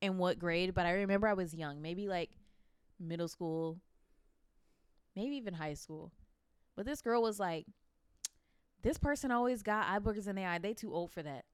and 0.03 0.19
what 0.19 0.39
grade. 0.39 0.75
But 0.75 0.87
I 0.87 0.93
remember 0.93 1.29
I 1.29 1.35
was 1.35 1.55
young, 1.55 1.81
maybe 1.81 2.09
like 2.09 2.31
middle 2.99 3.29
school, 3.29 3.79
maybe 5.15 5.37
even 5.37 5.55
high 5.55 5.75
school. 5.75 6.13
But 6.77 6.87
this 6.87 7.01
girl 7.01 7.23
was 7.23 7.39
like, 7.39 7.67
this 8.83 8.99
person 8.99 9.31
always 9.31 9.63
got 9.63 9.87
eye 9.89 10.01
boogers 10.01 10.27
in 10.27 10.37
their 10.37 10.49
eye. 10.49 10.59
They 10.59 10.75
too 10.75 10.93
old 10.93 11.13
for 11.13 11.23
that. 11.23 11.45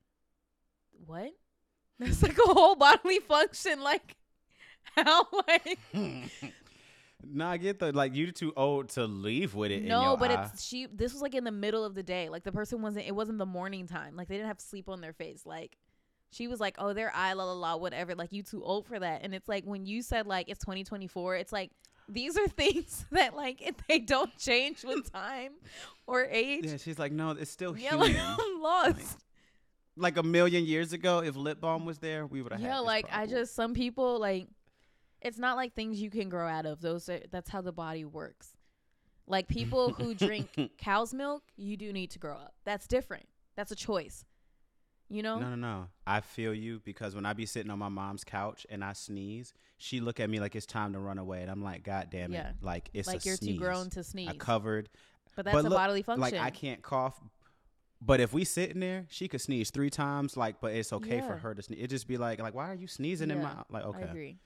What? 1.04 1.32
That's 1.98 2.22
like 2.22 2.38
a 2.38 2.52
whole 2.52 2.76
bodily 2.76 3.18
function. 3.18 3.82
Like 3.82 4.16
how? 4.96 5.26
Like 5.46 5.78
no, 7.22 7.46
I 7.46 7.56
get 7.58 7.78
the 7.78 7.92
like 7.92 8.14
you're 8.14 8.30
too 8.32 8.52
old 8.56 8.88
to 8.90 9.04
leave 9.06 9.54
with 9.54 9.70
it. 9.70 9.82
in 9.82 9.88
no, 9.88 10.16
but 10.16 10.30
eye. 10.30 10.48
it's 10.52 10.64
she. 10.64 10.86
This 10.86 11.12
was 11.12 11.20
like 11.22 11.34
in 11.34 11.44
the 11.44 11.50
middle 11.52 11.84
of 11.84 11.94
the 11.94 12.02
day. 12.02 12.28
Like 12.28 12.44
the 12.44 12.52
person 12.52 12.80
wasn't. 12.82 13.06
It 13.06 13.14
wasn't 13.14 13.38
the 13.38 13.46
morning 13.46 13.86
time. 13.86 14.16
Like 14.16 14.28
they 14.28 14.36
didn't 14.36 14.48
have 14.48 14.60
sleep 14.60 14.88
on 14.88 15.00
their 15.00 15.12
face. 15.12 15.44
Like 15.44 15.76
she 16.32 16.48
was 16.48 16.60
like, 16.60 16.76
"Oh, 16.78 16.92
their 16.94 17.12
eye, 17.14 17.32
la 17.34 17.44
la 17.44 17.52
la, 17.52 17.76
whatever." 17.76 18.14
Like 18.14 18.32
you 18.32 18.42
too 18.42 18.62
old 18.64 18.86
for 18.86 18.98
that. 18.98 19.20
And 19.22 19.34
it's 19.34 19.48
like 19.48 19.64
when 19.64 19.84
you 19.86 20.02
said 20.02 20.26
like 20.26 20.48
it's 20.48 20.60
2024. 20.64 21.36
It's 21.36 21.52
like 21.52 21.70
these 22.08 22.36
are 22.38 22.48
things 22.62 23.04
that 23.12 23.36
like 23.36 23.60
if 23.62 23.74
they 23.86 23.98
don't 23.98 24.36
change 24.38 24.82
with 24.82 25.12
time 25.12 25.52
or 26.06 26.24
age. 26.24 26.66
yeah. 26.66 26.76
She's 26.78 26.98
like, 26.98 27.12
no, 27.12 27.30
it's 27.32 27.50
still 27.50 27.76
Yeah, 27.76 27.90
human. 27.90 28.14
like 28.14 28.16
I'm 28.18 28.60
lost. 28.62 29.18
like 29.96 30.16
a 30.16 30.22
million 30.22 30.64
years 30.64 30.92
ago, 30.94 31.18
if 31.22 31.36
lip 31.36 31.60
balm 31.60 31.84
was 31.84 31.98
there, 31.98 32.26
we 32.26 32.40
would 32.40 32.52
have. 32.52 32.60
Yeah, 32.62 32.78
like 32.78 33.06
I 33.12 33.26
just 33.26 33.54
some 33.54 33.74
people 33.74 34.18
like 34.18 34.48
it's 35.22 35.38
not 35.38 35.56
like 35.56 35.74
things 35.74 36.00
you 36.00 36.10
can 36.10 36.28
grow 36.28 36.48
out 36.48 36.66
of. 36.66 36.80
Those 36.80 37.08
are 37.08 37.20
that's 37.30 37.50
how 37.50 37.60
the 37.60 37.72
body 37.72 38.04
works. 38.04 38.56
Like 39.26 39.48
people 39.48 39.92
who 39.92 40.14
drink 40.26 40.72
cow's 40.78 41.14
milk, 41.14 41.42
you 41.56 41.76
do 41.76 41.92
need 41.92 42.10
to 42.12 42.18
grow 42.18 42.34
up. 42.34 42.54
That's 42.64 42.86
different. 42.86 43.26
That's 43.56 43.70
a 43.70 43.76
choice. 43.76 44.24
You 45.08 45.22
know? 45.22 45.40
No, 45.40 45.50
no, 45.50 45.56
no. 45.56 45.86
I 46.06 46.20
feel 46.20 46.54
you 46.54 46.80
because 46.84 47.16
when 47.16 47.26
I 47.26 47.32
be 47.32 47.44
sitting 47.44 47.70
on 47.70 47.80
my 47.80 47.88
mom's 47.88 48.22
couch 48.22 48.64
and 48.70 48.84
I 48.84 48.92
sneeze, 48.92 49.52
she 49.76 50.00
look 50.00 50.20
at 50.20 50.30
me 50.30 50.38
like 50.38 50.54
it's 50.54 50.66
time 50.66 50.92
to 50.92 51.00
run 51.00 51.18
away, 51.18 51.42
and 51.42 51.50
I'm 51.50 51.64
like, 51.64 51.82
God 51.82 52.08
damn 52.10 52.32
it! 52.32 52.36
Yeah. 52.36 52.52
Like 52.62 52.90
it's 52.94 53.08
like 53.08 53.24
you're 53.24 53.36
sneeze. 53.36 53.56
too 53.56 53.60
grown 53.60 53.90
to 53.90 54.04
sneeze. 54.04 54.28
I 54.28 54.34
covered, 54.34 54.88
but 55.34 55.44
that's 55.44 55.54
but 55.54 55.64
a 55.64 55.68
look, 55.68 55.78
bodily 55.78 56.02
function. 56.02 56.20
like 56.20 56.34
I 56.34 56.50
can't 56.50 56.80
cough. 56.80 57.20
But 58.00 58.20
if 58.20 58.32
we 58.32 58.44
sitting 58.44 58.80
there, 58.80 59.06
she 59.10 59.26
could 59.26 59.40
sneeze 59.40 59.70
three 59.70 59.90
times. 59.90 60.36
Like, 60.36 60.60
but 60.60 60.72
it's 60.72 60.92
okay 60.92 61.20
for 61.20 61.36
her 61.36 61.54
to 61.54 61.62
sneeze. 61.62 61.80
It 61.82 61.88
just 61.88 62.06
be 62.06 62.16
like, 62.16 62.40
like, 62.40 62.54
why 62.54 62.70
are 62.70 62.74
you 62.74 62.86
sneezing 62.86 63.30
in 63.30 63.42
my 63.42 63.52
like? 63.68 63.84
Okay, 63.84 64.36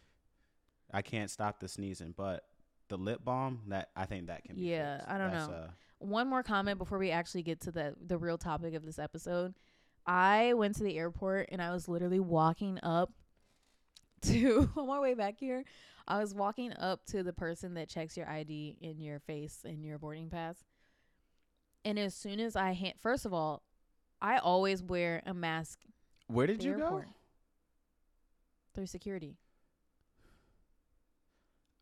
I 0.94 1.02
can't 1.02 1.28
stop 1.28 1.58
the 1.58 1.68
sneezing, 1.68 2.14
but 2.16 2.44
the 2.88 2.96
lip 2.96 3.24
balm 3.24 3.60
that 3.68 3.90
I 3.96 4.06
think 4.06 4.28
that 4.28 4.44
can 4.44 4.54
be. 4.54 4.62
Yeah, 4.62 4.98
fixed. 4.98 5.10
I 5.10 5.18
don't 5.18 5.32
That's, 5.32 5.48
know. 5.48 5.54
Uh, 5.54 5.68
One 5.98 6.28
more 6.28 6.42
comment 6.42 6.78
before 6.78 6.98
we 6.98 7.10
actually 7.10 7.42
get 7.42 7.60
to 7.62 7.72
the 7.72 7.94
the 8.00 8.16
real 8.16 8.38
topic 8.38 8.74
of 8.74 8.84
this 8.84 8.98
episode. 8.98 9.54
I 10.06 10.54
went 10.54 10.76
to 10.76 10.84
the 10.84 10.96
airport 10.96 11.48
and 11.50 11.60
I 11.60 11.72
was 11.72 11.88
literally 11.88 12.20
walking 12.20 12.78
up 12.82 13.12
to 14.22 14.70
on 14.76 14.86
my 14.86 15.00
way 15.00 15.14
back 15.14 15.36
here. 15.38 15.64
I 16.06 16.18
was 16.18 16.34
walking 16.34 16.72
up 16.74 17.04
to 17.06 17.22
the 17.22 17.32
person 17.32 17.74
that 17.74 17.88
checks 17.88 18.16
your 18.16 18.28
ID 18.28 18.76
in 18.80 19.00
your 19.00 19.18
face 19.20 19.60
and 19.64 19.84
your 19.84 19.98
boarding 19.98 20.28
pass. 20.28 20.62
And 21.84 21.98
as 21.98 22.14
soon 22.14 22.40
as 22.40 22.54
I 22.54 22.72
hand, 22.72 22.94
first 23.00 23.24
of 23.24 23.32
all, 23.32 23.62
I 24.20 24.38
always 24.38 24.82
wear 24.82 25.22
a 25.26 25.34
mask 25.34 25.80
where 26.28 26.46
did 26.46 26.62
you 26.62 26.72
airport 26.72 27.06
go? 27.06 27.10
through 28.74 28.86
security. 28.86 29.36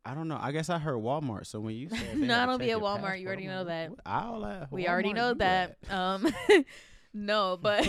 I 0.04 0.14
don't 0.14 0.26
know. 0.28 0.38
I 0.40 0.50
guess 0.52 0.68
I 0.68 0.78
heard 0.78 0.96
Walmart. 0.96 1.46
So 1.46 1.60
when 1.60 1.74
you 1.76 1.88
said 1.90 2.18
No, 2.18 2.38
I 2.40 2.46
don't 2.46 2.58
be 2.58 2.70
at 2.72 2.78
Walmart. 2.78 3.20
You 3.20 3.26
already 3.26 3.46
know 3.46 3.64
that. 3.64 3.92
aisle 4.04 4.44
at 4.44 4.72
we 4.72 4.88
already 4.88 5.12
know 5.12 5.34
that. 5.34 5.76
at? 5.88 5.94
Um, 5.94 6.26
no, 7.14 7.56
but 7.62 7.84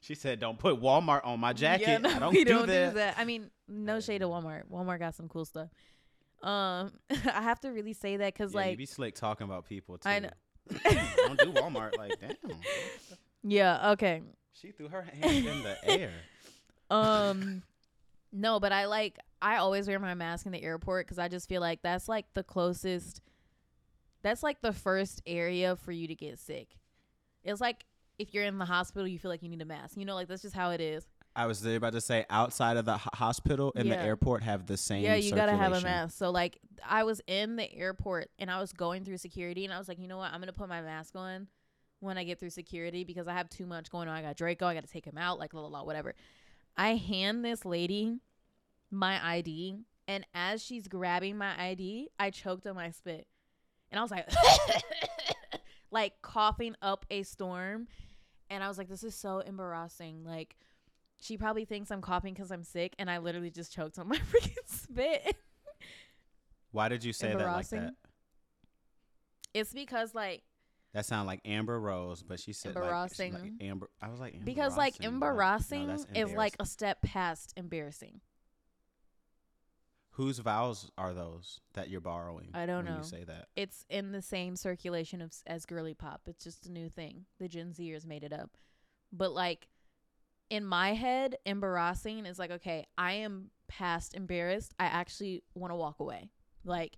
she 0.00 0.14
said, 0.14 0.38
"Don't 0.38 0.58
put 0.58 0.80
Walmart 0.80 1.22
on 1.24 1.40
my 1.40 1.52
jacket. 1.52 1.88
Yeah, 1.88 1.98
no, 1.98 2.10
I 2.10 2.18
don't, 2.20 2.32
we 2.32 2.44
do, 2.44 2.50
don't 2.50 2.66
that. 2.68 2.90
do 2.90 2.94
that. 2.98 3.16
I 3.18 3.24
mean, 3.24 3.50
no 3.68 3.98
shade 4.00 4.18
to 4.18 4.26
Walmart. 4.28 4.62
Walmart 4.70 5.00
got 5.00 5.14
some 5.16 5.28
cool 5.28 5.44
stuff. 5.44 5.68
Um, 6.42 6.92
I 7.10 7.42
have 7.42 7.58
to 7.60 7.70
really 7.70 7.92
say 7.94 8.18
that 8.18 8.32
because 8.32 8.54
Yeah, 8.54 8.60
you 8.60 8.66
like, 8.68 8.78
be 8.78 8.86
slick 8.86 9.14
talking 9.16 9.46
about 9.46 9.64
people 9.66 9.98
too. 9.98 10.08
I 10.08 10.18
know. 10.20 10.30
don't 11.16 11.38
do 11.38 11.52
Walmart 11.52 11.96
like 11.96 12.20
damn. 12.20 12.36
yeah, 13.42 13.90
okay. 13.92 14.22
She 14.52 14.70
threw 14.70 14.88
her 14.88 15.02
hands 15.02 15.44
in 15.46 15.62
the 15.62 15.76
air. 15.90 16.12
Um, 16.88 17.62
no, 18.32 18.60
but 18.60 18.70
I 18.72 18.86
like 18.86 19.18
I 19.40 19.56
always 19.56 19.86
wear 19.86 19.98
my 19.98 20.14
mask 20.14 20.46
in 20.46 20.52
the 20.52 20.62
airport 20.62 21.06
because 21.06 21.18
I 21.18 21.28
just 21.28 21.48
feel 21.48 21.60
like 21.60 21.82
that's 21.82 22.08
like 22.08 22.26
the 22.34 22.42
closest. 22.42 23.20
That's 24.22 24.42
like 24.42 24.60
the 24.60 24.72
first 24.72 25.22
area 25.26 25.76
for 25.76 25.92
you 25.92 26.08
to 26.08 26.14
get 26.14 26.38
sick. 26.38 26.76
It's 27.44 27.60
like 27.60 27.84
if 28.18 28.32
you're 28.34 28.44
in 28.44 28.58
the 28.58 28.64
hospital, 28.64 29.06
you 29.06 29.18
feel 29.18 29.30
like 29.30 29.42
you 29.42 29.48
need 29.48 29.62
a 29.62 29.66
mask. 29.66 29.96
You 29.96 30.04
know, 30.04 30.14
like 30.14 30.28
that's 30.28 30.42
just 30.42 30.54
how 30.54 30.70
it 30.70 30.80
is. 30.80 31.06
I 31.34 31.46
was 31.46 31.64
about 31.66 31.92
to 31.92 32.00
say 32.00 32.24
outside 32.30 32.78
of 32.78 32.86
the 32.86 32.96
ho- 32.96 33.10
hospital 33.12 33.70
and 33.76 33.90
the 33.90 34.00
airport 34.00 34.42
have 34.42 34.66
the 34.66 34.78
same. 34.78 35.04
Yeah, 35.04 35.16
you 35.16 35.32
gotta 35.32 35.54
have 35.54 35.72
a 35.72 35.82
mask. 35.82 36.16
So 36.16 36.30
like, 36.30 36.58
I 36.84 37.04
was 37.04 37.20
in 37.26 37.56
the 37.56 37.72
airport 37.74 38.30
and 38.38 38.50
I 38.50 38.58
was 38.58 38.72
going 38.72 39.04
through 39.04 39.18
security, 39.18 39.66
and 39.66 39.72
I 39.72 39.78
was 39.78 39.86
like, 39.86 39.98
you 39.98 40.08
know 40.08 40.16
what, 40.16 40.32
I'm 40.32 40.40
gonna 40.40 40.54
put 40.54 40.68
my 40.70 40.80
mask 40.80 41.14
on 41.14 41.48
when 42.00 42.16
I 42.16 42.24
get 42.24 42.40
through 42.40 42.50
security 42.50 43.04
because 43.04 43.28
I 43.28 43.34
have 43.34 43.48
too 43.50 43.66
much 43.66 43.90
going 43.90 44.08
on. 44.08 44.16
I 44.16 44.22
got 44.22 44.36
Draco, 44.36 44.66
I 44.66 44.74
got 44.74 44.84
to 44.84 44.90
take 44.90 45.04
him 45.04 45.18
out, 45.18 45.38
like 45.38 45.52
la 45.54 45.60
la 45.60 45.68
la, 45.68 45.82
whatever. 45.82 46.14
I 46.76 46.96
hand 46.96 47.44
this 47.44 47.64
lady 47.64 48.20
my 48.90 49.24
ID, 49.24 49.78
and 50.08 50.26
as 50.34 50.62
she's 50.62 50.88
grabbing 50.88 51.36
my 51.36 51.60
ID, 51.60 52.08
I 52.18 52.30
choked 52.30 52.66
on 52.66 52.74
my 52.74 52.90
spit, 52.90 53.26
and 53.90 53.98
I 53.98 54.02
was 54.02 54.10
like, 54.10 54.28
like 55.90 56.22
coughing 56.22 56.74
up 56.82 57.06
a 57.10 57.22
storm, 57.22 57.88
and 58.50 58.62
I 58.62 58.68
was 58.68 58.78
like, 58.78 58.88
this 58.88 59.04
is 59.04 59.14
so 59.14 59.40
embarrassing, 59.40 60.24
like. 60.24 60.56
She 61.18 61.38
probably 61.38 61.64
thinks 61.64 61.90
I'm 61.90 62.02
coughing 62.02 62.34
because 62.34 62.50
I'm 62.50 62.62
sick, 62.62 62.94
and 62.98 63.10
I 63.10 63.16
literally 63.18 63.48
just 63.50 63.72
choked 63.72 63.98
on 63.98 64.06
my 64.06 64.16
freaking 64.30 64.54
spit. 64.66 65.34
Why 66.72 66.90
did 66.90 67.04
you 67.04 67.14
say 67.14 67.34
that 67.34 67.38
like 67.38 67.68
that? 67.70 67.94
It's 69.54 69.72
because 69.72 70.14
like 70.14 70.42
That 70.92 71.06
sounded 71.06 71.26
like 71.26 71.40
Amber 71.46 71.80
Rose, 71.80 72.22
but 72.22 72.38
she 72.38 72.52
said 72.52 72.74
like, 72.74 72.84
she's 73.08 73.18
like 73.18 73.28
Embarrassing. 73.28 73.56
Amber. 73.62 73.88
I 74.02 74.10
was 74.10 74.20
like 74.20 74.44
because 74.44 74.76
like 74.76 75.02
"Embarrassing." 75.02 75.84
embarrassing 75.84 76.14
No, 76.14 76.20
is 76.20 76.32
like 76.34 76.54
a 76.60 76.66
step 76.66 77.00
past 77.00 77.54
embarrassing. 77.56 78.20
Whose 80.16 80.38
vows 80.38 80.90
are 80.96 81.12
those 81.12 81.60
that 81.74 81.90
you're 81.90 82.00
borrowing? 82.00 82.48
I 82.54 82.64
don't 82.64 82.84
when 82.84 82.94
know. 82.94 82.98
You 83.00 83.04
say 83.04 83.24
that. 83.24 83.48
It's 83.54 83.84
in 83.90 84.12
the 84.12 84.22
same 84.22 84.56
circulation 84.56 85.20
of, 85.20 85.32
as 85.46 85.66
girly 85.66 85.92
pop. 85.92 86.22
It's 86.26 86.42
just 86.42 86.64
a 86.64 86.72
new 86.72 86.88
thing. 86.88 87.26
The 87.38 87.48
Gen 87.48 87.74
Zers 87.74 88.06
made 88.06 88.24
it 88.24 88.32
up. 88.32 88.50
But 89.12 89.32
like 89.32 89.68
in 90.48 90.64
my 90.64 90.94
head, 90.94 91.36
embarrassing 91.44 92.24
is 92.24 92.38
like 92.38 92.50
okay, 92.50 92.86
I 92.96 93.12
am 93.12 93.50
past 93.68 94.14
embarrassed. 94.14 94.72
I 94.80 94.86
actually 94.86 95.42
want 95.54 95.70
to 95.72 95.76
walk 95.76 96.00
away. 96.00 96.30
Like 96.64 96.96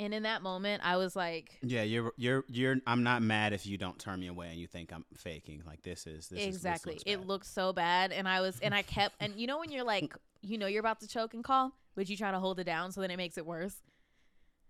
and 0.00 0.14
in 0.14 0.22
that 0.24 0.42
moment, 0.42 0.82
I 0.84 0.96
was 0.96 1.16
like 1.16 1.58
Yeah, 1.62 1.82
you're 1.82 2.12
you're 2.16 2.44
you're. 2.48 2.76
I'm 2.86 3.02
not 3.02 3.22
mad 3.22 3.52
if 3.52 3.66
you 3.66 3.78
don't 3.78 3.98
turn 3.98 4.20
me 4.20 4.28
away 4.28 4.48
and 4.48 4.56
you 4.56 4.66
think 4.66 4.92
I'm 4.92 5.04
faking. 5.16 5.62
Like 5.66 5.82
this 5.82 6.06
is 6.06 6.28
this 6.28 6.40
is- 6.40 6.46
this 6.46 6.54
exactly. 6.56 6.94
looks 6.94 7.02
it 7.06 7.26
looked 7.26 7.46
so 7.46 7.72
bad, 7.72 8.12
and 8.12 8.28
I 8.28 8.40
was, 8.40 8.58
and 8.60 8.74
I 8.74 8.82
kept, 8.82 9.16
and 9.20 9.34
you 9.36 9.46
know 9.46 9.58
when 9.58 9.70
you're 9.70 9.84
like, 9.84 10.14
you 10.40 10.58
know 10.58 10.66
you're 10.66 10.80
about 10.80 11.00
to 11.00 11.08
choke 11.08 11.34
and 11.34 11.42
call, 11.42 11.72
but 11.98 12.08
you 12.08 12.16
try 12.16 12.30
to 12.30 12.38
hold 12.38 12.60
it 12.60 12.64
down, 12.64 12.92
so 12.92 13.00
then 13.00 13.10
it 13.10 13.16
makes 13.16 13.36
it 13.36 13.44
worse. 13.44 13.74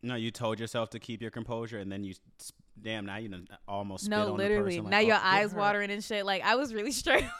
No, 0.03 0.15
you 0.15 0.31
told 0.31 0.59
yourself 0.59 0.89
to 0.91 0.99
keep 0.99 1.21
your 1.21 1.31
composure, 1.31 1.79
and 1.79 1.93
then 1.93 2.03
you, 2.05 2.15
damn, 2.81 3.05
now 3.05 3.17
you 3.19 3.45
almost 3.69 4.05
spit 4.07 4.11
no, 4.17 4.21
on 4.23 4.27
the 4.29 4.33
literally. 4.33 4.71
person, 4.79 4.85
like, 4.85 4.91
now 4.91 4.99
"Oh, 4.99 5.01
your 5.01 5.17
eyes 5.17 5.53
her." 5.53 5.59
watering 5.59 5.91
and 5.91 6.03
shit. 6.03 6.25
Like 6.25 6.43
I 6.43 6.55
was 6.55 6.73
really 6.73 6.93
struggling. 7.03 7.31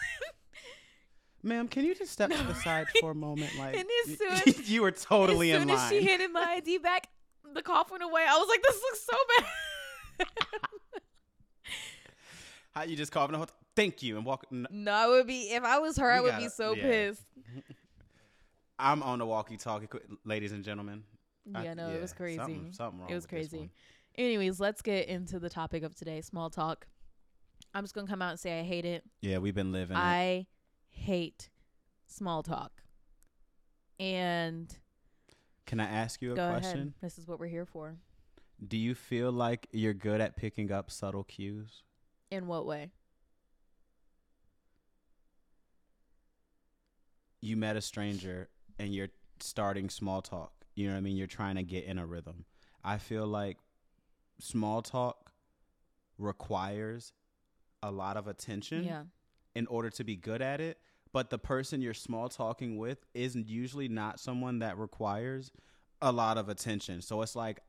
Ma'am, 1.43 1.69
can 1.69 1.85
you 1.87 1.95
just 1.95 2.13
step 2.13 2.31
to 2.31 2.43
the 2.43 2.55
side 2.57 2.87
for 3.01 3.13
a 3.13 3.15
moment? 3.15 3.57
Like 3.59 3.77
And 3.79 3.87
as 4.09 4.19
soon- 4.19 4.55
you 4.67 4.83
were 4.83 4.91
totally 4.91 5.53
as 5.53 5.63
in 5.63 5.69
soon 5.69 5.77
line. 5.77 5.85
as 5.87 5.91
she 5.91 6.05
handed 6.07 6.33
my 6.33 6.43
ID 6.43 6.79
back, 6.79 7.09
the 7.55 7.63
cough 7.63 7.91
went 7.91 8.03
away. 8.03 8.27
I 8.29 8.37
was 8.37 8.49
like, 8.49 8.61
this 8.63 8.81
looks 8.83 9.07
so 9.07 9.17
bad. 9.39 10.27
How 12.73 12.83
you 12.83 12.97
just 12.97 13.13
coughing? 13.13 13.33
the 13.33 13.39
whole 13.39 13.47
Thank 13.77 14.03
you, 14.03 14.17
and 14.17 14.27
walk. 14.27 14.45
n- 14.53 14.67
no, 14.71 14.93
I 14.93 15.07
would 15.07 15.27
be 15.29 15.51
if 15.53 15.63
I 15.63 15.79
was 15.79 15.97
her, 15.99 16.11
I 16.11 16.21
would 16.21 16.35
be 16.37 16.43
gotta- 16.45 16.51
so 16.51 16.75
yeah. 16.75 16.83
pissed. 16.83 17.23
I'm 18.79 19.03
on 19.03 19.19
the 19.19 19.27
walkie-talkie, 19.27 19.89
ladies 20.25 20.53
and 20.53 20.63
gentlemen. 20.65 21.05
I- 21.55 21.65
Yeah, 21.65 21.75
no, 21.75 21.89
it 21.91 22.01
was 22.01 22.13
crazy. 22.13 22.37
Something, 22.37 22.73
something 22.73 23.01
wrong 23.01 23.11
It 23.11 23.15
was 23.15 23.27
crazy. 23.27 23.71
Anyways, 24.17 24.61
let's 24.61 24.83
get 24.83 25.09
into 25.09 25.39
the 25.39 25.49
topic 25.49 25.83
of 25.83 25.95
today, 25.95 26.21
small 26.21 26.51
talk. 26.51 26.87
I'm 27.75 27.85
just 27.85 27.95
gonna 27.95 28.07
come 28.07 28.23
out 28.23 28.31
and 28.31 28.41
say 28.41 28.61
I 28.61 28.63
hate 28.63 28.85
it. 28.85 29.05
Yeah, 29.21 29.39
we've 29.39 29.55
been 29.55 29.73
living. 29.73 29.97
it. 29.97 30.01
I 30.01 30.47
hate 30.89 31.51
small 32.07 32.43
talk. 32.43 32.83
And 34.01 34.77
Can 35.67 35.81
I 35.81 35.85
ask 35.87 36.23
you 36.23 36.33
a 36.33 36.37
go 36.37 36.51
question? 36.51 36.79
ahead. 36.81 36.95
This 37.01 37.19
is 37.19 37.27
what 37.27 37.39
we're 37.41 37.47
here 37.49 37.67
for. 37.67 37.97
Do 38.67 38.77
you 38.77 38.95
feel 38.95 39.31
like 39.31 39.69
you're 39.73 39.95
good 39.95 40.21
at 40.21 40.37
picking 40.37 40.71
up 40.73 40.91
subtle 40.91 41.25
cues? 41.25 41.83
In 42.31 42.47
what 42.47 42.67
way? 42.67 42.91
You 47.41 47.57
met 47.57 47.77
a 47.77 47.81
stranger 47.81 48.49
and 48.79 48.95
you're 48.95 49.09
starting 49.41 49.89
small 49.91 50.23
talk. 50.23 50.53
You 50.75 50.87
know 50.87 50.93
what 50.95 50.99
I 50.99 51.03
mean? 51.03 51.17
You're 51.17 51.27
trying 51.27 51.57
to 51.57 51.63
get 51.63 51.85
in 51.85 51.99
a 51.99 52.07
rhythm. 52.07 52.45
I 52.85 52.99
feel 52.99 53.27
like 53.27 53.59
small 54.39 54.83
talk 54.83 55.33
requires 56.19 57.13
a 57.83 57.91
lot 57.91 58.17
of 58.17 58.27
attention 58.27 58.85
Yeah. 58.85 59.05
in 59.55 59.67
order 59.67 59.91
to 59.91 60.05
be 60.05 60.17
good 60.17 60.43
at 60.43 60.61
it. 60.61 60.81
But 61.13 61.31
the 61.31 61.39
person 61.39 61.81
you're 61.81 61.95
small 61.95 62.29
talking 62.29 62.77
with 62.77 63.07
is 63.15 63.35
usually 63.35 63.89
not 63.89 64.21
someone 64.21 64.59
that 64.59 64.77
requires 64.77 65.51
a 66.03 66.13
lot 66.13 66.37
of 66.39 66.49
attention. 66.49 67.01
So 67.03 67.23
it's 67.23 67.35
like, 67.35 67.61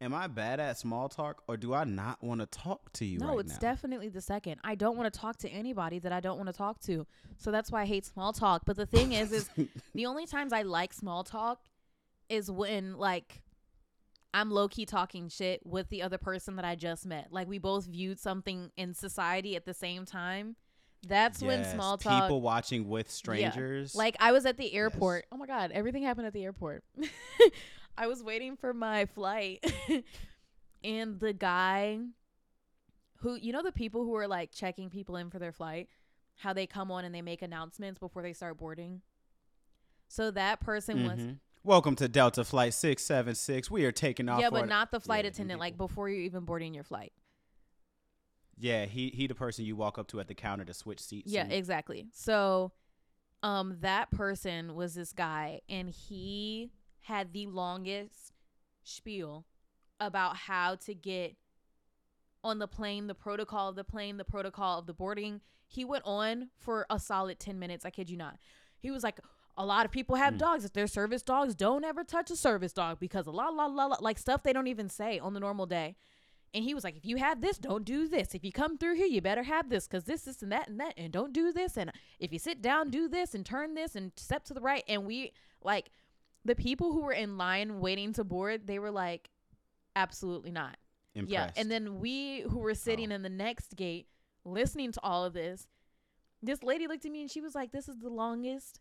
am 0.00 0.14
I 0.14 0.26
bad 0.26 0.60
at 0.60 0.78
small 0.78 1.08
talk 1.08 1.42
or 1.46 1.56
do 1.56 1.74
I 1.74 1.84
not 1.84 2.22
want 2.22 2.40
to 2.40 2.46
talk 2.46 2.92
to 2.94 3.04
you 3.04 3.18
No, 3.18 3.28
right 3.28 3.40
it's 3.40 3.52
now? 3.52 3.58
definitely 3.58 4.08
the 4.08 4.20
second. 4.20 4.60
I 4.64 4.74
don't 4.74 4.96
want 4.96 5.12
to 5.12 5.18
talk 5.18 5.36
to 5.38 5.48
anybody 5.48 5.98
that 5.98 6.12
I 6.12 6.20
don't 6.20 6.36
want 6.36 6.48
to 6.48 6.52
talk 6.52 6.80
to. 6.82 7.06
So 7.36 7.50
that's 7.50 7.70
why 7.70 7.82
I 7.82 7.86
hate 7.86 8.06
small 8.06 8.32
talk. 8.32 8.62
But 8.64 8.76
the 8.76 8.86
thing 8.86 9.12
is, 9.12 9.32
is 9.32 9.50
the 9.94 10.06
only 10.06 10.26
times 10.26 10.52
I 10.52 10.62
like 10.62 10.92
small 10.92 11.24
talk 11.24 11.60
is 12.28 12.50
when 12.50 12.96
like 12.96 13.42
I'm 14.32 14.50
low 14.50 14.68
key 14.68 14.86
talking 14.86 15.28
shit 15.28 15.66
with 15.66 15.88
the 15.88 16.02
other 16.02 16.18
person 16.18 16.56
that 16.56 16.64
I 16.64 16.76
just 16.76 17.04
met. 17.04 17.28
Like 17.30 17.48
we 17.48 17.58
both 17.58 17.86
viewed 17.86 18.18
something 18.18 18.70
in 18.76 18.94
society 18.94 19.56
at 19.56 19.64
the 19.64 19.74
same 19.74 20.06
time. 20.06 20.56
That's 21.06 21.42
when 21.42 21.64
small 21.64 21.96
talk. 21.96 22.24
People 22.24 22.42
watching 22.42 22.86
with 22.88 23.10
strangers. 23.10 23.94
Like 23.94 24.16
I 24.20 24.32
was 24.32 24.44
at 24.44 24.58
the 24.58 24.72
airport. 24.72 25.26
Oh 25.32 25.36
my 25.36 25.46
god, 25.46 25.72
everything 25.72 26.02
happened 26.02 26.26
at 26.26 26.32
the 26.34 26.44
airport. 26.44 26.84
I 27.96 28.06
was 28.06 28.22
waiting 28.22 28.56
for 28.56 28.72
my 28.72 29.06
flight 29.06 29.64
and 30.84 31.20
the 31.20 31.32
guy 31.32 31.98
who 33.16 33.34
you 33.34 33.52
know 33.52 33.62
the 33.62 33.72
people 33.72 34.04
who 34.04 34.14
are 34.16 34.26
like 34.28 34.50
checking 34.52 34.88
people 34.90 35.16
in 35.16 35.30
for 35.30 35.38
their 35.38 35.52
flight, 35.52 35.88
how 36.36 36.52
they 36.52 36.66
come 36.66 36.90
on 36.90 37.04
and 37.04 37.14
they 37.14 37.22
make 37.22 37.42
announcements 37.42 37.98
before 37.98 38.22
they 38.22 38.32
start 38.32 38.56
boarding. 38.58 39.02
So 40.08 40.30
that 40.32 40.60
person 40.60 41.04
was 41.04 41.18
Mhm. 41.18 41.38
Welcome 41.62 41.94
to 41.96 42.08
Delta 42.08 42.42
Flight 42.42 42.72
676. 42.72 43.70
We 43.70 43.84
are 43.84 43.92
taking 43.92 44.30
off. 44.30 44.40
Yeah, 44.40 44.48
but 44.48 44.66
not 44.66 44.90
the 44.90 44.98
flight 44.98 45.26
Yeah, 45.26 45.30
attendant 45.30 45.60
like 45.60 45.76
before 45.76 46.08
you're 46.08 46.22
even 46.22 46.46
boarding 46.46 46.72
your 46.72 46.84
flight. 46.84 47.12
Yeah, 48.56 48.86
he 48.86 49.10
he 49.10 49.26
the 49.26 49.34
person 49.34 49.66
you 49.66 49.76
walk 49.76 49.98
up 49.98 50.06
to 50.08 50.20
at 50.20 50.28
the 50.28 50.34
counter 50.34 50.64
to 50.64 50.72
switch 50.72 51.00
seats. 51.00 51.30
Yeah, 51.30 51.42
and- 51.42 51.52
exactly. 51.52 52.08
So 52.14 52.72
um 53.42 53.76
that 53.80 54.10
person 54.10 54.74
was 54.74 54.94
this 54.94 55.12
guy 55.12 55.60
and 55.68 55.90
he 55.90 56.70
had 57.02 57.32
the 57.32 57.46
longest 57.46 58.32
spiel 58.82 59.46
about 59.98 60.36
how 60.36 60.74
to 60.76 60.94
get 60.94 61.36
on 62.42 62.58
the 62.58 62.68
plane, 62.68 63.06
the 63.06 63.14
protocol 63.14 63.68
of 63.68 63.76
the 63.76 63.84
plane, 63.84 64.16
the 64.16 64.24
protocol 64.24 64.78
of 64.78 64.86
the 64.86 64.94
boarding. 64.94 65.40
He 65.66 65.84
went 65.84 66.04
on 66.06 66.48
for 66.58 66.86
a 66.90 66.98
solid 66.98 67.38
10 67.38 67.58
minutes, 67.58 67.84
I 67.84 67.90
kid 67.90 68.08
you 68.10 68.16
not. 68.16 68.38
He 68.78 68.90
was 68.90 69.02
like 69.02 69.20
a 69.56 69.64
lot 69.66 69.84
of 69.84 69.92
people 69.92 70.16
have 70.16 70.34
Hmm. 70.34 70.38
dogs. 70.38 70.64
If 70.64 70.72
they're 70.72 70.86
service 70.86 71.22
dogs, 71.22 71.54
don't 71.54 71.84
ever 71.84 72.02
touch 72.02 72.30
a 72.30 72.36
service 72.36 72.72
dog 72.72 72.98
because 72.98 73.26
a 73.26 73.30
lot, 73.30 73.54
la 73.54 73.66
la 73.66 73.86
la 73.86 73.96
like 74.00 74.18
stuff 74.18 74.42
they 74.42 74.52
don't 74.54 74.68
even 74.68 74.88
say 74.88 75.18
on 75.18 75.34
the 75.34 75.40
normal 75.40 75.66
day. 75.66 75.96
And 76.54 76.64
he 76.64 76.74
was 76.74 76.82
like, 76.82 76.96
if 76.96 77.04
you 77.04 77.16
have 77.16 77.40
this, 77.42 77.58
don't 77.58 77.84
do 77.84 78.08
this. 78.08 78.34
If 78.34 78.42
you 78.42 78.50
come 78.50 78.76
through 78.78 78.94
here, 78.96 79.06
you 79.06 79.20
better 79.20 79.44
have 79.44 79.68
this 79.68 79.86
because 79.86 80.04
this, 80.04 80.22
this, 80.22 80.42
and 80.42 80.50
that, 80.50 80.68
and 80.68 80.80
that. 80.80 80.94
And 80.96 81.12
don't 81.12 81.32
do 81.32 81.52
this. 81.52 81.76
And 81.76 81.92
if 82.18 82.32
you 82.32 82.40
sit 82.40 82.60
down, 82.60 82.90
do 82.90 83.06
this 83.08 83.34
and 83.36 83.46
turn 83.46 83.74
this 83.74 83.94
and 83.94 84.10
step 84.16 84.44
to 84.46 84.54
the 84.54 84.60
right. 84.60 84.82
And 84.88 85.04
we, 85.06 85.32
like, 85.62 85.90
the 86.44 86.54
people 86.54 86.92
who 86.92 87.02
were 87.02 87.12
in 87.12 87.36
line 87.38 87.80
waiting 87.80 88.12
to 88.14 88.24
board, 88.24 88.66
they 88.66 88.78
were 88.78 88.90
like, 88.90 89.30
absolutely 89.96 90.50
not. 90.50 90.76
impressed. 91.14 91.32
Yeah. 91.56 91.60
And 91.60 91.70
then 91.70 91.98
we 92.00 92.42
who 92.42 92.58
were 92.60 92.74
sitting 92.74 93.10
Oh. 93.10 93.16
in 93.16 93.22
the 93.22 93.28
next 93.28 93.74
gate 93.76 94.06
listening 94.44 94.92
to 94.92 95.00
all 95.02 95.24
of 95.24 95.32
this, 95.32 95.66
this 96.42 96.62
lady 96.62 96.86
looked 96.86 97.04
at 97.04 97.10
me 97.12 97.20
and 97.22 97.30
she 97.30 97.40
was 97.40 97.54
like, 97.54 97.72
this 97.72 97.88
is 97.88 97.98
the 97.98 98.08
longest 98.08 98.80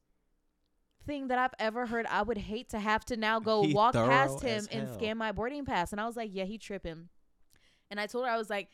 thing 1.06 1.28
that 1.28 1.40
I've 1.40 1.54
ever 1.60 1.86
heard. 1.88 2.06
I 2.06 2.22
would 2.22 2.38
hate 2.38 2.70
to 2.70 2.80
have 2.80 3.04
to 3.06 3.18
now 3.18 3.40
go 3.40 3.64
He 3.68 3.74
walk 3.74 3.94
past 3.94 4.42
him 4.42 4.68
and 4.72 4.88
scan 4.94 5.18
my 5.18 5.32
boarding 5.32 5.66
pass. 5.66 5.92
And 5.92 6.00
I 6.00 6.06
was 6.06 6.16
like, 6.16 6.30
yeah, 6.34 6.46
he 6.46 6.58
tripping. 6.58 7.10
And 7.90 8.00
I 8.00 8.06
told 8.08 8.26
her, 8.26 8.32
I 8.32 8.38
was 8.38 8.50
like, 8.50 8.70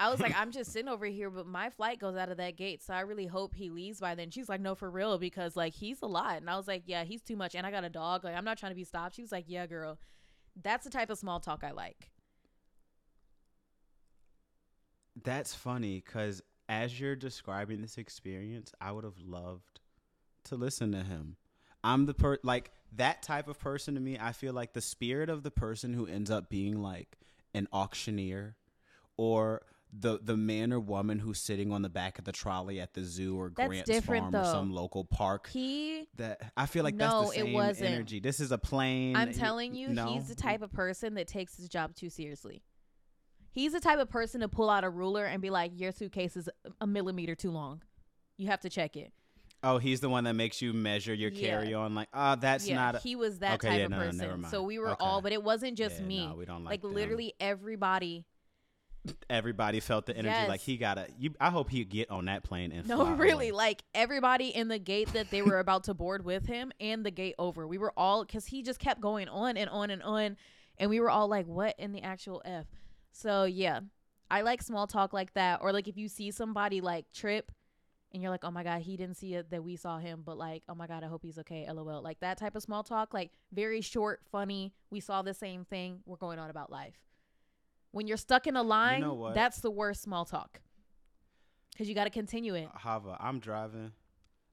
I 0.00 0.10
was 0.10 0.18
like, 0.18 0.34
I'm 0.38 0.50
just 0.50 0.72
sitting 0.72 0.88
over 0.88 1.04
here, 1.06 1.30
but 1.30 1.46
my 1.46 1.70
flight 1.70 2.00
goes 2.00 2.16
out 2.16 2.30
of 2.30 2.38
that 2.38 2.56
gate. 2.56 2.82
So 2.82 2.94
I 2.94 3.00
really 3.00 3.26
hope 3.26 3.54
he 3.54 3.70
leaves 3.70 4.00
by 4.00 4.14
then. 4.14 4.30
She's 4.30 4.48
like, 4.48 4.60
no, 4.60 4.74
for 4.74 4.90
real, 4.90 5.18
because 5.18 5.54
like 5.54 5.74
he's 5.74 6.02
a 6.02 6.06
lot. 6.06 6.38
And 6.38 6.50
I 6.50 6.56
was 6.56 6.66
like, 6.66 6.84
yeah, 6.86 7.04
he's 7.04 7.22
too 7.22 7.36
much. 7.36 7.54
And 7.54 7.66
I 7.66 7.70
got 7.70 7.84
a 7.84 7.90
dog. 7.90 8.24
Like, 8.24 8.34
I'm 8.34 8.44
not 8.44 8.58
trying 8.58 8.72
to 8.72 8.76
be 8.76 8.84
stopped. 8.84 9.14
She 9.14 9.22
was 9.22 9.30
like, 9.30 9.44
yeah, 9.46 9.66
girl. 9.66 9.98
That's 10.60 10.84
the 10.84 10.90
type 10.90 11.10
of 11.10 11.18
small 11.18 11.38
talk 11.38 11.62
I 11.62 11.70
like. 11.70 12.10
That's 15.22 15.54
funny 15.54 16.02
because 16.04 16.42
as 16.68 16.98
you're 16.98 17.16
describing 17.16 17.82
this 17.82 17.98
experience, 17.98 18.72
I 18.80 18.92
would 18.92 19.04
have 19.04 19.18
loved 19.18 19.80
to 20.44 20.56
listen 20.56 20.92
to 20.92 21.02
him. 21.02 21.36
I'm 21.82 22.06
the 22.06 22.14
per 22.14 22.38
like 22.42 22.70
that 22.96 23.22
type 23.22 23.48
of 23.48 23.58
person 23.58 23.94
to 23.94 24.00
me. 24.00 24.18
I 24.20 24.32
feel 24.32 24.52
like 24.52 24.72
the 24.72 24.80
spirit 24.80 25.28
of 25.30 25.42
the 25.42 25.50
person 25.50 25.94
who 25.94 26.06
ends 26.06 26.30
up 26.30 26.48
being 26.48 26.80
like 26.80 27.18
an 27.54 27.68
auctioneer 27.72 28.56
or 29.16 29.62
the 29.92 30.18
the 30.22 30.36
man 30.36 30.72
or 30.72 30.80
woman 30.80 31.18
who's 31.18 31.38
sitting 31.40 31.72
on 31.72 31.82
the 31.82 31.88
back 31.88 32.18
of 32.18 32.24
the 32.24 32.32
trolley 32.32 32.80
at 32.80 32.94
the 32.94 33.02
zoo 33.04 33.36
or 33.38 33.52
That's 33.56 33.68
Grant's 33.68 34.06
Farm 34.06 34.34
or 34.34 34.44
some 34.44 34.72
local 34.72 35.04
park. 35.04 35.48
He 35.50 36.08
That 36.16 36.52
I 36.56 36.66
feel 36.66 36.84
like 36.84 36.94
No, 36.94 37.08
that's 37.22 37.34
the 37.34 37.40
it 37.40 37.44
same 37.44 37.52
wasn't. 37.54 37.90
energy. 37.94 38.20
This 38.20 38.40
is 38.40 38.52
a 38.52 38.58
plane. 38.58 39.16
I'm 39.16 39.32
telling 39.32 39.74
you, 39.74 39.88
no? 39.88 40.12
he's 40.12 40.28
the 40.28 40.34
type 40.36 40.62
of 40.62 40.72
person 40.72 41.14
that 41.14 41.26
takes 41.26 41.56
his 41.56 41.68
job 41.68 41.94
too 41.94 42.08
seriously. 42.10 42.62
He's 43.52 43.72
the 43.72 43.80
type 43.80 43.98
of 43.98 44.08
person 44.08 44.42
to 44.42 44.48
pull 44.48 44.70
out 44.70 44.84
a 44.84 44.90
ruler 44.90 45.24
and 45.24 45.42
be 45.42 45.50
like, 45.50 45.72
"Your 45.74 45.90
suitcase 45.90 46.36
is 46.36 46.48
a 46.80 46.86
millimeter 46.86 47.34
too 47.34 47.50
long. 47.50 47.82
You 48.36 48.46
have 48.46 48.60
to 48.60 48.70
check 48.70 48.96
it." 48.96 49.12
Oh, 49.62 49.76
he's 49.78 50.00
the 50.00 50.08
one 50.08 50.24
that 50.24 50.32
makes 50.34 50.62
you 50.62 50.72
measure 50.72 51.12
your 51.12 51.30
Yeah. 51.30 51.40
carry 51.48 51.74
on. 51.74 51.94
Like, 51.94 52.08
ah, 52.14 52.36
that's 52.36 52.66
yeah, 52.66 52.76
not. 52.76 52.94
A, 52.94 52.98
he 53.00 53.14
was 53.16 53.40
that 53.40 53.54
Okay, 53.56 53.68
type 53.68 53.78
yeah, 53.80 53.84
of 53.86 53.90
no, 53.90 53.98
no, 53.98 54.04
person. 54.06 54.18
never 54.40 54.48
so 54.48 54.62
we 54.62 54.78
were 54.78 54.92
Okay. 54.92 55.04
all, 55.04 55.20
but 55.20 55.32
it 55.32 55.42
wasn't 55.42 55.76
just 55.76 56.00
me. 56.00 56.26
no, 56.26 56.36
we 56.36 56.44
don't 56.46 56.64
like 56.64 56.70
like 56.70 56.82
them. 56.82 56.94
literally 56.94 57.34
everybody. 57.40 58.24
Everybody 59.28 59.80
felt 59.80 60.06
the 60.06 60.16
energy. 60.16 60.48
Like 60.48 60.60
he 60.60 60.76
gotta. 60.76 61.06
You, 61.18 61.32
I 61.40 61.50
hope 61.50 61.70
he 61.70 61.84
get 61.84 62.10
on 62.10 62.26
that 62.26 62.42
plane 62.44 62.72
and 62.72 62.86
No, 62.86 63.06
really, 63.12 63.48
away. 63.48 63.56
like 63.56 63.82
everybody 63.94 64.48
in 64.48 64.68
the 64.68 64.78
gate 64.78 65.12
that 65.12 65.30
they 65.30 65.42
were 65.42 65.58
about 65.58 65.84
to 65.84 65.94
board 65.94 66.24
with 66.24 66.46
him 66.46 66.72
and 66.80 67.04
the 67.04 67.10
gate 67.10 67.34
over. 67.38 67.66
We 67.66 67.78
were 67.78 67.92
all 67.96 68.24
because 68.24 68.46
he 68.46 68.62
just 68.62 68.78
kept 68.78 69.00
going 69.00 69.28
on 69.28 69.56
and 69.56 69.70
on 69.70 69.90
and 69.90 70.02
on, 70.02 70.36
and 70.78 70.90
we 70.90 71.00
were 71.00 71.10
all 71.10 71.28
like, 71.28 71.46
"What 71.46 71.74
in 71.78 71.92
the 71.92 72.02
actual 72.02 72.42
f?" 72.44 72.66
So 73.12 73.44
yeah, 73.44 73.80
I 74.30 74.42
like 74.42 74.62
small 74.62 74.86
talk 74.86 75.12
like 75.12 75.34
that, 75.34 75.60
or 75.62 75.72
like 75.72 75.88
if 75.88 75.96
you 75.96 76.08
see 76.08 76.30
somebody 76.30 76.80
like 76.80 77.10
trip, 77.12 77.50
and 78.12 78.22
you're 78.22 78.30
like, 78.30 78.44
"Oh 78.44 78.50
my 78.50 78.62
god, 78.64 78.82
he 78.82 78.96
didn't 78.96 79.16
see 79.16 79.34
it 79.34 79.50
that 79.50 79.64
we 79.64 79.76
saw 79.76 79.98
him," 79.98 80.22
but 80.24 80.36
like, 80.36 80.62
"Oh 80.68 80.74
my 80.74 80.86
god, 80.86 81.02
I 81.04 81.06
hope 81.06 81.22
he's 81.24 81.38
okay." 81.38 81.66
LOL, 81.70 82.02
like 82.02 82.20
that 82.20 82.38
type 82.38 82.54
of 82.54 82.62
small 82.62 82.82
talk, 82.82 83.14
like 83.14 83.30
very 83.52 83.80
short, 83.80 84.20
funny. 84.30 84.72
We 84.90 85.00
saw 85.00 85.22
the 85.22 85.34
same 85.34 85.64
thing. 85.64 86.00
We're 86.06 86.16
going 86.16 86.38
on 86.38 86.50
about 86.50 86.70
life. 86.70 86.94
When 87.92 88.06
you're 88.06 88.16
stuck 88.16 88.46
in 88.46 88.56
a 88.56 88.62
line, 88.62 89.00
know 89.00 89.14
what? 89.14 89.34
that's 89.34 89.60
the 89.60 89.70
worst 89.70 90.02
small 90.02 90.24
talk. 90.24 90.60
Cause 91.76 91.88
you 91.88 91.94
got 91.94 92.04
to 92.04 92.10
continue 92.10 92.54
it. 92.54 92.68
Hava, 92.74 93.16
I'm 93.18 93.40
driving. 93.40 93.92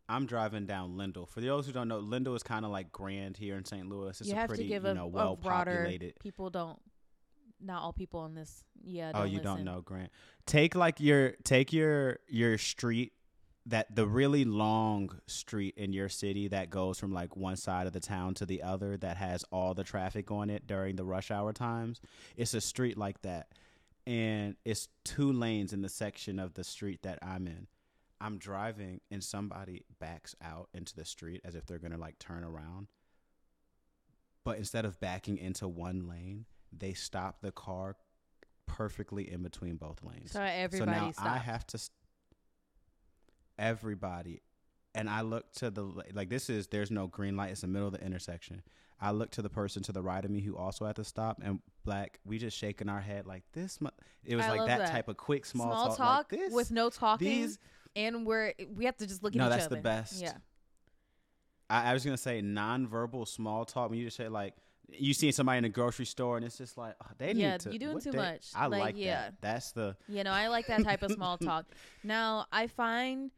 I'm 0.09 0.25
driving 0.25 0.65
down 0.65 0.95
Lindell. 0.95 1.25
For 1.25 1.41
those 1.41 1.65
who 1.65 1.73
don't 1.73 1.89
know, 1.89 1.99
Lindell 1.99 2.35
is 2.35 2.43
kind 2.43 2.63
of 2.63 2.71
like 2.71 2.91
Grand 2.93 3.35
here 3.35 3.57
in 3.57 3.65
St. 3.65 3.89
Louis. 3.89 4.19
It's 4.21 4.29
you 4.29 4.35
a 4.35 4.37
have 4.37 4.47
pretty, 4.47 4.63
to 4.63 4.69
give 4.69 4.83
you 4.83 4.91
a, 4.91 4.93
know, 4.93 5.03
a 5.03 5.07
well 5.07 5.35
broader. 5.35 5.71
populated. 5.71 6.13
People 6.21 6.49
don't. 6.49 6.79
Not 7.59 7.81
all 7.81 7.91
people 7.91 8.21
on 8.21 8.35
this. 8.35 8.63
Yeah. 8.85 9.11
Oh, 9.13 9.23
you 9.23 9.39
don't 9.39 9.63
know 9.63 9.81
Grand. 9.81 10.09
Take 10.45 10.75
like 10.75 10.99
your 10.99 11.31
take 11.43 11.73
your 11.73 12.19
your 12.29 12.57
street 12.57 13.13
that 13.67 13.93
the 13.93 14.07
really 14.07 14.45
long 14.45 15.11
street 15.27 15.75
in 15.77 15.91
your 15.91 16.07
city 16.07 16.47
that 16.47 16.69
goes 16.69 16.97
from 16.97 17.11
like 17.11 17.35
one 17.35 17.57
side 17.57 17.85
of 17.85 17.93
the 17.93 17.99
town 17.99 18.33
to 18.33 18.45
the 18.45 18.63
other 18.63 18.95
that 18.97 19.17
has 19.17 19.43
all 19.51 19.73
the 19.73 19.83
traffic 19.83 20.31
on 20.31 20.49
it 20.49 20.65
during 20.65 20.95
the 20.95 21.03
rush 21.03 21.31
hour 21.31 21.51
times. 21.51 21.99
It's 22.37 22.53
a 22.53 22.61
street 22.61 22.97
like 22.97 23.21
that. 23.23 23.49
And 24.05 24.55
it's 24.63 24.87
two 25.03 25.33
lanes 25.33 25.73
in 25.73 25.81
the 25.81 25.89
section 25.89 26.39
of 26.39 26.53
the 26.53 26.63
street 26.63 27.03
that 27.03 27.19
I'm 27.21 27.45
in. 27.45 27.67
I'm 28.21 28.37
driving 28.37 29.01
and 29.11 29.21
somebody 29.21 29.83
backs 29.99 30.33
out 30.41 30.69
into 30.73 30.95
the 30.95 31.05
street 31.05 31.41
as 31.43 31.53
if 31.53 31.65
they're 31.65 31.77
going 31.77 31.91
to 31.91 31.97
like 31.97 32.17
turn 32.19 32.45
around. 32.45 32.87
But 34.45 34.59
instead 34.59 34.85
of 34.85 34.97
backing 35.01 35.37
into 35.37 35.67
one 35.67 36.07
lane, 36.07 36.45
they 36.71 36.93
stop 36.93 37.41
the 37.41 37.51
car 37.51 37.97
perfectly 38.65 39.29
in 39.29 39.43
between 39.43 39.75
both 39.75 40.01
lanes. 40.03 40.31
So 40.31 40.41
everybody 40.41 40.91
so 40.91 40.99
now 40.99 41.11
stopped. 41.11 41.29
I 41.29 41.37
have 41.37 41.67
to. 41.67 41.77
St- 41.77 41.96
everybody, 43.57 44.41
and 44.95 45.09
I 45.09 45.21
look 45.21 45.51
to 45.53 45.69
the 45.69 45.83
like. 46.13 46.29
This 46.29 46.49
is 46.49 46.67
there's 46.67 46.91
no 46.91 47.07
green 47.07 47.35
light. 47.37 47.51
It's 47.51 47.61
the 47.61 47.67
middle 47.67 47.87
of 47.87 47.93
the 47.93 48.03
intersection. 48.05 48.61
I 48.99 49.11
look 49.11 49.29
to 49.31 49.41
the 49.43 49.49
person 49.49 49.83
to 49.83 49.91
the 49.91 50.01
right 50.01 50.23
of 50.25 50.31
me 50.31 50.41
who 50.41 50.57
also 50.57 50.85
had 50.85 50.95
to 50.95 51.03
stop, 51.03 51.39
and 51.43 51.59
black. 51.85 52.19
We 52.25 52.39
just 52.39 52.57
shaking 52.57 52.89
our 52.89 53.01
head 53.01 53.25
like 53.27 53.43
this. 53.53 53.79
Mu-. 53.79 53.89
It 54.25 54.35
was 54.35 54.45
I 54.45 54.49
like 54.57 54.67
that, 54.67 54.79
that. 54.79 54.91
type 54.91 55.07
of 55.07 55.17
quick 55.17 55.45
small, 55.45 55.67
Small 55.71 55.87
talk, 55.89 55.97
talk 55.97 56.31
like 56.31 56.41
this. 56.41 56.53
with 56.53 56.71
no 56.71 56.89
talking, 56.89 57.27
these. 57.27 57.59
and 57.95 58.25
we're 58.25 58.53
we 58.75 58.85
have 58.85 58.97
to 58.97 59.05
just 59.07 59.21
look 59.23 59.33
at 59.33 59.37
No, 59.37 59.45
each 59.45 59.51
other. 59.51 59.55
No, 59.55 59.57
that's 59.59 59.69
the 59.75 59.81
best. 59.81 60.21
Yeah. 60.21 60.33
I, 61.69 61.91
I 61.91 61.93
was 61.93 62.03
gonna 62.05 62.17
say 62.17 62.41
nonverbal 62.41 63.27
small 63.27 63.65
talk. 63.65 63.89
When 63.89 63.99
you 63.99 64.05
just 64.05 64.17
say 64.17 64.29
like 64.29 64.53
you 64.89 65.13
see 65.13 65.31
somebody 65.33 65.57
in 65.59 65.65
a 65.65 65.69
grocery 65.69 66.05
store, 66.05 66.37
and 66.37 66.45
it's 66.45 66.57
just 66.57 66.77
like 66.77 66.95
oh, 67.03 67.07
they 67.17 67.33
Yeah, 67.33 67.51
need 67.51 67.59
to. 67.61 67.73
you 67.73 67.79
doing 67.79 67.99
too 67.99 68.11
they- 68.11 68.17
much. 68.17 68.47
I 68.55 68.67
Like, 68.67 68.79
like, 68.81 68.95
yeah. 68.97 69.23
that. 69.23 69.41
That's 69.41 69.71
the 69.73 69.95
You 70.07 70.23
know, 70.23 70.31
I 70.31 70.47
like 70.47 70.67
that 70.67 70.83
type 70.83 71.03
of 71.03 71.11
small 71.11 71.37
talk. 71.37 71.65
Now, 72.03 72.45
I 72.51 72.67
find 72.67 73.31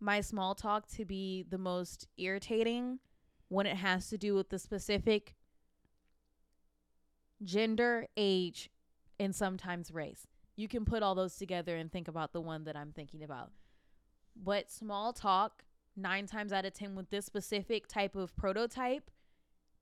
my 0.00 0.20
small 0.20 0.54
talk 0.54 0.86
to 0.92 1.04
be 1.04 1.44
the 1.48 1.58
most 1.58 2.06
irritating 2.16 2.98
when 3.48 3.66
it 3.66 3.76
has 3.76 4.08
to 4.10 4.18
do 4.18 4.34
with 4.34 4.50
the 4.50 4.58
specific 4.58 5.34
gender, 7.42 8.06
age, 8.16 8.70
and 9.18 9.34
sometimes 9.34 9.90
race. 9.90 10.26
You 10.56 10.68
can 10.68 10.84
put 10.84 11.02
all 11.02 11.14
those 11.14 11.36
together 11.36 11.76
and 11.76 11.90
think 11.90 12.08
about 12.08 12.32
the 12.32 12.40
one 12.40 12.64
that 12.64 12.76
I'm 12.76 12.92
thinking 12.92 13.22
about. 13.22 13.52
But 14.36 14.70
small 14.70 15.12
talk, 15.12 15.64
nine 15.96 16.26
times 16.26 16.52
out 16.52 16.64
of 16.64 16.74
10, 16.74 16.94
with 16.94 17.10
this 17.10 17.26
specific 17.26 17.86
type 17.86 18.16
of 18.16 18.34
prototype, 18.36 19.10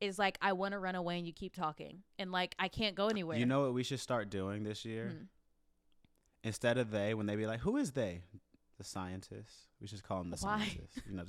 is 0.00 0.18
like, 0.18 0.36
I 0.42 0.52
want 0.52 0.72
to 0.72 0.78
run 0.78 0.94
away 0.94 1.18
and 1.18 1.26
you 1.26 1.32
keep 1.32 1.54
talking. 1.54 2.02
And 2.18 2.30
like, 2.30 2.54
I 2.58 2.68
can't 2.68 2.94
go 2.94 3.08
anywhere. 3.08 3.38
You 3.38 3.46
know 3.46 3.62
what 3.62 3.74
we 3.74 3.82
should 3.82 4.00
start 4.00 4.28
doing 4.30 4.62
this 4.62 4.84
year? 4.84 5.14
Hmm. 5.16 5.24
Instead 6.44 6.78
of 6.78 6.90
they, 6.90 7.12
when 7.14 7.26
they 7.26 7.34
be 7.34 7.46
like, 7.46 7.60
"Who 7.60 7.76
is 7.76 7.92
they?" 7.92 8.22
The 8.78 8.84
scientists. 8.84 9.66
We 9.80 9.86
should 9.86 10.02
call 10.02 10.18
them 10.18 10.30
the 10.30 10.36
Why? 10.36 10.58
scientists. 10.58 11.00
You 11.08 11.16
know, 11.16 11.24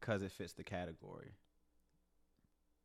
because 0.00 0.22
it 0.22 0.32
fits 0.32 0.54
the 0.54 0.64
category. 0.64 1.32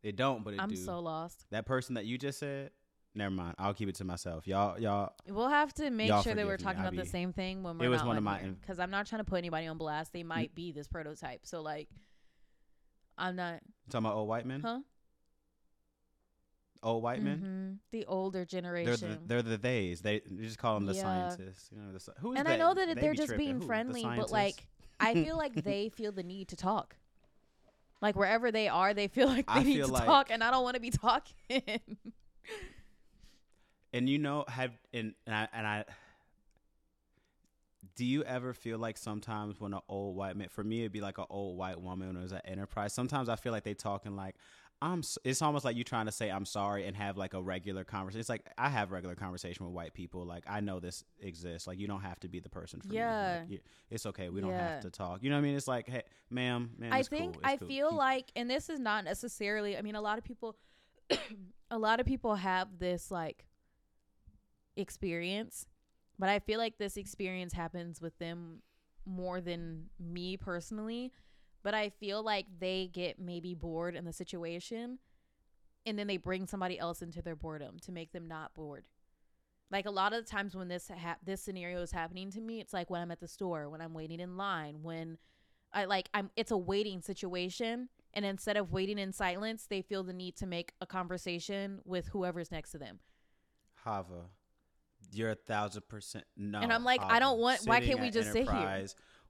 It 0.02 0.18
don't, 0.18 0.44
but 0.44 0.54
it 0.54 0.60
I'm 0.60 0.70
do. 0.70 0.76
so 0.76 1.00
lost. 1.00 1.46
that 1.52 1.66
person 1.66 1.96
that 1.96 2.06
you 2.06 2.18
just 2.18 2.40
said. 2.40 2.72
Never 3.16 3.32
mind. 3.32 3.54
I'll 3.60 3.76
keep 3.76 3.88
it 3.90 3.96
to 3.96 4.04
myself. 4.04 4.48
Y'all, 4.48 4.80
y'all. 4.80 5.14
We'll 5.28 5.48
have 5.48 5.72
to 5.76 5.92
make 5.92 6.12
sure 6.24 6.34
that 6.34 6.48
we're 6.48 6.58
talking 6.58 6.82
I 6.82 6.88
about 6.88 6.96
the 6.96 7.06
same 7.06 7.32
thing 7.32 7.62
when 7.62 7.78
we're 7.78 7.86
It 7.86 7.90
was 7.90 8.04
one 8.04 8.18
of 8.18 8.24
my 8.24 8.40
Because 8.40 8.80
I'm 8.80 8.90
not 8.90 9.06
trying 9.06 9.20
to 9.20 9.24
put 9.24 9.38
anybody 9.38 9.68
on 9.68 9.78
blast. 9.78 10.14
They 10.14 10.24
might 10.24 10.56
be 10.56 10.72
this 10.72 10.88
prototype. 10.88 11.42
So 11.46 11.62
like, 11.62 11.90
I'm 13.18 13.36
not. 13.36 13.62
talking 13.92 14.06
about 14.06 14.16
old 14.16 14.28
white 14.28 14.48
men. 14.48 14.62
Huh? 14.62 14.80
Old 16.84 17.02
white 17.02 17.22
men. 17.24 17.80
Mhm. 17.82 17.92
The 17.92 18.06
older 18.08 18.40
They're 18.40 18.46
generation. 18.46 19.10
the 19.10 19.20
they're 19.28 19.42
the 19.42 19.58
theys. 19.58 20.02
They 20.02 20.22
you 20.30 20.44
just 20.44 20.58
call 20.58 20.76
them 20.76 20.86
the 20.86 20.94
Yeah. 20.94 21.02
scientists. 21.02 21.70
You 21.72 21.80
know, 21.82 21.92
the, 21.98 22.14
who 22.20 22.34
is 22.34 22.40
and? 22.40 22.48
I 22.48 22.58
know 22.58 22.74
that 22.74 22.94
They 22.96 23.02
they're 23.02 23.14
just 23.14 23.28
tripping. 23.30 23.46
being 23.46 23.56
Who? 23.56 23.62
The 23.62 23.66
friendly, 23.68 24.04
but 24.04 24.32
like, 24.32 24.68
I 25.00 25.14
feel 25.14 25.38
like 25.44 25.54
they 25.64 25.90
feel 25.90 26.12
the 26.12 26.24
need 26.24 26.50
to 26.50 26.56
talk. 26.58 26.98
Like 28.02 28.18
wherever 28.18 28.52
they 28.52 28.68
are, 28.68 28.94
they 28.94 29.08
feel 29.08 29.28
like 29.28 29.48
they 29.48 29.54
I 29.54 29.64
need 29.64 29.78
to 29.78 29.88
like- 29.88 30.04
talk, 30.06 30.30
and 30.30 30.44
I 30.44 30.52
don't 30.52 30.64
want 30.64 30.76
to 30.76 30.82
be 30.82 30.92
talking. 30.92 31.62
And 33.94 34.10
you 34.10 34.18
know, 34.20 34.44
have 34.48 34.72
and 34.94 35.14
and 35.26 35.36
I, 35.36 35.48
and 35.54 35.68
I 35.68 35.86
do 37.96 38.04
you 38.06 38.24
ever 38.24 38.54
feel 38.54 38.80
like 38.80 38.98
sometimes 38.98 39.60
when 39.60 39.74
an 39.74 39.82
old 39.88 40.16
white 40.16 40.36
man, 40.36 40.48
for 40.50 40.64
me, 40.64 40.80
it'd 40.82 40.92
be 40.92 41.00
like 41.02 41.20
an 41.20 41.26
old 41.30 41.58
white 41.58 41.80
woman 41.80 42.20
was 42.20 42.34
at 42.34 42.42
Enterprise. 42.48 42.92
Sometimes 42.92 43.30
I 43.30 43.36
feel 43.36 43.52
like 43.52 43.64
they 43.64 43.76
talking 43.76 44.16
like 44.16 44.36
I'm. 44.84 45.02
It's 45.24 45.42
almost 45.42 45.64
like 45.66 45.76
you're 45.78 45.84
trying 45.86 46.08
to 46.08 46.12
say 46.12 46.30
I'm 46.30 46.46
sorry 46.46 46.86
and 46.86 46.96
have 46.98 47.16
like 47.18 47.34
a 47.34 47.42
regular 47.42 47.84
conversation. 47.84 48.20
It's 48.20 48.30
like 48.30 48.46
I 48.58 48.70
have 48.70 48.92
regular 48.92 49.16
conversation 49.16 49.66
with 49.66 49.74
white 49.74 49.94
people. 49.94 50.26
Like 50.26 50.44
I 50.48 50.60
know 50.60 50.80
this 50.80 51.04
exists. 51.20 51.68
Like 51.68 51.80
you 51.80 51.88
don't 51.88 52.02
have 52.02 52.20
to 52.20 52.28
be 52.28 52.40
the 52.40 52.50
person 52.50 52.82
for 52.82 52.90
me. 52.90 52.96
Yeah. 52.98 53.40
Like, 53.42 53.50
you- 53.52 53.60
it's 53.90 54.06
okay. 54.08 54.30
We 54.30 54.42
don't 54.42 54.52
have 54.52 54.82
to 54.82 54.90
talk. 54.92 55.24
You 55.24 55.30
know 55.30 55.36
what 55.38 55.40
I 55.40 55.44
mean? 55.44 55.56
It's 55.56 55.68
like, 55.68 55.88
hey, 55.88 56.04
ma'am, 56.30 56.72
ma'am. 56.78 56.92
I 56.92 56.98
cool, 57.04 57.18
think 57.18 57.36
it's 57.36 57.44
I 57.46 57.58
cool. 57.58 57.68
feel 57.68 57.90
Keep- 57.90 57.98
like, 57.98 58.32
and 58.36 58.50
this 58.50 58.70
is 58.70 58.80
not 58.80 59.06
necessarily. 59.06 59.78
I 59.78 59.82
mean, 59.82 59.96
a 59.96 60.02
lot 60.02 60.18
of 60.18 60.24
people, 60.24 60.58
a 61.72 61.78
lot 61.78 62.00
of 62.00 62.06
people 62.06 62.36
have 62.36 62.68
this 62.80 63.10
like 63.10 63.46
experience, 64.76 65.66
but 66.20 66.30
I 66.30 66.40
feel 66.40 66.60
like 66.60 66.78
this 66.78 66.98
experience 66.98 67.54
happens 67.54 68.02
with 68.02 68.18
them 68.20 68.62
more 69.06 69.42
than 69.42 69.86
me 70.00 70.38
personally. 70.38 71.12
But 71.64 71.74
I 71.74 71.90
feel 71.90 72.22
like 72.22 72.46
they 72.60 72.90
get 72.92 73.20
maybe 73.20 73.56
bored 73.56 73.96
in 73.96 74.04
the 74.06 74.14
situation, 74.14 75.00
and 75.86 75.98
then 75.98 76.08
they 76.08 76.18
bring 76.18 76.46
somebody 76.46 76.78
else 76.78 77.02
into 77.02 77.22
their 77.22 77.36
boredom 77.36 77.80
to 77.84 77.92
make 77.92 78.12
them 78.12 78.28
not 78.28 78.54
bored. 78.54 78.84
Like 79.72 79.86
a 79.86 79.92
lot 79.92 80.14
of 80.14 80.24
the 80.24 80.30
times 80.30 80.56
when 80.56 80.68
this 80.68 80.90
ha- 80.90 81.18
this 81.24 81.42
scenario 81.42 81.82
is 81.82 81.92
happening 81.92 82.30
to 82.32 82.42
me, 82.42 82.60
it's 82.60 82.74
like 82.74 82.90
when 82.90 83.02
I'm 83.02 83.12
at 83.12 83.20
the 83.22 83.28
store, 83.28 83.70
when 83.70 83.82
I'm 83.82 83.94
waiting 83.94 84.20
in 84.20 84.38
line, 84.38 84.84
when 84.84 85.18
I 85.72 85.86
like 85.86 86.10
I'm 86.14 86.30
it's 86.36 86.52
a 86.52 86.58
waiting 86.58 87.02
situation 87.02 87.90
and 88.14 88.24
instead 88.26 88.58
of 88.58 88.72
waiting 88.72 89.00
in 89.00 89.12
silence, 89.12 89.66
they 89.68 89.82
feel 89.82 90.04
the 90.04 90.14
need 90.14 90.36
to 90.38 90.46
make 90.46 90.74
a 90.82 90.86
conversation 90.86 91.80
with 91.86 92.10
whoever's 92.10 92.52
next 92.52 92.72
to 92.72 92.78
them. 92.78 93.00
Hava, 93.84 94.26
you're 95.12 95.32
a 95.32 95.36
thousand 95.36 95.88
percent 95.88 96.26
no. 96.38 96.60
And 96.60 96.72
I'm 96.72 96.84
like, 96.84 97.02
I 97.02 97.20
don't 97.20 97.40
want- 97.40 97.62
why 97.66 97.80
can't 97.88 98.00
we 98.00 98.12
just 98.12 98.32
sit 98.34 98.46
here? 98.48 98.68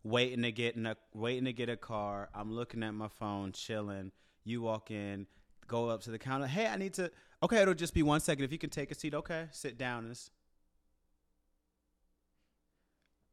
Waiting 0.04 0.42
to 0.44 0.52
get 0.52 0.76
in 0.76 0.86
a 0.86 0.98
waiting 1.14 1.46
to 1.46 1.54
get 1.54 1.70
a 1.70 1.78
car. 1.78 2.30
I'm 2.36 2.52
looking 2.52 2.84
at 2.84 2.94
my 2.94 3.08
phone, 3.08 3.52
chilling. 3.54 4.12
You 4.44 4.62
walk 4.62 4.92
in, 4.92 5.28
go 5.68 5.88
up 5.90 6.02
to 6.04 6.12
the 6.12 6.20
counter. 6.20 6.46
Hey, 6.48 6.68
I 6.68 6.76
need 6.76 6.94
to. 6.96 7.10
Okay, 7.42 7.62
it'll 7.62 7.74
just 7.74 7.94
be 7.94 8.04
one 8.04 8.20
second. 8.20 8.44
If 8.44 8.52
you 8.52 8.58
can 8.58 8.70
take 8.70 8.92
a 8.92 8.96
seat, 8.96 9.14
okay, 9.14 9.48
sit 9.52 9.78
down. 9.78 10.10
It's, 10.12 10.30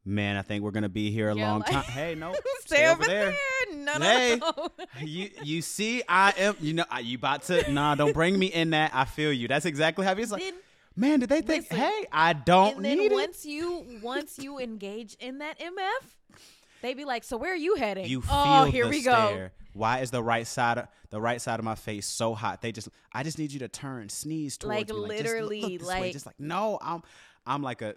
Man, 0.05 0.37
I 0.37 0.43
think 0.43 0.65
we're 0.65 0.71
gonna 0.71 0.89
be 0.89 1.11
here 1.11 1.29
a 1.29 1.35
long 1.35 1.61
like- 1.61 1.71
time. 1.71 1.83
Hey, 1.85 2.15
no, 2.15 2.35
Stay, 2.65 2.89
over 2.89 3.05
there. 3.05 3.31
there. 3.71 3.77
No, 3.77 3.99
no, 3.99 4.05
Hey. 4.07 4.37
no. 4.41 4.69
you 5.03 5.31
you 5.43 5.63
see, 5.63 6.03
I 6.09 6.33
am. 6.39 6.57
You 6.61 6.73
know, 6.75 6.85
you 7.03 7.19
about 7.19 7.43
to? 7.45 7.71
Nah, 7.71 7.97
don't 7.97 8.15
bring 8.15 8.39
me 8.39 8.47
in 8.47 8.71
that. 8.71 8.93
I 8.95 9.05
feel 9.05 9.33
you. 9.33 9.47
That's 9.47 9.67
exactly 9.67 10.07
how 10.07 10.13
it's 10.13 10.31
like. 10.33 10.43
Then- 10.43 10.55
Man, 10.97 11.21
did 11.21 11.29
they 11.29 11.41
think? 11.41 11.65
Listen, 11.71 11.77
hey, 11.85 12.07
I 12.13 12.33
don't 12.33 12.77
and 12.77 12.85
then 12.85 12.99
need 12.99 13.13
it. 13.13 13.15
once 13.15 13.47
you 13.47 14.01
once 14.03 14.39
you 14.39 14.59
engage 14.59 15.15
in 15.21 15.39
that 15.39 15.59
MF, 15.61 16.37
they 16.83 16.95
be 16.95 17.05
like, 17.05 17.25
"So 17.25 17.37
where 17.37 17.53
are 17.53 17.57
you 17.57 17.77
heading?" 17.77 18.07
You 18.07 18.21
feel 18.23 18.31
oh, 18.35 18.65
here 18.65 18.89
we 18.89 19.03
go. 19.03 19.49
Why 19.73 20.01
is 20.01 20.11
the 20.11 20.23
right 20.23 20.47
side 20.47 20.79
of 20.79 20.89
the 21.11 21.21
right 21.21 21.41
side 21.41 21.59
of 21.61 21.65
my 21.65 21.75
face 21.77 22.07
so 22.07 22.35
hot? 22.35 22.61
They 22.63 22.73
just 22.73 22.89
I 23.13 23.23
just 23.23 23.39
need 23.39 23.53
you 23.53 23.61
to 23.61 23.69
turn, 23.69 24.09
sneeze 24.09 24.57
towards 24.59 24.77
Like, 24.77 24.89
me. 24.89 24.95
just 24.95 24.99
look- 24.99 25.09
literally, 25.09 25.61
look 25.61 25.79
this 25.81 25.89
way. 25.89 26.01
like- 26.01 26.13
just 26.13 26.27
like 26.27 26.41
no, 26.41 26.79
I'm 26.83 27.03
I'm 27.47 27.63
like 27.63 27.83
a 27.83 27.95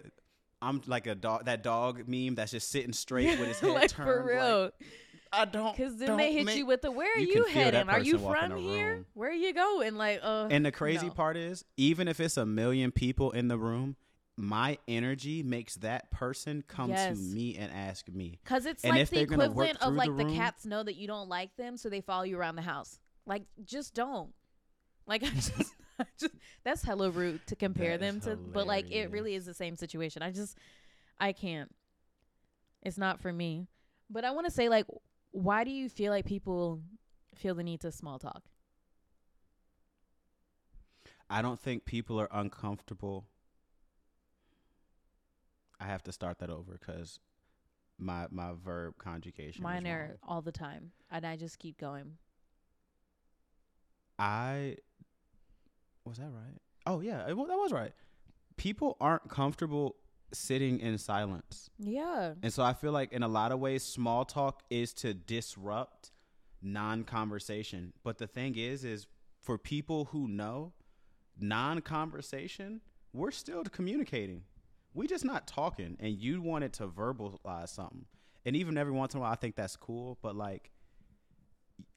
I'm 0.62 0.80
like 0.86 1.06
a 1.06 1.14
dog 1.14 1.44
that 1.46 1.62
dog 1.62 2.08
meme 2.08 2.36
that's 2.36 2.52
just 2.52 2.70
sitting 2.70 2.92
straight 2.92 3.38
with 3.38 3.48
his 3.48 3.60
head 3.60 3.70
like 3.72 3.90
turned. 3.90 4.08
for 4.08 4.16
like, 4.20 4.26
real. 4.30 4.70
I 5.32 5.44
don't. 5.46 5.76
Because 5.76 5.96
then 5.96 6.06
don't 6.08 6.18
they 6.18 6.32
hit 6.32 6.44
make- 6.46 6.56
you 6.58 6.64
with 6.64 6.80
the 6.82 6.92
"Where 6.92 7.12
are 7.12 7.18
You 7.18 7.26
you, 7.26 7.34
can 7.34 7.44
feel 7.46 7.54
that 7.64 7.74
heading? 7.74 7.88
Are 7.90 7.98
you 7.98 8.12
person 8.12 8.24
walk 8.24 8.42
in 8.44 8.50
from 8.52 8.58
here? 8.60 8.92
room. 8.94 9.06
Where 9.14 9.30
are 9.30 9.32
you 9.32 9.52
going?" 9.52 9.96
Like, 9.96 10.20
uh, 10.22 10.46
And 10.48 10.64
the 10.64 10.70
crazy 10.70 11.08
no. 11.08 11.12
part 11.12 11.36
is, 11.36 11.64
even 11.76 12.06
if 12.06 12.20
it's 12.20 12.36
a 12.36 12.46
million 12.46 12.92
people 12.92 13.32
in 13.32 13.48
the 13.48 13.58
room, 13.58 13.96
my 14.36 14.78
energy 14.88 15.42
makes 15.42 15.76
that 15.76 16.10
person 16.10 16.62
come 16.66 16.90
Yes. 16.90 17.08
to 17.16 17.22
me 17.22 17.56
and 17.56 17.72
ask 17.72 18.08
me. 18.08 18.40
Cause 18.44 18.66
it's 18.66 18.82
And 18.84 18.96
like 18.96 19.08
the 19.08 19.16
they're 19.16 19.26
gonna 19.26 19.50
work 19.50 19.68
equivalent 19.70 19.82
of 19.82 19.94
like 19.94 20.16
the 20.16 20.24
the, 20.24 20.36
cats 20.36 20.66
know 20.66 20.82
that 20.82 20.96
you 20.96 21.06
don't 21.06 21.28
like 21.28 21.56
them, 21.56 21.76
so 21.76 21.88
they 21.88 22.00
follow 22.00 22.24
you 22.24 22.36
around 22.36 22.56
the 22.56 22.62
house. 22.62 22.98
Like, 23.26 23.44
just 23.64 23.94
don't. 23.94 24.32
Like, 25.06 25.22
I 25.22 25.28
just, 25.34 25.74
I 25.98 26.06
just 26.18 26.34
that's 26.64 26.82
hella 26.82 27.10
rude 27.10 27.46
to 27.46 27.56
compare 27.56 27.96
That 27.96 28.04
them 28.04 28.20
to. 28.22 28.36
But 28.36 28.66
like, 28.66 28.90
it 28.90 29.10
really 29.10 29.34
is 29.34 29.46
the 29.46 29.54
same 29.54 29.76
situation. 29.76 30.22
I 30.22 30.30
just, 30.30 30.58
I 31.18 31.32
can't. 31.32 31.72
It's 32.82 32.98
not 32.98 33.20
for 33.20 33.32
me. 33.32 33.68
But 34.10 34.24
I 34.24 34.32
want 34.32 34.46
to 34.46 34.50
say, 34.52 34.68
like, 34.68 34.86
why 35.30 35.64
do 35.64 35.70
you 35.70 35.88
feel 35.88 36.12
like 36.12 36.24
people 36.26 36.82
feel 37.34 37.54
the 37.54 37.62
need 37.62 37.80
to 37.80 37.92
small 37.92 38.18
talk? 38.18 38.42
I 41.30 41.40
don't 41.42 41.58
think 41.58 41.84
people 41.84 42.20
are 42.20 42.28
uncomfortable. 42.30 43.26
I 45.80 45.84
have 45.86 46.02
to 46.04 46.12
start 46.12 46.38
that 46.38 46.50
over 46.50 46.72
because 46.78 47.18
my 47.98 48.26
my 48.30 48.52
verb 48.64 48.94
conjugation. 48.98 49.62
Mine 49.62 49.86
are 49.86 50.16
all 50.26 50.42
the 50.42 50.52
time, 50.52 50.92
and 51.10 51.26
I 51.26 51.36
just 51.36 51.58
keep 51.58 51.78
going. 51.78 52.16
I 54.18 54.76
was 56.04 56.18
that 56.18 56.30
right? 56.30 56.58
Oh 56.86 57.00
yeah, 57.00 57.28
it, 57.28 57.36
wa- 57.36 57.46
that 57.46 57.56
was 57.58 57.72
right. 57.72 57.92
People 58.56 58.96
aren't 59.00 59.28
comfortable 59.28 59.96
sitting 60.32 60.80
in 60.80 60.98
silence, 60.98 61.70
Yeah. 61.78 62.34
and 62.42 62.52
so 62.52 62.62
I 62.62 62.72
feel 62.72 62.92
like 62.92 63.12
in 63.12 63.22
a 63.22 63.28
lot 63.28 63.52
of 63.52 63.58
ways, 63.60 63.82
small 63.82 64.24
talk 64.24 64.62
is 64.70 64.92
to 64.94 65.14
disrupt 65.14 66.10
non-conversation. 66.62 67.92
But 68.02 68.18
the 68.18 68.26
thing 68.26 68.56
is, 68.56 68.84
is 68.84 69.06
for 69.40 69.58
people 69.58 70.06
who 70.06 70.28
know 70.28 70.72
non-conversation, 71.38 72.80
we're 73.12 73.30
still 73.32 73.62
communicating. 73.64 74.42
We 74.94 75.06
just 75.06 75.24
not 75.24 75.46
talking, 75.46 75.96
and 76.00 76.16
you 76.16 76.40
wanted 76.40 76.72
to 76.74 76.86
verbalize 76.86 77.70
something. 77.70 78.06
And 78.46 78.54
even 78.56 78.78
every 78.78 78.92
once 78.92 79.14
in 79.14 79.18
a 79.18 79.22
while, 79.22 79.32
I 79.32 79.36
think 79.36 79.56
that's 79.56 79.76
cool. 79.76 80.18
But 80.22 80.36
like, 80.36 80.70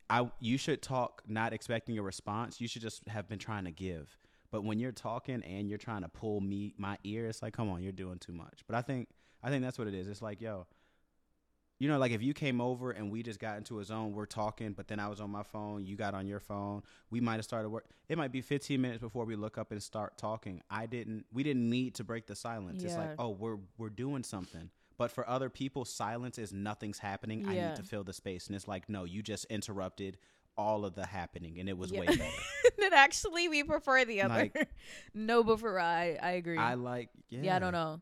I 0.09 0.29
you 0.39 0.57
should 0.57 0.81
talk 0.81 1.21
not 1.27 1.53
expecting 1.53 1.97
a 1.97 2.01
response. 2.01 2.59
You 2.59 2.67
should 2.67 2.81
just 2.81 3.07
have 3.07 3.27
been 3.27 3.39
trying 3.39 3.65
to 3.65 3.71
give. 3.71 4.17
But 4.51 4.63
when 4.63 4.79
you're 4.79 4.93
talking 4.93 5.43
and 5.43 5.67
you're 5.69 5.77
trying 5.77 6.03
to 6.03 6.09
pull 6.09 6.39
me 6.39 6.73
my 6.77 6.97
ear, 7.03 7.27
it's 7.27 7.41
like, 7.41 7.53
come 7.53 7.69
on, 7.69 7.83
you're 7.83 7.91
doing 7.91 8.17
too 8.17 8.31
much. 8.31 8.61
But 8.65 8.75
I 8.75 8.81
think 8.81 9.09
I 9.43 9.49
think 9.49 9.63
that's 9.63 9.77
what 9.77 9.87
it 9.87 9.93
is. 9.93 10.07
It's 10.07 10.21
like, 10.21 10.41
yo, 10.41 10.65
you 11.79 11.87
know, 11.87 11.97
like 11.99 12.11
if 12.11 12.21
you 12.23 12.33
came 12.33 12.59
over 12.59 12.91
and 12.91 13.11
we 13.11 13.21
just 13.23 13.39
got 13.39 13.57
into 13.57 13.79
a 13.79 13.83
zone, 13.83 14.13
we're 14.13 14.25
talking, 14.25 14.73
but 14.73 14.87
then 14.87 14.99
I 14.99 15.07
was 15.07 15.21
on 15.21 15.29
my 15.29 15.43
phone, 15.43 15.85
you 15.85 15.95
got 15.95 16.13
on 16.15 16.25
your 16.27 16.39
phone, 16.39 16.81
we 17.11 17.21
might 17.21 17.35
have 17.35 17.43
started 17.45 17.69
work. 17.69 17.85
It 18.09 18.17
might 18.17 18.31
be 18.31 18.41
15 18.41 18.81
minutes 18.81 19.01
before 19.01 19.25
we 19.25 19.35
look 19.35 19.57
up 19.57 19.71
and 19.71 19.81
start 19.81 20.17
talking. 20.17 20.61
I 20.69 20.87
didn't. 20.87 21.25
We 21.31 21.43
didn't 21.43 21.69
need 21.69 21.95
to 21.95 22.03
break 22.03 22.25
the 22.25 22.35
silence. 22.35 22.83
It's 22.83 22.95
like, 22.95 23.11
oh, 23.19 23.29
we're 23.29 23.57
we're 23.77 23.89
doing 23.89 24.23
something. 24.23 24.69
But 24.97 25.11
for 25.11 25.29
other 25.29 25.49
people, 25.51 25.85
silence 25.85 26.39
is 26.39 26.51
nothing's 26.51 26.97
happening. 26.97 27.47
I 27.47 27.53
need 27.53 27.75
to 27.75 27.83
fill 27.83 28.03
the 28.03 28.13
space, 28.13 28.47
and 28.47 28.55
it's 28.55 28.67
like, 28.67 28.89
no, 28.89 29.03
you 29.03 29.21
just 29.21 29.45
interrupted 29.45 30.17
all 30.57 30.85
of 30.85 30.95
the 30.95 31.05
happening, 31.05 31.59
and 31.59 31.69
it 31.69 31.77
was 31.77 31.91
Yeah. 31.91 31.99
way 31.99 32.07
better. 32.07 32.23
then 32.79 32.91
actually, 32.93 33.47
we 33.47 33.63
prefer 33.63 34.05
the 34.05 34.23
other. 34.23 34.33
Like- 34.55 34.69
no, 35.13 35.43
but 35.43 35.59
for 35.59 35.79
I, 35.79 36.17
I 36.19 36.31
agree. 36.31 36.57
I 36.57 36.73
like. 36.73 37.09
Yeah. 37.29 37.41
yeah, 37.43 37.55
I 37.55 37.59
don't 37.59 37.73
know. 37.73 38.01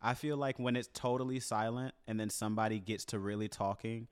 I 0.00 0.14
feel 0.14 0.36
like 0.36 0.58
when 0.58 0.76
it's 0.76 0.88
totally 0.92 1.40
silent 1.40 1.94
and 2.06 2.18
then 2.18 2.30
somebody 2.30 2.78
gets 2.78 3.04
to 3.06 3.18
really 3.18 3.48
talking, 3.48 4.08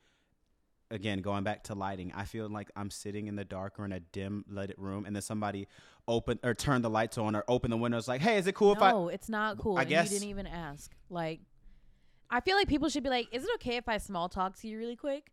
again 0.91 1.21
going 1.21 1.43
back 1.43 1.65
to 1.65 1.75
lighting 1.75 2.13
i 2.15 2.25
feel 2.25 2.49
like 2.49 2.71
i'm 2.77 2.91
sitting 2.91 3.27
in 3.27 3.35
the 3.35 3.45
dark 3.45 3.77
or 3.79 3.85
in 3.85 3.91
a 3.91 3.99
dim 3.99 4.45
lit 4.49 4.73
room 4.79 5.05
and 5.05 5.17
then 5.17 5.21
somebody 5.21 5.67
open 6.07 6.39
or 6.45 6.55
turn 6.55 6.81
the 6.81 6.89
lights 6.89 7.19
on 7.19 7.35
or 7.35 7.45
open 7.49 7.73
the 7.73 7.77
windows 7.77 8.07
like 8.07 8.21
hey 8.21 8.39
is 8.39 8.47
it 8.47 8.55
cool 8.55 8.73
if 8.73 8.81
i 8.81 8.93
no, 8.93 9.09
it's 9.09 9.29
not 9.29 9.59
cool. 9.59 9.77
I 9.77 9.81
and 9.81 9.91
guess- 9.91 10.13
you 10.13 10.19
didn't 10.21 10.31
even 10.31 10.47
ask. 10.47 10.95
Like, 11.11 11.41
I 12.31 12.41
feel 12.41 12.57
like 12.57 12.69
people 12.69 12.89
should 12.89 13.03
be 13.03 13.11
like, 13.11 13.29
"Is 13.33 13.45
it 13.45 13.51
okay 13.57 13.77
if 13.77 13.89
I 13.89 13.99
small 13.99 14.29
talk 14.29 14.57
to 14.61 14.69
you 14.69 14.79
really 14.79 14.97
quick?" 14.97 15.33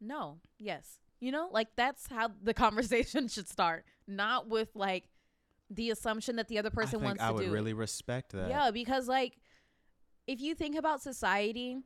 No. 0.00 0.38
Yes. 0.58 0.98
You 1.20 1.32
know, 1.32 1.48
like 1.50 1.68
that's 1.76 2.06
how 2.08 2.30
the 2.42 2.54
conversation 2.64 3.28
should 3.28 3.48
start, 3.48 3.84
not 4.06 4.48
with 4.48 4.68
like 4.74 5.04
the 5.70 5.90
assumption 5.90 6.36
that 6.36 6.48
the 6.48 6.58
other 6.58 6.70
person 6.70 6.96
I 6.96 6.98
think 6.98 7.04
wants 7.04 7.22
I 7.22 7.28
to 7.28 7.34
would 7.34 7.44
do. 7.46 7.52
really 7.52 7.72
respect 7.72 8.32
that. 8.32 8.48
Yeah, 8.48 8.70
because 8.70 9.08
like 9.08 9.38
if 10.26 10.40
you 10.40 10.54
think 10.54 10.76
about 10.76 11.02
society, 11.02 11.78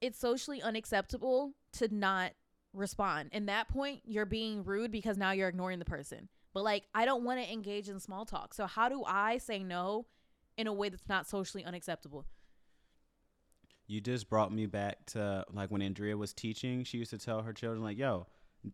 it's 0.00 0.18
socially 0.18 0.62
unacceptable 0.62 1.52
to 1.72 1.92
not 1.94 2.32
respond. 2.72 3.30
In 3.32 3.46
that 3.46 3.68
point, 3.68 4.02
you're 4.04 4.26
being 4.26 4.64
rude 4.64 4.90
because 4.92 5.16
now 5.16 5.32
you're 5.32 5.48
ignoring 5.48 5.78
the 5.78 5.84
person. 5.84 6.28
But 6.54 6.64
like 6.64 6.84
I 6.94 7.04
don't 7.04 7.24
want 7.24 7.42
to 7.42 7.52
engage 7.52 7.88
in 7.88 8.00
small 8.00 8.24
talk. 8.24 8.54
So 8.54 8.66
how 8.66 8.88
do 8.88 9.04
I 9.06 9.38
say 9.38 9.62
no 9.62 10.06
in 10.56 10.66
a 10.66 10.72
way 10.72 10.88
that's 10.88 11.08
not 11.08 11.28
socially 11.28 11.64
unacceptable? 11.64 12.24
You 13.86 14.00
just 14.00 14.28
brought 14.28 14.52
me 14.52 14.66
back 14.66 15.06
to 15.06 15.44
like 15.52 15.70
when 15.70 15.82
Andrea 15.82 16.16
was 16.16 16.32
teaching, 16.32 16.84
she 16.84 16.98
used 16.98 17.10
to 17.10 17.18
tell 17.18 17.42
her 17.42 17.52
children 17.52 17.82
like, 17.82 17.98
"Yo, 17.98 18.26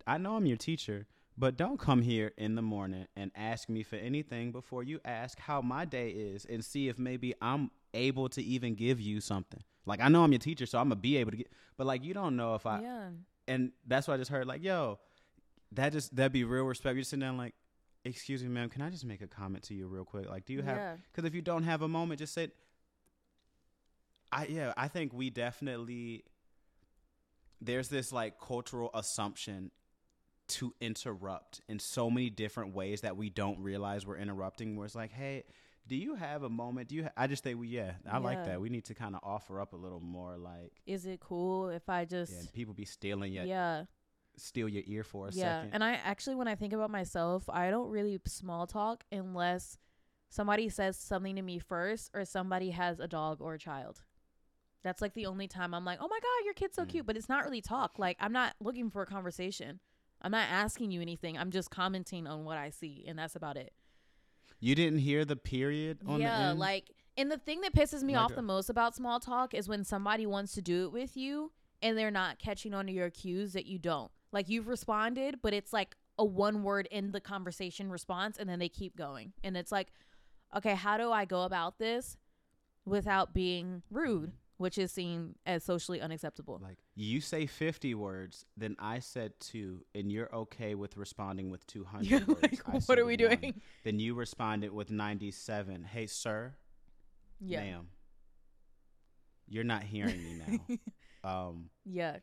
I 0.06 0.18
know 0.18 0.36
I'm 0.36 0.46
your 0.46 0.56
teacher, 0.56 1.06
but 1.36 1.56
don't 1.56 1.78
come 1.78 2.02
here 2.02 2.32
in 2.36 2.54
the 2.54 2.62
morning 2.62 3.06
and 3.16 3.30
ask 3.34 3.68
me 3.68 3.82
for 3.82 3.96
anything 3.96 4.50
before 4.50 4.82
you 4.82 5.00
ask 5.04 5.38
how 5.38 5.60
my 5.60 5.84
day 5.84 6.10
is 6.10 6.44
and 6.44 6.64
see 6.64 6.88
if 6.88 6.98
maybe 6.98 7.34
I'm 7.40 7.70
able 7.94 8.28
to 8.30 8.42
even 8.42 8.74
give 8.74 9.00
you 9.00 9.20
something." 9.20 9.62
Like 9.86 10.00
I 10.00 10.08
know 10.08 10.24
I'm 10.24 10.32
your 10.32 10.38
teacher, 10.38 10.66
so 10.66 10.78
I'm 10.78 10.86
gonna 10.86 10.96
be 10.96 11.16
able 11.18 11.32
to 11.32 11.36
get, 11.36 11.50
but 11.76 11.86
like 11.86 12.04
you 12.04 12.14
don't 12.14 12.36
know 12.36 12.54
if 12.54 12.66
I, 12.66 12.80
yeah. 12.80 13.08
and 13.48 13.72
that's 13.86 14.08
what 14.08 14.14
I 14.14 14.16
just 14.16 14.30
heard. 14.30 14.46
Like, 14.46 14.62
yo, 14.62 14.98
that 15.72 15.92
just 15.92 16.14
that'd 16.14 16.32
be 16.32 16.44
real 16.44 16.64
respect. 16.64 16.94
You're 16.94 17.02
just 17.02 17.10
sitting 17.10 17.20
down 17.20 17.36
like, 17.36 17.54
excuse 18.04 18.42
me, 18.42 18.48
ma'am, 18.48 18.70
can 18.70 18.82
I 18.82 18.90
just 18.90 19.04
make 19.04 19.20
a 19.20 19.26
comment 19.26 19.64
to 19.64 19.74
you 19.74 19.86
real 19.86 20.04
quick? 20.04 20.28
Like, 20.28 20.46
do 20.46 20.52
you 20.52 20.62
have? 20.62 20.76
yeah. 20.76 20.96
Because 21.12 21.26
if 21.26 21.34
you 21.34 21.42
don't 21.42 21.64
have 21.64 21.82
a 21.82 21.88
moment, 21.88 22.18
just 22.18 22.34
say. 22.34 22.48
I 24.32 24.46
yeah, 24.46 24.72
I 24.76 24.88
think 24.88 25.12
we 25.12 25.30
definitely. 25.30 26.24
There's 27.60 27.88
this 27.88 28.12
like 28.12 28.40
cultural 28.40 28.90
assumption 28.94 29.70
to 30.46 30.74
interrupt 30.80 31.62
in 31.68 31.78
so 31.78 32.10
many 32.10 32.28
different 32.28 32.74
ways 32.74 33.00
that 33.02 33.16
we 33.16 33.30
don't 33.30 33.58
realize 33.60 34.06
we're 34.06 34.18
interrupting. 34.18 34.76
Where 34.76 34.86
it's 34.86 34.94
like, 34.94 35.12
hey, 35.12 35.44
do 35.86 35.96
you 35.96 36.14
have 36.14 36.42
a 36.42 36.48
moment? 36.48 36.88
Do 36.88 36.94
you? 36.94 37.04
Ha-? 37.04 37.10
I 37.16 37.26
just 37.26 37.42
think 37.44 37.58
we 37.60 37.68
yeah, 37.68 37.92
I 38.10 38.18
like 38.18 38.44
that. 38.44 38.60
We 38.60 38.68
need 38.70 38.84
to 38.86 38.94
kind 38.94 39.14
of 39.14 39.20
offer 39.22 39.60
up 39.60 39.72
a 39.72 39.76
little 39.76 40.00
more 40.00 40.36
like. 40.36 40.72
Is 40.86 41.06
it 41.06 41.20
cool 41.20 41.68
if 41.68 41.88
I 41.88 42.04
just 42.04 42.32
Yeah, 42.32 42.38
and 42.40 42.52
people 42.52 42.74
be 42.74 42.84
stealing 42.84 43.32
your 43.32 43.44
yeah. 43.44 43.84
steal 44.36 44.68
your 44.68 44.82
ear 44.86 45.04
for 45.04 45.28
a 45.28 45.32
yeah. 45.32 45.60
second. 45.60 45.74
And 45.74 45.84
I 45.84 45.92
actually 45.94 46.36
when 46.36 46.48
I 46.48 46.54
think 46.54 46.72
about 46.72 46.90
myself, 46.90 47.48
I 47.48 47.70
don't 47.70 47.90
really 47.90 48.18
small 48.26 48.66
talk 48.66 49.04
unless 49.12 49.78
somebody 50.30 50.68
says 50.68 50.96
something 50.98 51.36
to 51.36 51.42
me 51.42 51.58
first 51.58 52.10
or 52.14 52.24
somebody 52.24 52.70
has 52.70 52.98
a 52.98 53.06
dog 53.06 53.40
or 53.40 53.54
a 53.54 53.58
child. 53.58 54.02
That's 54.82 55.00
like 55.00 55.14
the 55.14 55.26
only 55.26 55.48
time 55.48 55.72
I'm 55.74 55.84
like, 55.84 55.98
"Oh 56.00 56.08
my 56.08 56.18
god, 56.20 56.44
your 56.44 56.54
kid's 56.54 56.74
so 56.76 56.84
Mm. 56.84 56.88
cute," 56.88 57.06
but 57.06 57.16
it's 57.16 57.28
not 57.28 57.44
really 57.44 57.62
talk. 57.62 57.98
Like 57.98 58.16
I'm 58.20 58.32
not 58.32 58.54
looking 58.60 58.90
for 58.90 59.02
a 59.02 59.06
conversation. 59.06 59.80
I'm 60.20 60.30
not 60.32 60.48
asking 60.50 60.90
you 60.90 61.00
anything. 61.02 61.36
I'm 61.38 61.50
just 61.50 61.70
commenting 61.70 62.26
on 62.26 62.44
what 62.44 62.56
I 62.58 62.70
see, 62.70 63.04
and 63.06 63.18
that's 63.18 63.36
about 63.36 63.56
it. 63.58 63.72
You 64.60 64.74
didn't 64.74 65.00
hear 65.00 65.24
the 65.24 65.36
period 65.36 65.98
on 66.06 66.18
the 66.18 66.24
yeah, 66.24 66.50
end? 66.50 66.58
like, 66.58 66.90
and 67.16 67.30
the 67.30 67.38
thing 67.38 67.60
that 67.62 67.74
pisses 67.74 68.02
me 68.02 68.14
Like 68.14 68.24
off 68.24 68.32
a- 68.32 68.36
the 68.36 68.42
most 68.42 68.68
about 68.70 68.94
small 68.94 69.20
talk 69.20 69.54
is 69.54 69.68
when 69.68 69.84
somebody 69.84 70.26
wants 70.26 70.52
to 70.54 70.62
do 70.62 70.84
it 70.84 70.92
with 70.92 71.16
you 71.16 71.52
and 71.82 71.96
they're 71.98 72.10
not 72.10 72.38
catching 72.38 72.74
on 72.74 72.86
to 72.86 72.92
your 72.92 73.10
cues 73.10 73.52
that 73.52 73.66
you 73.66 73.78
don't. 73.78 74.10
Like 74.32 74.48
you've 74.48 74.68
responded, 74.68 75.40
but 75.42 75.52
it's 75.52 75.72
like 75.72 75.96
a 76.18 76.24
one 76.24 76.62
word 76.62 76.88
in 76.90 77.12
the 77.12 77.20
conversation 77.20 77.90
response, 77.90 78.38
and 78.38 78.48
then 78.48 78.58
they 78.58 78.68
keep 78.68 78.96
going, 78.96 79.32
and 79.42 79.56
it's 79.56 79.72
like, 79.72 79.88
okay, 80.56 80.74
how 80.74 80.96
do 80.96 81.10
I 81.10 81.24
go 81.24 81.42
about 81.42 81.78
this 81.78 82.16
without 82.84 83.34
being 83.34 83.82
rude, 83.90 84.32
which 84.56 84.78
is 84.78 84.92
seen 84.92 85.34
as 85.46 85.64
socially 85.64 86.00
unacceptable? 86.00 86.60
Like 86.62 86.78
you 86.94 87.20
say 87.20 87.46
50 87.46 87.94
words, 87.94 88.44
then 88.56 88.76
I 88.78 89.00
said 89.00 89.32
two, 89.40 89.84
and 89.94 90.10
you're 90.12 90.32
okay 90.34 90.74
with 90.74 90.96
responding 90.96 91.50
with 91.50 91.66
200 91.66 92.06
Yeah, 92.10 92.18
words. 92.26 92.42
like 92.42 92.68
I 92.68 92.78
what 92.86 92.98
are 92.98 93.04
we 93.04 93.12
one. 93.16 93.36
doing? 93.38 93.60
Then 93.84 93.98
you 93.98 94.14
responded 94.14 94.72
with 94.72 94.90
97. 94.90 95.84
Hey, 95.84 96.06
sir, 96.06 96.54
Yeah, 97.40 97.60
ma'am, 97.60 97.88
you're 99.48 99.64
not 99.64 99.82
hearing 99.82 100.22
me 100.22 100.40
now. 101.24 101.28
um, 101.48 101.70
yeah. 101.84 102.18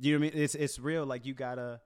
you 0.00 0.12
know 0.12 0.18
what 0.20 0.28
I 0.28 0.30
mean? 0.34 0.42
It's 0.42 0.54
it's 0.54 0.78
real. 0.78 1.04
Like 1.06 1.26
you 1.26 1.34
gotta. 1.34 1.80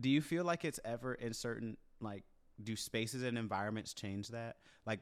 Do 0.00 0.08
you 0.08 0.20
feel 0.22 0.44
like 0.44 0.64
it's 0.64 0.80
ever 0.84 1.14
in 1.14 1.32
certain 1.34 1.76
like 2.00 2.24
do 2.62 2.74
spaces 2.76 3.22
and 3.22 3.36
environments 3.38 3.92
change 3.94 4.28
that? 4.28 4.56
Like 4.86 5.00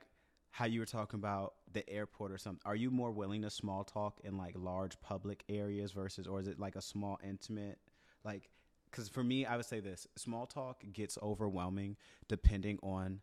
how 0.50 0.64
you 0.64 0.80
were 0.80 0.86
talking 0.86 1.18
about 1.18 1.54
the 1.72 1.88
airport 1.88 2.32
or 2.32 2.38
something. 2.38 2.60
Are 2.64 2.76
you 2.76 2.90
more 2.90 3.10
willing 3.12 3.42
to 3.42 3.50
small 3.50 3.84
talk 3.84 4.20
in 4.24 4.36
like 4.36 4.54
large 4.56 5.00
public 5.00 5.44
areas 5.48 5.92
versus, 5.92 6.26
or 6.26 6.40
is 6.40 6.48
it 6.48 6.58
like 6.58 6.76
a 6.76 6.82
small 6.82 7.18
intimate 7.26 7.78
like? 8.24 8.50
Because 8.90 9.08
for 9.08 9.22
me, 9.22 9.46
I 9.46 9.56
would 9.56 9.66
say 9.66 9.80
this: 9.80 10.06
small 10.16 10.46
talk 10.46 10.82
gets 10.92 11.16
overwhelming 11.22 11.96
depending 12.28 12.78
on 12.82 13.20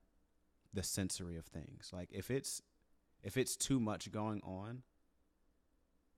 the 0.73 0.83
sensory 0.83 1.35
of 1.37 1.45
things. 1.45 1.91
Like 1.91 2.09
if 2.11 2.31
it's 2.31 2.61
if 3.23 3.35
it's 3.35 3.57
too 3.57 3.79
much 3.79 4.11
going 4.11 4.41
on, 4.43 4.83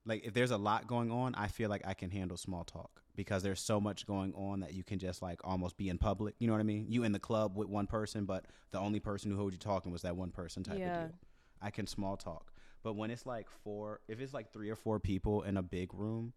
like 0.06 0.26
if 0.26 0.34
there's 0.34 0.52
a 0.52 0.58
lot 0.58 0.88
going 0.88 1.12
on, 1.12 1.36
I 1.36 1.48
feel 1.48 1.70
like 1.70 1.84
I 1.86 1.94
can 1.94 2.10
handle 2.10 2.38
small 2.38 2.64
talk 2.64 3.02
because 3.16 3.44
there's 3.44 3.60
so 3.60 3.80
much 3.80 4.06
going 4.06 4.34
on 4.34 4.62
that 4.62 4.74
you 4.74 4.84
can 4.84 4.98
just 5.00 5.22
like 5.22 5.40
almost 5.44 5.78
be 5.78 5.90
in 5.90 5.98
public. 5.98 6.36
You 6.40 6.48
know 6.48 6.54
what 6.54 6.60
I 6.62 6.64
mean? 6.64 6.86
You 6.90 7.04
in 7.04 7.12
the 7.12 7.20
club 7.20 7.58
with 7.58 7.68
one 7.68 7.88
person, 7.88 8.26
but 8.26 8.46
the 8.72 8.80
only 8.80 9.00
person 9.00 9.32
who 9.32 9.44
heard 9.44 9.54
you 9.54 9.60
talking 9.60 9.92
was 9.92 10.02
that 10.04 10.16
one 10.16 10.32
person 10.32 10.64
type 10.64 10.80
Yeah. 10.80 11.04
of 11.04 11.10
deal. 11.10 11.20
I 11.62 11.70
can 11.72 11.88
small 11.88 12.16
talk. 12.18 12.54
But 12.82 12.96
when 12.96 13.12
it's 13.12 13.26
like 13.26 13.48
four, 13.64 14.00
if 14.08 14.22
it's 14.22 14.34
like 14.34 14.54
three 14.54 14.70
or 14.70 14.76
four 14.76 15.00
people 15.00 15.44
in 15.44 15.58
a 15.58 15.62
big 15.64 15.94
room, 15.94 16.34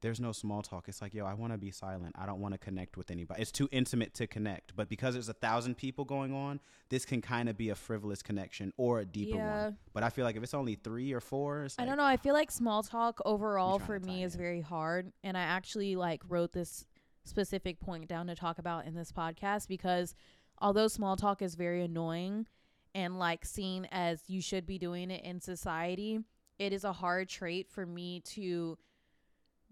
there's 0.00 0.20
no 0.20 0.32
small 0.32 0.62
talk. 0.62 0.88
It's 0.88 1.02
like, 1.02 1.12
yo, 1.14 1.26
I 1.26 1.34
want 1.34 1.52
to 1.52 1.58
be 1.58 1.70
silent. 1.70 2.14
I 2.18 2.26
don't 2.26 2.40
want 2.40 2.54
to 2.54 2.58
connect 2.58 2.96
with 2.96 3.10
anybody. 3.10 3.42
It's 3.42 3.52
too 3.52 3.68
intimate 3.70 4.14
to 4.14 4.26
connect. 4.26 4.74
But 4.74 4.88
because 4.88 5.14
there's 5.14 5.28
a 5.28 5.34
thousand 5.34 5.76
people 5.76 6.04
going 6.04 6.32
on, 6.32 6.60
this 6.88 7.04
can 7.04 7.20
kind 7.20 7.48
of 7.48 7.56
be 7.56 7.68
a 7.68 7.74
frivolous 7.74 8.22
connection 8.22 8.72
or 8.76 9.00
a 9.00 9.04
deeper 9.04 9.36
Yeah. 9.36 9.64
one. 9.64 9.76
But 9.92 10.02
I 10.02 10.10
feel 10.10 10.24
like 10.24 10.36
if 10.36 10.42
it's 10.42 10.54
only 10.54 10.74
three 10.74 11.12
or 11.12 11.20
four, 11.20 11.66
I 11.78 11.82
like, 11.82 11.88
don't 11.88 11.96
know. 11.98 12.04
I 12.04 12.16
feel 12.16 12.34
like 12.34 12.50
small 12.50 12.82
talk 12.82 13.20
overall 13.24 13.78
for 13.78 14.00
me 14.00 14.22
is 14.24 14.34
in. 14.34 14.40
very 14.40 14.60
hard. 14.62 15.12
And 15.22 15.36
I 15.36 15.42
actually 15.42 15.96
like 15.96 16.22
wrote 16.28 16.52
this 16.52 16.86
specific 17.24 17.80
point 17.80 18.08
down 18.08 18.26
to 18.28 18.34
talk 18.34 18.58
about 18.58 18.86
in 18.86 18.94
this 18.94 19.12
podcast 19.12 19.68
because 19.68 20.14
although 20.60 20.88
small 20.88 21.16
talk 21.16 21.42
is 21.42 21.54
very 21.54 21.82
annoying 21.82 22.46
and 22.94 23.18
like 23.18 23.44
seen 23.44 23.86
as 23.92 24.22
you 24.28 24.40
should 24.40 24.66
be 24.66 24.78
doing 24.78 25.10
it 25.10 25.22
in 25.24 25.40
society, 25.40 26.20
it 26.58 26.72
is 26.72 26.84
a 26.84 26.92
hard 26.92 27.28
trait 27.28 27.68
for 27.68 27.84
me 27.86 28.20
to 28.20 28.76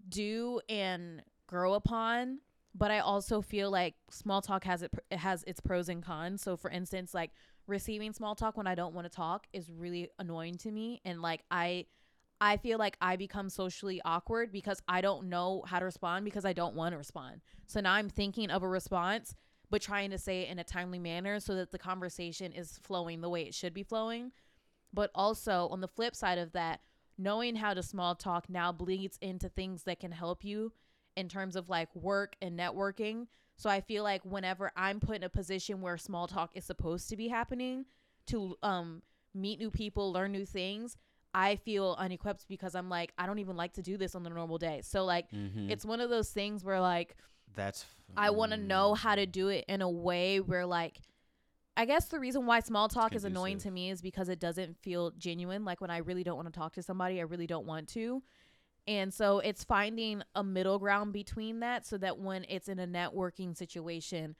do 0.07 0.61
and 0.69 1.21
grow 1.47 1.73
upon. 1.73 2.39
But 2.75 2.91
I 2.91 2.99
also 2.99 3.41
feel 3.41 3.71
like 3.71 3.95
small 4.11 4.41
talk 4.41 4.63
has 4.63 4.83
it, 4.83 4.93
it 5.09 5.17
has 5.17 5.43
its 5.43 5.59
pros 5.59 5.89
and 5.89 6.03
cons. 6.03 6.41
So 6.41 6.55
for 6.55 6.69
instance, 6.69 7.13
like 7.13 7.31
receiving 7.67 8.13
small 8.13 8.35
talk 8.35 8.57
when 8.57 8.67
I 8.67 8.75
don't 8.75 8.93
want 8.93 9.05
to 9.05 9.15
talk 9.15 9.47
is 9.53 9.69
really 9.69 10.09
annoying 10.19 10.55
to 10.59 10.71
me 10.71 11.01
and 11.05 11.21
like 11.21 11.43
I 11.51 11.85
I 12.41 12.55
feel 12.57 12.77
like 12.79 12.97
I 13.01 13.17
become 13.17 13.49
socially 13.49 14.01
awkward 14.05 14.51
because 14.51 14.81
I 14.87 15.01
don't 15.01 15.27
know 15.27 15.63
how 15.67 15.79
to 15.79 15.85
respond 15.85 16.23
because 16.23 16.45
I 16.45 16.53
don't 16.53 16.73
want 16.73 16.93
to 16.93 16.97
respond. 16.97 17.41
So 17.67 17.81
now 17.81 17.93
I'm 17.93 18.09
thinking 18.09 18.49
of 18.49 18.63
a 18.63 18.67
response 18.67 19.35
but 19.69 19.81
trying 19.81 20.09
to 20.11 20.17
say 20.17 20.41
it 20.41 20.49
in 20.49 20.59
a 20.59 20.63
timely 20.63 20.99
manner 20.99 21.39
so 21.39 21.55
that 21.55 21.71
the 21.71 21.77
conversation 21.77 22.51
is 22.51 22.79
flowing 22.81 23.21
the 23.21 23.29
way 23.29 23.43
it 23.43 23.53
should 23.53 23.73
be 23.73 23.83
flowing. 23.83 24.31
But 24.91 25.11
also 25.13 25.67
on 25.71 25.81
the 25.81 25.87
flip 25.87 26.15
side 26.15 26.39
of 26.39 26.53
that, 26.53 26.81
knowing 27.19 27.55
how 27.55 27.73
to 27.75 27.83
small 27.83 28.15
talk 28.15 28.49
now 28.49 28.71
bleeds 28.71 29.17
into 29.21 29.49
things 29.49 29.83
that 29.83 29.99
can 29.99 30.11
help 30.11 30.43
you 30.43 30.71
in 31.17 31.27
terms 31.27 31.55
of 31.55 31.69
like 31.69 31.93
work 31.95 32.35
and 32.41 32.57
networking. 32.57 33.27
So 33.57 33.69
I 33.69 33.81
feel 33.81 34.03
like 34.03 34.23
whenever 34.23 34.71
I'm 34.77 35.01
put 35.01 35.17
in 35.17 35.23
a 35.23 35.29
position 35.29 35.81
where 35.81 35.97
small 35.97 36.27
talk 36.27 36.51
is 36.55 36.63
supposed 36.63 37.09
to 37.09 37.17
be 37.17 37.27
happening 37.27 37.85
to 38.27 38.55
um 38.63 39.01
meet 39.33 39.59
new 39.59 39.69
people, 39.69 40.13
learn 40.13 40.31
new 40.31 40.45
things, 40.45 40.95
I 41.33 41.57
feel 41.57 41.95
unequipped 41.99 42.47
because 42.47 42.73
I'm 42.73 42.89
like 42.89 43.11
I 43.17 43.25
don't 43.27 43.39
even 43.39 43.57
like 43.57 43.73
to 43.73 43.81
do 43.81 43.97
this 43.97 44.15
on 44.15 44.23
the 44.23 44.29
normal 44.29 44.57
day. 44.57 44.79
So 44.81 45.03
like 45.03 45.29
Mhm. 45.31 45.69
it's 45.69 45.83
one 45.85 45.99
of 45.99 46.09
those 46.09 46.31
things 46.31 46.63
where 46.63 46.79
like 46.79 47.15
that's. 47.53 47.85
I 48.15 48.29
want 48.31 48.53
to 48.53 48.57
know 48.57 48.93
how 48.95 49.15
to 49.15 49.25
do 49.25 49.49
it 49.49 49.65
in 49.67 49.81
a 49.81 49.89
way 49.89 50.39
where 50.39 50.65
like 50.65 51.01
I 51.77 51.85
guess 51.85 52.05
the 52.05 52.19
reason 52.19 52.45
why 52.45 52.59
small 52.59 52.89
talk 52.89 53.15
is 53.15 53.23
annoying 53.23 53.57
to 53.59 53.71
me 53.71 53.89
is 53.89 54.01
because 54.01 54.27
it 54.27 54.39
doesn't 54.39 54.77
feel 54.77 55.11
genuine. 55.11 55.63
Like 55.63 55.79
when 55.79 55.89
I 55.89 55.99
really 55.99 56.23
don't 56.23 56.35
want 56.35 56.51
to 56.51 56.59
talk 56.59 56.73
to 56.73 56.83
somebody, 56.83 57.19
I 57.19 57.23
really 57.23 57.47
don't 57.47 57.65
want 57.65 57.87
to. 57.89 58.21
And 58.85 59.13
so 59.13 59.39
it's 59.39 59.63
finding 59.63 60.23
a 60.35 60.43
middle 60.43 60.79
ground 60.79 61.13
between 61.13 61.59
that 61.61 61.85
so 61.85 61.97
that 61.99 62.19
when 62.19 62.45
it's 62.49 62.67
in 62.67 62.79
a 62.79 62.87
networking 62.87 63.55
situation, 63.55 64.35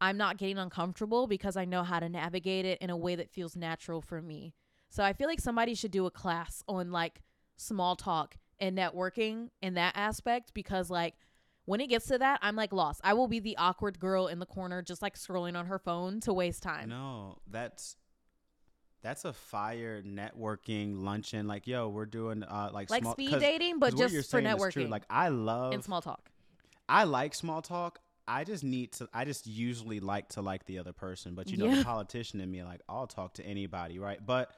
I'm 0.00 0.16
not 0.16 0.38
getting 0.38 0.58
uncomfortable 0.58 1.26
because 1.26 1.56
I 1.56 1.64
know 1.64 1.82
how 1.82 2.00
to 2.00 2.08
navigate 2.08 2.64
it 2.64 2.78
in 2.80 2.90
a 2.90 2.96
way 2.96 3.14
that 3.16 3.30
feels 3.30 3.56
natural 3.56 4.00
for 4.00 4.22
me. 4.22 4.54
So 4.88 5.04
I 5.04 5.12
feel 5.12 5.28
like 5.28 5.40
somebody 5.40 5.74
should 5.74 5.90
do 5.90 6.06
a 6.06 6.10
class 6.10 6.64
on 6.66 6.90
like 6.90 7.20
small 7.56 7.94
talk 7.94 8.36
and 8.58 8.76
networking 8.76 9.50
in 9.60 9.74
that 9.74 9.92
aspect 9.96 10.54
because 10.54 10.90
like 10.90 11.14
when 11.70 11.80
it 11.80 11.86
gets 11.86 12.06
to 12.06 12.18
that, 12.18 12.40
I'm 12.42 12.56
like 12.56 12.72
lost. 12.72 13.00
I 13.04 13.14
will 13.14 13.28
be 13.28 13.38
the 13.38 13.56
awkward 13.56 14.00
girl 14.00 14.26
in 14.26 14.40
the 14.40 14.46
corner 14.46 14.82
just 14.82 15.02
like 15.02 15.14
scrolling 15.16 15.56
on 15.56 15.66
her 15.66 15.78
phone 15.78 16.18
to 16.22 16.32
waste 16.32 16.62
time. 16.64 16.88
No, 16.88 17.38
that's 17.48 17.96
that's 19.02 19.24
a 19.24 19.32
fire 19.32 20.02
networking 20.02 21.02
luncheon. 21.04 21.46
Like, 21.46 21.66
yo, 21.68 21.88
we're 21.88 22.06
doing 22.06 22.42
uh 22.42 22.70
like 22.72 22.90
Like 22.90 23.02
small, 23.02 23.12
speed 23.12 23.38
dating, 23.38 23.78
but 23.78 23.96
just 23.96 24.12
you're 24.12 24.22
for 24.22 24.42
saying 24.42 24.46
is 24.46 24.72
true. 24.72 24.84
networking 24.84 24.90
Like, 24.90 25.04
I 25.08 25.28
love 25.28 25.72
and 25.72 25.84
small 25.84 26.02
talk. 26.02 26.30
I 26.88 27.04
like 27.04 27.34
small 27.34 27.62
talk. 27.62 28.00
I 28.26 28.44
just 28.44 28.62
need 28.64 28.92
to. 28.94 29.08
I 29.14 29.24
just 29.24 29.46
usually 29.46 30.00
like 30.00 30.28
to 30.30 30.42
like 30.42 30.66
the 30.66 30.78
other 30.78 30.92
person, 30.92 31.34
but 31.34 31.50
you 31.50 31.56
know, 31.56 31.66
Yeah. 31.66 31.76
the 31.76 31.84
politician 31.92 32.40
in 32.40 32.50
me, 32.50 32.62
like 32.64 32.80
I'll 32.88 33.06
talk 33.06 33.34
to 33.34 33.44
anybody, 33.44 33.98
right? 33.98 34.18
But 34.24 34.50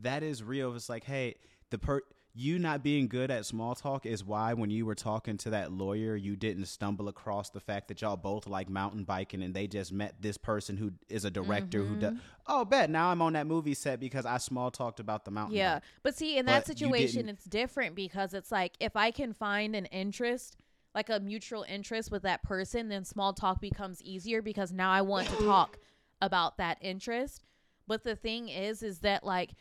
that 0.00 0.22
is 0.22 0.42
real. 0.42 0.74
It's 0.74 0.88
like, 0.88 1.04
hey, 1.04 1.36
the 1.70 1.78
per 1.78 2.02
you 2.36 2.58
not 2.58 2.82
being 2.82 3.08
good 3.08 3.30
at 3.30 3.46
small 3.46 3.74
talk 3.74 4.04
is 4.04 4.22
why 4.22 4.52
when 4.52 4.68
you 4.68 4.84
were 4.84 4.94
talking 4.94 5.38
to 5.38 5.50
that 5.50 5.72
lawyer, 5.72 6.14
you 6.14 6.36
didn't 6.36 6.66
stumble 6.66 7.08
across 7.08 7.48
the 7.48 7.60
fact 7.60 7.88
that 7.88 8.02
y'all 8.02 8.16
both 8.16 8.46
like 8.46 8.68
mountain 8.68 9.04
biking 9.04 9.42
and 9.42 9.54
they 9.54 9.66
just 9.66 9.90
met 9.90 10.14
this 10.20 10.36
person 10.36 10.76
who 10.76 10.92
is 11.08 11.24
a 11.24 11.30
director 11.30 11.82
who 11.82 11.96
does. 11.96 12.12
Mm-hmm. 12.12 12.20
Oh, 12.46 12.64
bet 12.66 12.90
now 12.90 13.08
I'm 13.08 13.22
on 13.22 13.32
that 13.32 13.46
movie 13.46 13.72
set 13.72 14.00
because 14.00 14.26
I 14.26 14.36
small 14.36 14.70
talked 14.70 15.00
about 15.00 15.24
the 15.24 15.30
mountain. 15.30 15.56
Yeah. 15.56 15.76
bike. 15.76 15.82
But 16.02 16.16
see, 16.16 16.36
in 16.36 16.44
that 16.46 16.66
But 16.66 16.66
situation, 16.66 17.28
it's 17.30 17.44
different 17.44 17.94
because 17.94 18.34
it's 18.34 18.52
like 18.52 18.74
if 18.80 18.96
I 18.96 19.10
can 19.12 19.32
find 19.32 19.74
an 19.74 19.86
interest, 19.86 20.58
like 20.94 21.08
a 21.08 21.18
mutual 21.18 21.64
interest 21.66 22.10
with 22.10 22.22
that 22.22 22.42
person, 22.42 22.88
then 22.88 23.04
small 23.04 23.32
talk 23.32 23.62
becomes 23.62 24.02
easier 24.02 24.42
because 24.42 24.72
now 24.72 24.90
I 24.90 25.00
want 25.00 25.26
to 25.28 25.44
talk 25.44 25.78
about 26.20 26.58
that 26.58 26.76
interest. 26.82 27.42
But 27.86 28.04
the 28.04 28.16
thing 28.16 28.50
is, 28.50 28.82
is 28.82 28.98
that 29.00 29.24
like 29.24 29.52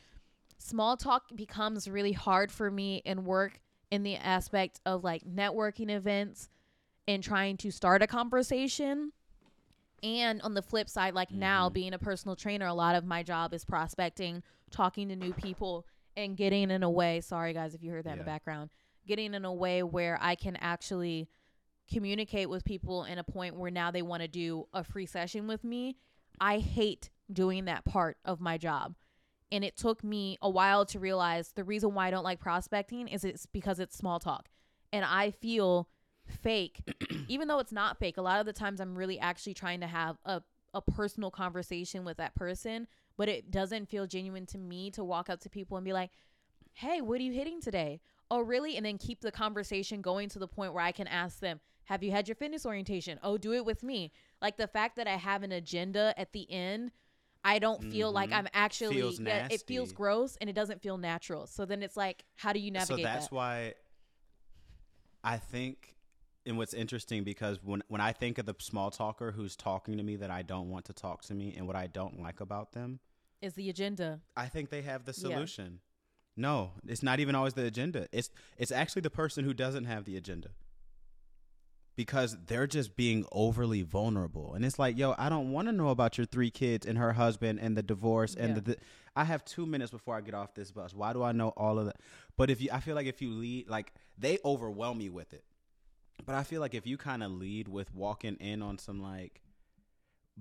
small 0.66 0.98
talk 0.98 1.24
becomes 1.36 1.88
really 1.88 2.12
hard 2.12 2.52
for 2.52 2.72
me 2.72 3.02
in 3.06 3.24
work 3.24 3.60
in 3.92 4.02
the 4.02 4.16
aspect 4.16 4.82
of 4.86 5.04
like 5.04 5.24
networking 5.24 5.92
events 5.92 6.50
and 7.08 7.22
trying 7.22 7.56
to 7.58 7.70
start 7.70 8.02
a 8.02 8.08
conversation. 8.08 9.12
And 10.02 10.42
on 10.42 10.56
the 10.56 10.64
flip 10.64 10.90
side, 10.90 11.14
like 11.14 11.32
now 11.32 11.70
Mhm. 11.70 11.74
being 11.74 11.94
a 11.94 12.00
personal 12.00 12.36
trainer, 12.36 12.66
a 12.66 12.74
lot 12.74 12.96
of 12.96 13.06
my 13.06 13.22
job 13.22 13.54
is 13.54 13.64
prospecting, 13.64 14.42
talking 14.72 15.10
to 15.10 15.16
new 15.16 15.34
people, 15.34 15.86
and 16.18 16.36
getting 16.36 16.72
in 16.72 16.82
a 16.82 16.90
way. 16.90 17.22
Sorry, 17.22 17.54
guys, 17.54 17.76
if 17.76 17.84
you 17.84 17.92
heard 17.92 18.06
that 18.06 18.14
in 18.14 18.20
the 18.20 18.24
background. 18.26 18.72
Getting 19.06 19.34
in 19.36 19.46
a 19.46 19.54
way 19.54 19.84
where 19.84 20.18
I 20.20 20.34
can 20.36 20.56
actually 20.56 21.30
communicate 21.88 22.50
with 22.50 22.66
people 22.66 23.04
in 23.04 23.20
a 23.20 23.24
point 23.24 23.56
where 23.56 23.70
now 23.70 23.92
they 23.92 24.02
want 24.02 24.22
to 24.22 24.28
do 24.28 24.68
a 24.74 24.84
free 24.84 25.06
session 25.06 25.46
with 25.46 25.64
me. 25.64 25.98
I 26.40 26.58
hate 26.58 27.12
doing 27.32 27.66
that 27.66 27.86
part 27.86 28.18
of 28.26 28.40
my 28.42 28.58
job. 28.58 28.96
And 29.52 29.64
it 29.64 29.78
took 29.78 30.04
me 30.04 30.38
a 30.42 30.50
while 30.50 30.86
to 30.88 31.00
realize 31.00 31.52
the 31.52 31.64
reason 31.64 31.94
why 31.94 32.08
I 32.08 32.12
don't 32.12 32.24
like 32.24 32.40
prospecting 32.40 33.08
is 33.08 33.24
it's 33.24 33.46
because 33.46 33.80
it's 33.80 33.96
small 33.96 34.20
talk. 34.20 34.50
And 34.92 35.06
I 35.06 35.32
feel 35.32 35.88
fake, 36.28 36.82
even 37.28 37.48
though 37.48 37.60
it's 37.60 37.72
not 37.72 38.00
fake. 38.00 38.18
A 38.18 38.22
lot 38.22 38.40
of 38.40 38.46
the 38.46 38.54
times 38.54 38.80
I'm 38.80 38.98
really 38.98 39.20
actually 39.20 39.54
trying 39.54 39.82
to 39.82 39.88
have 39.88 40.18
a, 40.26 40.42
a 40.74 40.82
personal 40.82 41.32
conversation 41.32 42.04
with 42.06 42.18
that 42.18 42.36
person, 42.36 42.88
but 43.18 43.30
it 43.30 43.52
doesn't 43.52 43.90
feel 43.90 44.08
genuine 44.08 44.46
to 44.48 44.58
me 44.58 44.90
to 44.92 45.04
walk 45.04 45.30
up 45.30 45.40
to 45.42 45.50
people 45.50 45.78
and 45.78 45.86
be 45.86 45.94
like, 45.94 46.12
hey, 46.74 47.02
what 47.02 47.20
are 47.20 47.24
you 47.24 47.32
hitting 47.32 47.62
today? 47.62 48.02
Oh, 48.30 48.42
really? 48.42 48.76
And 48.76 48.86
then 48.86 48.98
keep 48.98 49.22
the 49.22 49.32
conversation 49.32 50.02
going 50.02 50.30
to 50.30 50.40
the 50.40 50.48
point 50.48 50.74
where 50.74 50.84
I 50.84 50.92
can 50.92 51.08
ask 51.08 51.40
them, 51.40 51.60
have 51.86 52.04
you 52.04 52.12
had 52.12 52.28
your 52.28 52.36
fitness 52.36 52.66
orientation? 52.66 53.20
Oh, 53.24 53.38
do 53.38 53.54
it 53.54 53.64
with 53.64 53.84
me. 53.84 54.12
Like 54.42 54.58
the 54.58 54.68
fact 54.68 54.96
that 54.98 55.08
I 55.08 55.16
have 55.16 55.44
an 55.44 55.52
agenda 55.52 56.14
at 56.18 56.34
the 56.34 56.52
end, 56.52 56.92
I 57.46 57.60
don't 57.60 57.82
feel 57.92 58.12
like 58.12 58.32
Mhm. 58.32 58.38
I'm 58.38 58.48
actually, 58.54 58.96
Feels 58.96 59.20
yeah, 59.20 59.48
it 59.52 59.62
feels 59.68 59.94
gross 59.94 60.36
and 60.42 60.50
it 60.50 60.54
doesn't 60.54 60.82
feel 60.82 60.98
natural. 60.98 61.46
So 61.48 61.64
then 61.66 61.84
it's 61.84 61.96
like, 61.96 62.26
how 62.36 62.52
do 62.52 62.60
you 62.60 62.72
navigate 62.72 62.98
so 62.98 63.04
that's 63.04 63.28
that? 63.28 63.36
why 63.36 63.74
I 65.24 65.38
think 65.38 65.96
and 66.48 66.58
what's 66.58 66.74
interesting 66.74 67.24
because 67.24 67.64
when 67.64 67.82
when 67.88 68.02
I 68.02 68.12
think 68.14 68.38
of 68.38 68.46
the 68.46 68.56
small 68.60 68.92
talker 68.92 69.32
who's 69.32 69.56
talking 69.56 69.98
to 69.98 70.04
me 70.04 70.16
that 70.18 70.30
I 70.32 70.42
don't 70.42 70.70
want 70.70 70.86
to 70.86 70.94
talk 70.94 71.22
to 71.24 71.34
me 71.34 71.56
and 71.56 71.66
what 71.68 71.76
I 71.76 71.88
don't 71.88 72.20
like 72.20 72.40
about 72.42 72.74
them, 72.74 73.00
Is 73.42 73.54
the 73.54 73.70
agenda. 73.70 74.22
I 74.36 74.48
think 74.48 74.70
they 74.70 74.82
have 74.82 75.06
the 75.06 75.12
Yeah. 75.16 75.22
solution. 75.36 75.82
No, 76.36 76.74
it's 76.88 77.02
not 77.04 77.20
even 77.20 77.34
always 77.36 77.54
the 77.54 77.66
agenda. 77.66 78.08
It's 78.12 78.30
it's 78.58 78.72
actually 78.72 79.04
the 79.04 79.10
person 79.10 79.46
who 79.46 79.54
doesn't 79.54 79.86
have 79.86 80.06
the 80.06 80.18
agenda. 80.18 80.50
Because 81.96 82.36
they're 82.48 82.68
just 82.68 82.96
being 82.96 83.26
overly 83.32 83.82
vulnerable. 83.82 84.54
And 84.54 84.66
it's 84.66 84.78
like, 84.78 84.98
yo, 84.98 85.16
I 85.18 85.30
don't 85.30 85.52
want 85.52 85.68
to 85.68 85.72
know 85.72 85.90
about 85.90 86.18
your 86.18 86.26
three 86.26 86.52
kids 86.52 86.86
and 86.86 86.98
her 86.98 87.14
husband 87.14 87.60
and 87.62 87.78
the 87.78 87.84
divorce 87.84 88.36
and 88.36 88.50
Yeah. 88.50 88.54
the, 88.56 88.62
the 88.62 88.78
I 89.16 89.24
have 89.24 89.46
2 89.46 89.66
minutes 89.66 89.92
before 89.92 90.16
I 90.16 90.22
get 90.22 90.34
off 90.34 90.54
this 90.56 90.72
bus. 90.72 90.94
Why 90.94 91.14
do 91.14 91.24
I 91.24 91.32
know 91.32 91.50
all 91.56 91.80
of 91.80 91.86
that? 91.86 92.02
But 92.36 92.50
if 92.50 92.62
you 92.62 92.70
I 92.74 92.82
feel 92.82 92.96
like 92.96 93.08
if 93.08 93.22
you 93.22 93.32
lead 93.32 93.70
like 93.70 93.94
they 94.18 94.40
overwhelm 94.44 94.98
me 94.98 95.10
with 95.10 95.32
it. 95.34 95.46
But 96.26 96.36
I 96.36 96.44
feel 96.44 96.60
like 96.62 96.74
if 96.74 96.86
you 96.86 96.98
kind 96.98 97.24
of 97.24 97.32
lead 97.32 97.68
with 97.70 97.94
walking 97.94 98.36
in 98.36 98.62
on 98.62 98.78
some 98.78 99.02
like 99.02 99.42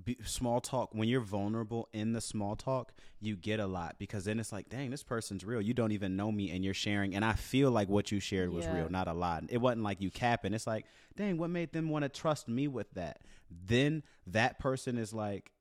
be, 0.03 0.17
small 0.25 0.61
talk 0.61 0.91
when 0.93 1.09
you're 1.09 1.21
vulnerable 1.21 1.89
in 1.93 2.13
the 2.13 2.21
small 2.21 2.57
talk 2.57 2.93
you 3.21 3.37
get 3.37 3.61
a 3.61 3.67
lot 3.67 3.95
because 3.99 4.25
then 4.25 4.41
it's 4.41 4.51
like 4.51 4.69
dang 4.69 4.91
this 4.91 5.05
person's 5.05 5.45
real 5.45 5.61
you 5.61 5.73
don't 5.73 5.93
even 5.93 6.17
know 6.17 6.33
me 6.33 6.51
and 6.51 6.65
you're 6.65 6.75
sharing 6.75 7.15
and 7.15 7.25
i 7.25 7.33
feel 7.33 7.71
like 7.71 7.89
what 7.89 8.11
you 8.11 8.19
shared 8.19 8.51
was 8.51 8.67
Yeah. 8.67 8.73
real 8.75 8.89
not 8.89 9.07
a 9.07 9.13
lot 9.13 9.45
it 9.51 9.59
wasn't 9.59 9.83
like 9.83 10.01
you 10.01 10.11
capping 10.11 10.53
it's 10.53 10.67
like 10.67 10.85
dang 11.17 11.39
what 11.39 11.49
made 11.51 11.73
them 11.73 11.89
want 11.91 12.03
to 12.03 12.09
trust 12.09 12.49
me 12.49 12.67
with 12.67 12.91
that 12.95 13.21
then 13.51 14.03
that 14.27 14.59
person 14.59 14.99
is 14.99 15.15
like 15.15 15.53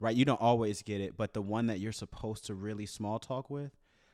right 0.00 0.14
you 0.16 0.24
don't 0.24 0.40
always 0.40 0.82
get 0.82 1.00
it 1.00 1.16
but 1.16 1.34
the 1.34 1.42
one 1.42 1.66
that 1.66 1.80
you're 1.80 1.90
supposed 1.92 2.44
to 2.46 2.54
really 2.54 2.86
small 2.86 3.18
talk 3.18 3.50
with 3.50 3.72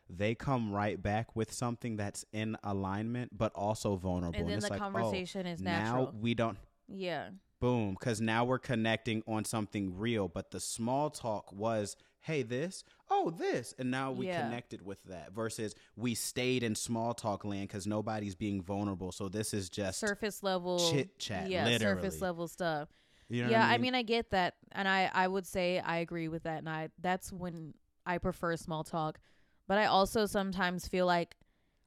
they 0.08 0.34
come 0.34 0.72
right 0.72 1.02
back 1.02 1.34
with 1.36 1.52
something 1.52 1.96
that's 1.96 2.24
in 2.32 2.56
alignment 2.64 3.36
but 3.36 3.52
also 3.54 3.96
vulnerable 3.96 4.38
And 4.38 4.48
then 4.48 4.56
it's 4.56 4.66
the 4.66 4.72
like, 4.72 4.80
oh, 4.80 4.84
conversation 4.84 5.46
is 5.46 5.60
natural. 5.62 6.06
now 6.06 6.14
we 6.20 6.34
don't 6.34 6.58
Yeah. 6.88 7.30
Boom 7.64 7.96
because 7.98 8.20
now 8.20 8.44
we're 8.44 8.58
connecting 8.58 9.22
on 9.26 9.42
something 9.44 9.96
real. 9.96 10.28
But 10.28 10.50
the 10.50 10.60
small 10.60 11.08
talk 11.08 11.50
was 11.50 11.96
hey 12.20 12.42
this? 12.42 12.84
Oh 13.10 13.30
this. 13.30 13.74
And 13.78 13.90
now 13.90 14.12
we 14.12 14.26
Yeah. 14.26 14.42
connected 14.42 14.84
with 14.84 15.02
that 15.04 15.32
versus 15.32 15.74
we 15.96 16.14
stayed 16.14 16.62
in 16.62 16.74
small 16.74 17.14
talk 17.14 17.42
land 17.44 17.68
because 17.68 17.86
nobody's 17.86 18.34
being 18.34 18.62
vulnerable. 18.62 19.12
So 19.12 19.28
this 19.30 19.54
is 19.54 19.70
just 19.70 19.98
Surface 19.98 20.42
level 20.42 20.78
chit 20.78 21.18
chat, 21.18 21.50
Yeah, 21.50 21.78
surface 21.78 22.20
level 22.20 22.48
stuff. 22.48 22.88
you 23.30 23.42
know 23.42 23.50
yeah, 23.50 23.60
what 23.60 23.70
I 23.70 23.78
mean 23.78 23.94
I 23.94 24.02
get 24.02 24.30
that. 24.32 24.54
And 24.72 24.86
I 24.86 25.10
I 25.14 25.26
would 25.26 25.46
say 25.46 25.78
I 25.80 25.98
agree 25.98 26.28
with 26.28 26.42
that. 26.42 26.58
And 26.58 26.68
I 26.68 26.90
that's 27.00 27.32
when 27.32 27.72
I 28.04 28.18
prefer 28.18 28.56
small 28.56 28.84
talk. 28.84 29.18
But 29.66 29.78
I 29.78 29.86
also 29.86 30.26
sometimes 30.26 30.86
feel 30.86 31.06
like 31.06 31.34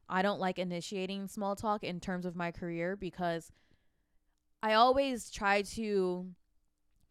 I 0.10 0.24
don't 0.24 0.40
like 0.40 0.58
initiating 0.58 1.28
small 1.28 1.56
talk 1.56 1.84
in 1.84 2.00
terms 2.00 2.26
of 2.26 2.36
my 2.36 2.52
career 2.52 2.96
because 2.96 3.52
I 4.62 4.74
always 4.74 5.30
try 5.30 5.62
to 5.62 6.28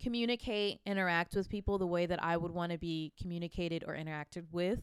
communicate, 0.01 0.81
interact 0.85 1.35
with 1.35 1.49
people 1.49 1.79
the 1.79 1.87
way 1.87 2.07
that 2.07 2.23
I 2.23 2.37
would 2.37 2.53
want 2.53 2.73
to 2.73 2.79
be 2.79 3.13
communicated 3.21 3.85
or 3.87 3.95
interacted 3.95 4.45
with. 4.53 4.81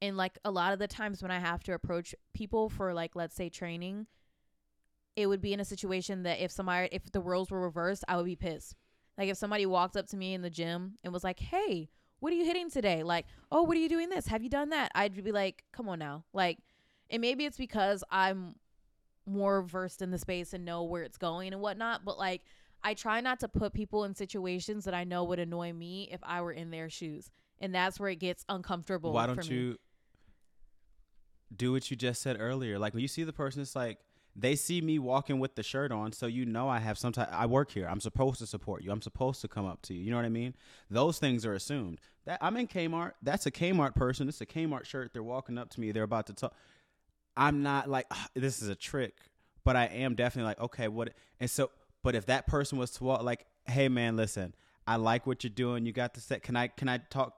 And 0.00 0.16
like 0.16 0.38
a 0.44 0.50
lot 0.50 0.72
of 0.72 0.78
the 0.78 0.88
times 0.88 1.22
when 1.22 1.30
I 1.30 1.38
have 1.38 1.62
to 1.64 1.74
approach 1.74 2.14
people 2.34 2.68
for 2.68 2.92
like 2.92 3.14
let's 3.14 3.36
say 3.36 3.48
training, 3.48 4.06
it 5.14 5.26
would 5.26 5.40
be 5.40 5.52
in 5.52 5.60
a 5.60 5.64
situation 5.64 6.24
that 6.24 6.40
if 6.40 6.50
somebody 6.50 6.88
if 6.90 7.10
the 7.12 7.20
roles 7.20 7.50
were 7.50 7.60
reversed, 7.60 8.04
I 8.08 8.16
would 8.16 8.26
be 8.26 8.36
pissed. 8.36 8.74
Like 9.16 9.28
if 9.28 9.36
somebody 9.36 9.64
walked 9.66 9.96
up 9.96 10.06
to 10.08 10.16
me 10.16 10.34
in 10.34 10.42
the 10.42 10.50
gym 10.50 10.98
and 11.04 11.12
was 11.12 11.22
like, 11.22 11.38
"Hey, 11.38 11.88
what 12.18 12.32
are 12.32 12.36
you 12.36 12.44
hitting 12.44 12.68
today?" 12.70 13.02
Like, 13.04 13.26
"Oh, 13.50 13.62
what 13.62 13.76
are 13.76 13.80
you 13.80 13.88
doing 13.88 14.08
this? 14.08 14.26
Have 14.26 14.42
you 14.42 14.50
done 14.50 14.70
that?" 14.70 14.90
I'd 14.94 15.22
be 15.22 15.32
like, 15.32 15.64
"Come 15.72 15.88
on 15.88 16.00
now." 16.00 16.24
Like, 16.32 16.58
and 17.10 17.20
maybe 17.20 17.44
it's 17.44 17.58
because 17.58 18.02
I'm 18.10 18.56
more 19.26 19.62
versed 19.62 20.02
in 20.02 20.10
the 20.10 20.18
space 20.18 20.52
and 20.52 20.64
know 20.64 20.82
where 20.82 21.02
it's 21.02 21.18
going 21.18 21.52
and 21.52 21.62
whatnot, 21.62 22.04
but 22.04 22.18
like 22.18 22.42
I 22.82 22.94
try 22.94 23.20
not 23.20 23.40
to 23.40 23.48
put 23.48 23.72
people 23.72 24.04
in 24.04 24.14
situations 24.14 24.84
that 24.84 24.94
I 24.94 25.04
know 25.04 25.24
would 25.24 25.38
annoy 25.38 25.72
me 25.72 26.08
if 26.10 26.20
I 26.22 26.40
were 26.42 26.52
in 26.52 26.70
their 26.70 26.90
shoes. 26.90 27.30
And 27.60 27.74
that's 27.74 28.00
where 28.00 28.10
it 28.10 28.18
gets 28.18 28.44
uncomfortable. 28.48 29.12
why 29.12 29.26
don't 29.26 29.48
me. 29.48 29.54
you 29.54 29.78
do 31.56 31.72
what 31.72 31.90
you 31.90 31.96
just 31.96 32.22
said 32.22 32.36
earlier 32.40 32.78
like 32.78 32.94
when 32.94 33.02
you 33.02 33.08
see 33.08 33.24
the 33.24 33.32
person 33.32 33.60
it's 33.60 33.76
like 33.76 33.98
they 34.34 34.56
see 34.56 34.80
me 34.80 34.98
walking 34.98 35.38
with 35.38 35.54
the 35.54 35.62
shirt 35.62 35.92
on 35.92 36.12
so 36.12 36.26
you 36.26 36.46
know 36.46 36.68
i 36.68 36.78
have 36.78 36.96
some 36.96 37.12
type 37.12 37.28
i 37.30 37.44
work 37.44 37.70
here 37.70 37.86
i'm 37.88 38.00
supposed 38.00 38.38
to 38.38 38.46
support 38.46 38.82
you 38.82 38.90
i'm 38.90 39.02
supposed 39.02 39.40
to 39.40 39.48
come 39.48 39.66
up 39.66 39.82
to 39.82 39.92
you 39.94 40.04
you 40.04 40.10
know 40.10 40.16
what 40.16 40.24
i 40.24 40.30
mean 40.30 40.54
those 40.90 41.18
things 41.18 41.44
are 41.44 41.52
assumed 41.54 41.98
that 42.24 42.38
i'm 42.40 42.56
in 42.56 42.66
kmart 42.66 43.12
that's 43.22 43.46
a 43.46 43.50
kmart 43.50 43.94
person 43.94 44.28
it's 44.28 44.40
a 44.40 44.46
kmart 44.46 44.84
shirt 44.84 45.12
they're 45.12 45.22
walking 45.22 45.58
up 45.58 45.68
to 45.68 45.80
me 45.80 45.92
they're 45.92 46.02
about 46.04 46.26
to 46.26 46.32
talk 46.32 46.54
i'm 47.36 47.62
not 47.62 47.88
like 47.88 48.06
"Ah, 48.10 48.28
this 48.34 48.62
is 48.62 48.68
a 48.68 48.74
trick 48.74 49.14
but 49.64 49.76
i 49.76 49.84
am 49.86 50.14
definitely 50.14 50.48
like 50.48 50.60
okay 50.60 50.88
what 50.88 51.10
and 51.40 51.50
so 51.50 51.70
but 52.02 52.14
if 52.14 52.26
that 52.26 52.46
person 52.46 52.78
was 52.78 52.90
to 52.92 53.04
walk 53.04 53.22
like 53.22 53.46
hey 53.66 53.88
man 53.88 54.16
listen 54.16 54.54
i 54.86 54.96
like 54.96 55.26
what 55.26 55.42
you're 55.44 55.50
doing 55.50 55.86
you 55.86 55.92
got 55.92 56.14
the 56.14 56.20
set 56.20 56.42
can 56.42 56.56
i 56.56 56.66
can 56.68 56.88
i 56.88 56.98
talk 56.98 57.34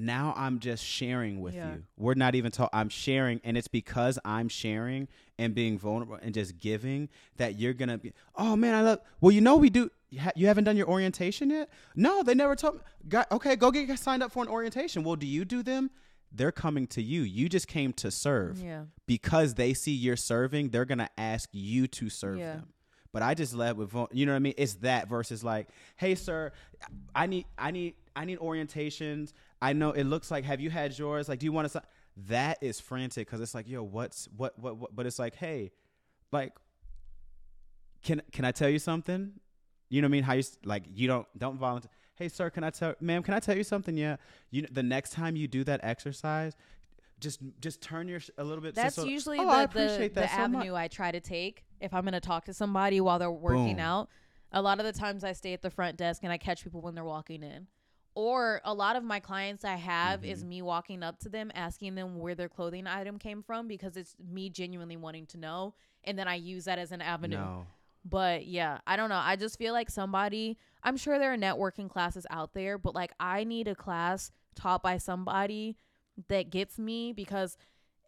now 0.00 0.32
I'm 0.36 0.60
just 0.60 0.84
sharing 0.84 1.40
with 1.40 1.56
Yeah. 1.56 1.72
you. 1.72 1.82
We're 1.96 2.14
not 2.14 2.36
even 2.36 2.52
talking. 2.52 2.70
I'm 2.78 2.88
sharing, 2.88 3.40
and 3.42 3.56
it's 3.58 3.66
because 3.66 4.16
I'm 4.24 4.48
sharing 4.48 5.08
and 5.40 5.56
being 5.56 5.76
vulnerable 5.76 6.16
and 6.22 6.32
just 6.32 6.56
giving 6.60 7.08
that 7.36 7.58
you're 7.58 7.72
gonna 7.72 7.98
be. 7.98 8.12
Oh 8.36 8.54
man, 8.54 8.76
I 8.76 8.82
love. 8.82 9.00
Well, 9.20 9.32
you 9.32 9.40
know 9.40 9.56
we 9.56 9.70
do. 9.70 9.90
You, 10.10 10.20
ha- 10.20 10.30
you 10.36 10.46
haven't 10.46 10.62
done 10.62 10.76
your 10.76 10.86
orientation 10.86 11.50
yet? 11.50 11.68
No, 11.96 12.22
they 12.22 12.34
never 12.36 12.54
told 12.54 12.76
me. 12.76 13.20
Okay, 13.32 13.56
go 13.56 13.72
get 13.72 13.98
signed 13.98 14.22
up 14.22 14.30
for 14.30 14.40
an 14.44 14.48
orientation. 14.48 15.02
Well, 15.02 15.16
do 15.16 15.26
you 15.26 15.44
do 15.44 15.64
them? 15.64 15.90
They're 16.30 16.52
coming 16.52 16.86
to 16.88 17.02
you. 17.02 17.22
You 17.22 17.48
just 17.48 17.68
came 17.68 17.92
to 17.94 18.10
serve. 18.10 18.58
Yeah. 18.60 18.84
Because 19.06 19.54
they 19.54 19.72
see 19.74 19.92
you're 19.92 20.16
serving, 20.16 20.70
they're 20.70 20.84
going 20.84 20.98
to 20.98 21.08
ask 21.18 21.48
you 21.52 21.86
to 21.88 22.10
serve 22.10 22.38
Yeah. 22.38 22.56
them. 22.56 22.68
But 23.12 23.22
I 23.22 23.32
just 23.34 23.54
led 23.54 23.76
with 23.78 23.94
you 24.12 24.26
know 24.26 24.32
what 24.32 24.36
I 24.36 24.40
mean? 24.40 24.54
It's 24.58 24.74
that 24.74 25.08
versus 25.08 25.42
like, 25.42 25.68
"Hey 25.96 26.14
sir, 26.14 26.52
I 27.14 27.26
need 27.26 27.46
I 27.56 27.70
need 27.70 27.94
I 28.14 28.26
need 28.26 28.38
orientations. 28.38 29.32
I 29.62 29.72
know 29.72 29.92
it 29.92 30.04
looks 30.04 30.30
like 30.30 30.44
have 30.44 30.60
you 30.60 30.68
had 30.68 30.96
yours? 30.98 31.26
Like 31.26 31.38
do 31.38 31.46
you 31.46 31.52
want 31.52 31.72
to 31.72 31.82
That 32.28 32.58
is 32.60 32.78
frantic 32.80 33.26
cuz 33.26 33.40
it's 33.40 33.54
like, 33.54 33.66
"Yo, 33.66 33.82
what's 33.82 34.28
what 34.36 34.58
what 34.58 34.76
what 34.76 34.94
but 34.94 35.06
it's 35.06 35.18
like, 35.18 35.34
"Hey, 35.36 35.72
like 36.32 36.52
can 38.02 38.20
can 38.30 38.44
I 38.44 38.52
tell 38.52 38.68
you 38.68 38.78
something? 38.78 39.32
You 39.88 40.02
know 40.02 40.06
what 40.06 40.10
I 40.10 40.12
mean? 40.12 40.22
How 40.24 40.34
you 40.34 40.42
like 40.64 40.84
you 40.94 41.08
don't 41.08 41.26
don't 41.36 41.58
volunteer. 41.58 41.90
Hey 42.18 42.28
sir, 42.28 42.50
can 42.50 42.64
I 42.64 42.70
tell 42.70 42.94
ma'am, 43.00 43.22
can 43.22 43.32
I 43.34 43.38
tell 43.40 43.56
you 43.56 43.62
something? 43.62 43.96
Yeah. 43.96 44.16
You 44.50 44.66
the 44.70 44.82
next 44.82 45.12
time 45.12 45.36
you 45.36 45.46
do 45.46 45.62
that 45.64 45.80
exercise, 45.84 46.54
just 47.20 47.38
just 47.60 47.80
turn 47.80 48.08
your 48.08 48.18
sh- 48.20 48.30
a 48.38 48.42
little 48.44 48.62
bit 48.62 48.74
That's 48.74 48.96
so- 48.96 49.04
usually 49.04 49.38
oh, 49.38 49.44
the, 49.44 49.50
I 49.50 49.58
the, 49.58 49.64
appreciate 49.64 50.14
the 50.14 50.26
so 50.26 50.48
much. 50.48 50.56
avenue 50.58 50.74
I 50.74 50.88
try 50.88 51.12
to 51.12 51.20
take 51.20 51.64
if 51.80 51.94
I'm 51.94 52.02
going 52.02 52.14
to 52.14 52.20
talk 52.20 52.44
to 52.46 52.54
somebody 52.54 53.00
while 53.00 53.20
they're 53.20 53.30
working 53.30 53.76
Boom. 53.76 53.80
out. 53.84 54.08
A 54.50 54.60
lot 54.60 54.80
of 54.80 54.86
the 54.86 54.92
times 54.92 55.22
I 55.22 55.32
stay 55.32 55.52
at 55.52 55.62
the 55.62 55.70
front 55.70 55.96
desk 55.96 56.22
and 56.24 56.32
I 56.32 56.38
catch 56.38 56.64
people 56.64 56.80
when 56.80 56.94
they're 56.96 57.04
walking 57.04 57.42
in. 57.44 57.68
Or 58.16 58.60
a 58.64 58.74
lot 58.74 58.96
of 58.96 59.04
my 59.04 59.20
clients 59.20 59.64
I 59.64 59.76
have 59.76 60.24
is 60.24 60.40
Mm-hmm. 60.40 60.48
me 60.48 60.62
walking 60.62 61.02
up 61.04 61.20
to 61.20 61.28
them, 61.28 61.52
asking 61.54 61.94
them 61.94 62.18
where 62.18 62.34
their 62.34 62.48
clothing 62.48 62.88
item 62.88 63.16
came 63.18 63.44
from 63.44 63.68
because 63.68 63.96
it's 63.96 64.16
me 64.28 64.50
genuinely 64.50 64.96
wanting 64.96 65.26
to 65.26 65.38
know. 65.38 65.74
And 66.02 66.18
then 66.18 66.26
I 66.26 66.34
use 66.34 66.64
that 66.64 66.80
as 66.80 66.90
an 66.90 67.00
avenue. 67.00 67.36
No. 67.36 67.66
But 68.04 68.46
yeah, 68.46 68.78
I 68.86 68.96
don't 68.96 69.08
know. 69.08 69.20
I 69.22 69.36
just 69.36 69.58
feel 69.58 69.72
like 69.72 69.90
somebody, 69.90 70.56
I'm 70.82 70.96
sure 70.96 71.18
there 71.18 71.32
are 71.32 71.38
networking 71.38 71.90
classes 71.90 72.26
out 72.30 72.54
there, 72.54 72.78
but 72.78 72.94
like 72.94 73.12
I 73.20 73.44
need 73.44 73.68
a 73.68 73.74
class 73.74 74.30
taught 74.54 74.82
by 74.82 74.98
somebody 74.98 75.76
that 76.28 76.50
gets 76.50 76.78
me 76.78 77.12
because 77.12 77.56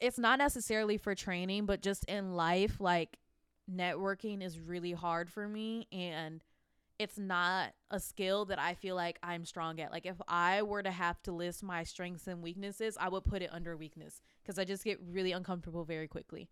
it's 0.00 0.18
not 0.18 0.38
necessarily 0.38 0.96
for 0.96 1.14
training, 1.14 1.66
but 1.66 1.82
just 1.82 2.04
in 2.06 2.34
life, 2.34 2.80
like 2.80 3.18
networking 3.70 4.42
is 4.42 4.58
really 4.58 4.92
hard 4.92 5.30
for 5.30 5.46
me 5.46 5.86
and 5.92 6.42
it's 6.98 7.18
not 7.18 7.72
a 7.90 7.98
skill 7.98 8.44
that 8.44 8.58
I 8.58 8.74
feel 8.74 8.94
like 8.94 9.18
I'm 9.22 9.46
strong 9.46 9.80
at. 9.80 9.90
Like 9.90 10.04
if 10.04 10.20
I 10.28 10.62
were 10.62 10.82
to 10.82 10.90
have 10.90 11.22
to 11.22 11.32
list 11.32 11.62
my 11.62 11.82
strengths 11.82 12.26
and 12.26 12.42
weaknesses, 12.42 12.98
I 13.00 13.08
would 13.08 13.24
put 13.24 13.40
it 13.40 13.48
under 13.52 13.76
weakness 13.76 14.20
because 14.42 14.58
I 14.58 14.64
just 14.64 14.84
get 14.84 14.98
really 15.00 15.32
uncomfortable 15.32 15.84
very 15.84 16.08
quickly. 16.08 16.50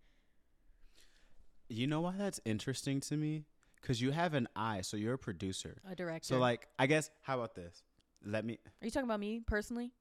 You 1.69 1.87
know 1.87 2.01
why 2.01 2.15
that's 2.17 2.41
interesting 2.45 3.01
to 3.03 3.17
me? 3.17 3.45
Cuz 3.83 4.01
you 4.01 4.11
have 4.11 4.35
an 4.35 4.49
eye, 4.57 4.81
so 4.81 4.97
you're 4.97 5.15
a 5.15 5.19
producer. 5.19 5.81
A 5.89 5.95
director. 5.95 6.27
So 6.27 6.39
like, 6.39 6.69
I 6.79 6.87
guess 6.87 7.11
how 7.23 7.37
about 7.37 7.55
this? 7.55 7.85
Let 8.25 8.45
me 8.45 8.59
Are 8.83 8.85
you 8.85 8.91
talking 8.91 9.09
about 9.09 9.21
me 9.21 9.41
personally? 9.47 9.93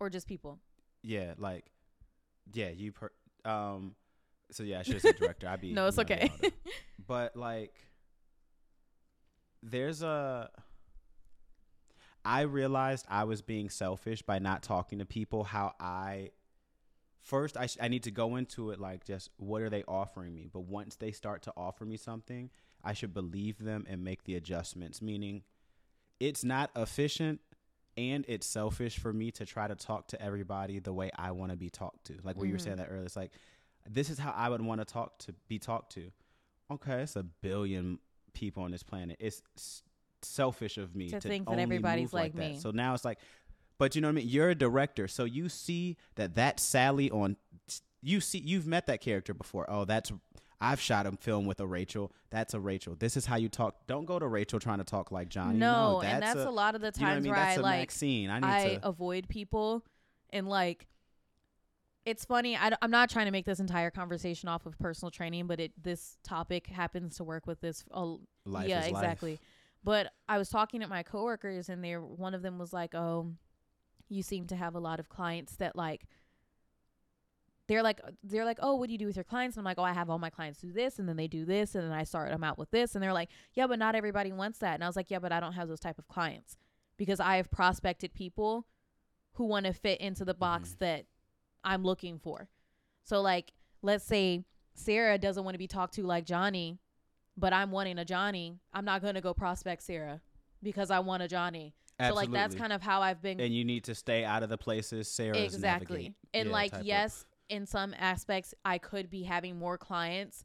Or 0.00 0.10
just 0.10 0.26
people? 0.26 0.60
yeah, 1.02 1.34
like 1.38 1.64
yeah, 2.52 2.70
you 2.70 2.92
per 2.92 3.10
um 3.44 3.94
so 4.50 4.62
yeah, 4.62 4.80
I 4.80 4.82
should 4.82 5.02
said 5.02 5.16
director. 5.16 5.48
I'd 5.48 5.60
be 5.60 5.72
No, 5.74 5.86
it's 5.86 5.98
okay. 5.98 6.30
but 7.06 7.36
like 7.36 7.74
there's 9.62 10.02
a 10.02 10.50
I 12.24 12.42
realized 12.42 13.06
I 13.08 13.24
was 13.24 13.40
being 13.42 13.70
selfish 13.70 14.22
by 14.22 14.38
not 14.40 14.62
talking 14.62 14.98
to 14.98 15.04
people 15.04 15.44
how 15.44 15.74
I 15.78 16.30
first 17.26 17.56
I 17.56 17.66
sh- 17.66 17.76
I 17.80 17.88
need 17.88 18.04
to 18.04 18.10
go 18.10 18.36
into 18.36 18.70
it 18.70 18.80
like 18.80 19.04
just 19.04 19.30
what 19.36 19.60
are 19.60 19.68
they 19.68 19.82
offering 19.86 20.34
me? 20.34 20.48
But 20.50 20.60
once 20.60 20.96
they 20.96 21.10
start 21.12 21.42
to 21.42 21.52
offer 21.56 21.84
me 21.84 21.96
something 21.96 22.50
I 22.84 22.92
should 22.92 23.12
believe 23.12 23.58
them 23.58 23.84
and 23.88 24.04
make 24.04 24.24
the 24.24 24.36
adjustments. 24.36 25.02
Meaning 25.02 25.42
it's 26.20 26.44
not 26.44 26.70
efficient 26.76 27.40
and 27.96 28.24
it's 28.28 28.46
selfish 28.46 28.98
for 28.98 29.12
me 29.12 29.30
to 29.32 29.44
try 29.44 29.66
to 29.66 29.74
talk 29.74 30.08
to 30.08 30.22
everybody 30.22 30.78
the 30.78 30.92
way 30.92 31.10
I 31.16 31.32
want 31.32 31.50
to 31.50 31.56
be 31.56 31.68
talked 31.68 32.06
to. 32.06 32.14
Like 32.22 32.36
what 32.36 32.46
you 32.46 32.52
were 32.52 32.58
saying 32.58 32.76
mm-hmm. 32.76 32.84
that 32.86 32.92
earlier 32.92 33.04
it's 33.04 33.16
like 33.16 33.32
this 33.88 34.08
is 34.08 34.18
how 34.18 34.32
I 34.32 34.48
would 34.48 34.62
want 34.62 34.80
to 34.80 34.84
talk 34.84 35.18
to 35.20 35.34
be 35.48 35.58
talked 35.58 35.92
to. 35.94 36.10
Okay 36.70 37.02
it's 37.02 37.16
a 37.16 37.24
billion 37.24 37.98
people 38.34 38.62
on 38.62 38.70
this 38.70 38.84
planet. 38.84 39.16
It's 39.18 39.42
s- 39.56 39.82
selfish 40.22 40.78
of 40.78 40.94
me 40.94 41.08
To 41.08 41.20
to, 41.20 41.28
think 41.28 41.48
that 41.48 41.58
everybody's 41.58 42.12
like, 42.12 42.34
like 42.34 42.34
that. 42.34 42.52
me. 42.52 42.58
so 42.58 42.70
now 42.70 42.94
it's 42.94 43.04
like 43.04 43.18
but 43.78 43.94
you 43.94 44.00
know 44.00 44.08
what 44.08 44.12
I 44.12 44.16
mean? 44.16 44.28
You're 44.28 44.50
a 44.50 44.54
director, 44.54 45.08
so 45.08 45.24
you 45.24 45.48
see 45.48 45.96
that 46.14 46.34
that 46.34 46.60
Sally 46.60 47.10
on 47.10 47.36
you 48.02 48.20
see 48.20 48.38
you've 48.38 48.66
met 48.66 48.86
that 48.86 49.00
character 49.00 49.34
before. 49.34 49.66
Oh, 49.68 49.84
that's 49.84 50.12
I've 50.60 50.80
shot 50.80 51.06
a 51.06 51.12
film 51.12 51.44
with 51.44 51.60
a 51.60 51.66
Rachel. 51.66 52.12
That's 52.30 52.54
a 52.54 52.60
Rachel. 52.60 52.96
This 52.98 53.16
is 53.16 53.26
how 53.26 53.36
you 53.36 53.48
talk. 53.48 53.86
Don't 53.86 54.06
go 54.06 54.18
to 54.18 54.26
Rachel 54.26 54.58
trying 54.58 54.78
to 54.78 54.84
talk 54.84 55.12
like 55.12 55.28
Johnny. 55.28 55.58
no, 55.58 56.00
No, 56.00 56.02
and 56.02 56.22
that's 56.22 56.40
a, 56.40 56.50
lot 56.50 56.74
of 56.74 56.80
the 56.80 56.92
you 56.96 57.02
know 57.02 57.08
I 57.08 57.10
times 57.12 57.24
mean? 57.24 57.32
where 57.32 57.40
That's 57.40 57.58
I 57.58 57.60
a 57.60 57.62
like 57.62 57.80
Maxine. 57.80 58.30
I 58.30 58.38
need 58.40 58.46
I 58.46 58.74
to. 58.76 58.88
avoid 58.88 59.28
people 59.28 59.84
and 60.30 60.48
like 60.48 60.86
it's 62.06 62.24
funny. 62.24 62.56
I, 62.56 62.70
am 62.80 62.90
not 62.92 63.10
trying 63.10 63.26
to 63.26 63.32
make 63.32 63.44
this 63.44 63.58
entire 63.58 63.90
conversation 63.90 64.48
off 64.48 64.64
of 64.64 64.78
personal 64.78 65.10
training, 65.10 65.48
but 65.48 65.58
it 65.58 65.72
this 65.82 66.16
topic 66.22 66.68
happens 66.68 67.16
to 67.16 67.24
work 67.24 67.46
with 67.46 67.60
this. 67.60 67.84
Uh, 67.92 68.14
life 68.44 68.68
yeah, 68.68 68.84
is 68.84 68.92
life. 68.92 69.02
exactly. 69.02 69.40
But 69.82 70.12
I 70.28 70.38
was 70.38 70.48
talking 70.48 70.80
to 70.80 70.86
my 70.86 71.02
coworkers, 71.02 71.68
and 71.68 71.82
they 71.82 71.94
one 71.94 72.32
of 72.32 72.42
them 72.42 72.58
was 72.58 72.72
like, 72.72 72.94
"Oh, 72.94 73.32
you 74.08 74.22
seem 74.22 74.46
to 74.46 74.56
have 74.56 74.74
a 74.74 74.80
lot 74.80 75.00
of 75.00 75.08
clients 75.08 75.56
that 75.56 75.76
like." 75.76 76.06
They're 77.68 77.82
like 77.82 78.00
they're 78.22 78.44
like, 78.44 78.58
oh, 78.62 78.76
what 78.76 78.86
do 78.86 78.92
you 78.92 78.98
do 78.98 79.06
with 79.06 79.16
your 79.16 79.24
clients? 79.24 79.56
And 79.56 79.62
I'm 79.62 79.64
like, 79.64 79.78
oh, 79.78 79.82
I 79.82 79.92
have 79.92 80.08
all 80.08 80.20
my 80.20 80.30
clients 80.30 80.60
do 80.60 80.72
this, 80.72 81.00
and 81.00 81.08
then 81.08 81.16
they 81.16 81.26
do 81.26 81.44
this, 81.44 81.74
and 81.74 81.82
then 81.82 81.92
I 81.92 82.04
start 82.04 82.30
them 82.30 82.44
out 82.44 82.58
with 82.58 82.70
this, 82.70 82.94
and 82.94 83.02
they're 83.02 83.12
like, 83.12 83.28
yeah, 83.54 83.66
but 83.66 83.80
not 83.80 83.96
everybody 83.96 84.32
wants 84.32 84.58
that. 84.60 84.74
And 84.74 84.84
I 84.84 84.86
was 84.86 84.94
like, 84.94 85.10
yeah, 85.10 85.18
but 85.18 85.32
I 85.32 85.40
don't 85.40 85.54
have 85.54 85.66
those 85.66 85.80
type 85.80 85.98
of 85.98 86.06
clients 86.06 86.56
because 86.96 87.18
I 87.18 87.36
have 87.38 87.50
prospected 87.50 88.14
people 88.14 88.66
who 89.32 89.46
want 89.46 89.66
to 89.66 89.72
fit 89.72 90.00
into 90.00 90.24
the 90.24 90.32
box 90.32 90.74
Mhm. 90.74 90.78
that 90.78 91.06
I'm 91.64 91.82
looking 91.82 92.20
for. 92.20 92.48
So 93.02 93.20
like, 93.20 93.52
let's 93.82 94.04
say 94.04 94.44
Sarah 94.74 95.18
doesn't 95.18 95.42
want 95.42 95.54
to 95.54 95.58
be 95.58 95.66
talked 95.66 95.94
to 95.94 96.04
like 96.04 96.24
Johnny, 96.24 96.78
but 97.36 97.52
I'm 97.52 97.72
wanting 97.72 97.98
a 97.98 98.04
Johnny. 98.04 98.60
I'm 98.72 98.84
not 98.84 99.02
going 99.02 99.16
to 99.16 99.20
go 99.20 99.34
prospect 99.34 99.82
Sarah 99.82 100.20
because 100.62 100.90
I 100.92 101.00
want 101.00 101.24
a 101.24 101.28
Johnny. 101.28 101.74
So 102.00 102.14
like 102.14 102.30
that's 102.30 102.54
kind 102.54 102.72
of 102.72 102.82
how 102.82 103.00
I've 103.00 103.22
been 103.22 103.40
And 103.40 103.54
you 103.54 103.64
need 103.64 103.84
to 103.84 103.94
stay 103.94 104.24
out 104.24 104.42
of 104.42 104.48
the 104.48 104.58
places 104.58 105.08
Sarah's 105.10 105.54
exactly. 105.54 106.14
And 106.34 106.48
Yeah, 106.48 106.52
like 106.52 106.70
type 106.72 106.80
of- 106.80 106.86
yes, 106.86 107.24
in 107.48 107.64
some 107.66 107.94
aspects 107.98 108.54
I 108.64 108.78
could 108.78 109.08
be 109.08 109.22
having 109.22 109.58
more 109.58 109.78
clients 109.78 110.44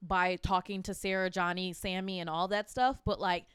by 0.00 0.36
talking 0.36 0.82
to 0.84 0.94
Sarah, 0.94 1.30
Johnny, 1.30 1.72
Sammy 1.72 2.20
and 2.20 2.28
all 2.30 2.48
that 2.48 2.70
stuff, 2.70 2.98
but 3.04 3.20
like 3.20 3.46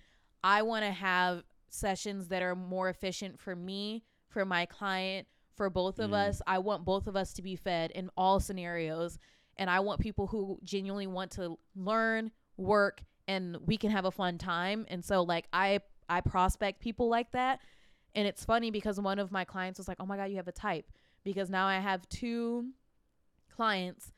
I 0.43 0.62
want 0.62 0.86
to 0.86 0.91
have 0.91 1.43
sessions 1.70 2.28
that 2.30 2.41
are 2.41 2.55
more 2.55 2.89
efficient 2.89 3.39
for 3.39 3.55
me, 3.55 4.03
for 4.28 4.45
my 4.45 4.66
client, 4.66 5.28
for 5.55 5.70
both 5.70 5.99
of 5.99 6.12
Mm. 6.12 6.28
us. 6.30 6.41
I 6.47 6.60
want 6.60 6.86
both 6.86 7.07
of 7.07 7.16
us 7.16 7.34
to 7.34 7.41
be 7.41 7.55
fed 7.55 7.91
in 7.91 8.10
all 8.18 8.39
scenarios 8.39 9.20
and 9.57 9.70
I 9.70 9.80
want 9.82 9.99
people 9.99 10.28
who 10.28 10.60
genuinely 10.64 11.07
want 11.07 11.32
to 11.32 11.57
learn, 11.76 12.32
work 12.55 13.03
and 13.28 13.57
we 13.66 13.78
can 13.78 13.91
have 13.91 14.05
a 14.05 14.12
fun 14.12 14.38
time. 14.38 14.86
And 14.89 15.03
so 15.03 15.22
like 15.24 15.47
I 15.53 15.82
I 16.10 16.22
prospect 16.22 16.82
people 16.82 17.07
like 17.07 17.32
that. 17.32 17.60
And 18.16 18.28
it's 18.28 18.43
funny 18.43 18.72
because 18.72 18.99
one 18.99 19.20
of 19.20 19.32
my 19.32 19.45
clients 19.45 19.78
was 19.78 19.88
like, 19.88 19.97
"Oh 19.99 20.05
my 20.05 20.18
god, 20.18 20.32
you 20.32 20.38
have 20.38 20.47
a 20.47 20.51
type." 20.51 20.91
Because 21.24 21.49
now 21.49 21.68
I 21.68 21.80
have 21.80 22.10
two 22.10 22.72
clients 23.49 24.12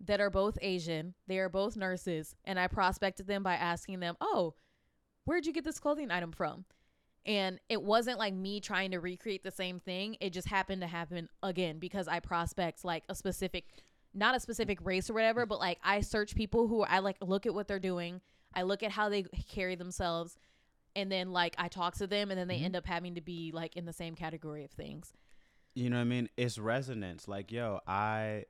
that 0.00 0.20
are 0.20 0.30
both 0.30 0.58
Asian. 0.60 1.14
They 1.26 1.38
are 1.38 1.48
both 1.48 1.76
nurses, 1.76 2.34
and 2.44 2.58
I 2.58 2.66
prospected 2.66 3.26
them 3.26 3.42
by 3.42 3.54
asking 3.54 4.00
them, 4.00 4.16
"Oh, 4.20 4.54
where'd 5.24 5.46
you 5.46 5.52
get 5.52 5.64
this 5.64 5.78
clothing 5.78 6.10
item 6.10 6.32
from?" 6.32 6.64
And 7.24 7.60
it 7.68 7.82
wasn't 7.82 8.18
like 8.18 8.34
me 8.34 8.60
trying 8.60 8.90
to 8.92 9.00
recreate 9.00 9.42
the 9.44 9.50
same 9.50 9.80
thing. 9.80 10.16
It 10.20 10.32
just 10.32 10.48
happened 10.48 10.80
to 10.80 10.86
happen 10.86 11.28
again 11.42 11.78
because 11.78 12.08
I 12.08 12.20
prospect 12.20 12.84
like 12.84 13.04
a 13.08 13.14
specific 13.14 13.66
not 14.14 14.34
a 14.34 14.40
specific 14.40 14.78
race 14.82 15.10
or 15.10 15.14
whatever, 15.14 15.46
but 15.46 15.58
like 15.58 15.78
I 15.84 16.00
search 16.00 16.34
people 16.34 16.66
who 16.66 16.82
I 16.82 17.00
like 17.00 17.18
look 17.20 17.46
at 17.46 17.54
what 17.54 17.68
they're 17.68 17.78
doing. 17.78 18.20
I 18.54 18.62
look 18.62 18.82
at 18.82 18.90
how 18.90 19.08
they 19.08 19.24
carry 19.48 19.74
themselves 19.74 20.36
and 20.98 21.10
then 21.12 21.32
like 21.32 21.54
I 21.58 21.68
talk 21.68 21.94
to 21.96 22.06
them 22.06 22.30
and 22.30 22.38
then 22.38 22.48
they 22.48 22.58
Mhm. 22.58 22.64
end 22.64 22.76
up 22.76 22.86
having 22.86 23.14
to 23.14 23.20
be 23.20 23.50
like 23.52 23.76
in 23.76 23.84
the 23.86 23.92
same 23.92 24.14
category 24.14 24.64
of 24.64 24.70
things. 24.70 25.12
you 25.74 25.88
know 25.90 25.96
what 25.96 26.02
I 26.02 26.04
mean? 26.04 26.28
It's 26.36 26.58
resonance. 26.58 27.28
Like, 27.28 27.52
yo, 27.52 27.80
I 27.86 28.44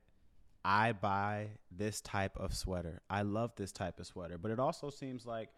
I 0.64 0.92
buy 0.92 1.50
this 1.70 2.00
type 2.00 2.36
of 2.38 2.54
sweater. 2.54 3.00
I 3.10 3.22
love 3.22 3.52
this 3.56 3.70
type 3.70 4.00
of 4.00 4.06
sweater. 4.06 4.38
But 4.38 4.50
it 4.50 4.58
also 4.58 4.88
seems 4.90 5.24
like 5.26 5.50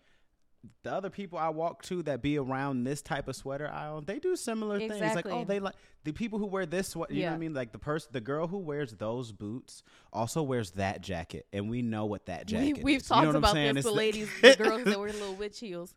the 0.83 0.93
other 0.93 1.09
people 1.11 1.39
I 1.39 1.49
walk 1.49 1.83
to 1.85 2.03
that 2.03 2.21
be 2.23 2.39
around 2.39 2.85
this 2.85 3.01
type 3.03 3.29
of 3.29 3.35
sweater 3.37 3.67
aisle, 3.69 4.03
they 4.03 4.19
do 4.19 4.37
similar 4.37 4.79
things. 4.79 5.01
Like, 5.15 5.27
oh, 5.27 5.45
they 5.45 5.59
like 5.59 5.75
the 6.05 6.13
people 6.13 6.39
who 6.39 6.47
wear 6.47 6.67
this 6.67 6.89
sweater. 6.89 7.15
You 7.15 7.23
know 7.23 7.29
what 7.31 7.35
I 7.37 7.39
mean? 7.39 7.55
Like 7.55 7.73
the 7.73 7.79
person, 7.79 8.11
the 8.13 8.21
girl 8.21 8.47
who 8.49 8.59
wears 8.59 8.93
those 8.95 9.33
boots 9.33 9.83
also 10.13 10.43
wears 10.43 10.73
that 10.73 11.01
jacket, 11.03 11.47
and 11.53 11.71
we 11.71 11.81
know 11.83 12.05
what 12.05 12.27
that 12.27 12.47
We, 12.51 12.53
jacket 12.73 12.85
we've 12.85 12.97
is. 13.01 13.05
You 13.05 13.15
talked 13.15 13.33
know 13.33 13.39
about 13.39 13.55
this. 13.55 13.85
The 13.85 13.91
ladies, 13.93 14.29
the 14.43 14.57
girls 14.57 14.85
that 14.85 14.99
wear 14.99 15.13
little 15.13 15.35
witch 15.35 15.61
heels. 15.61 15.95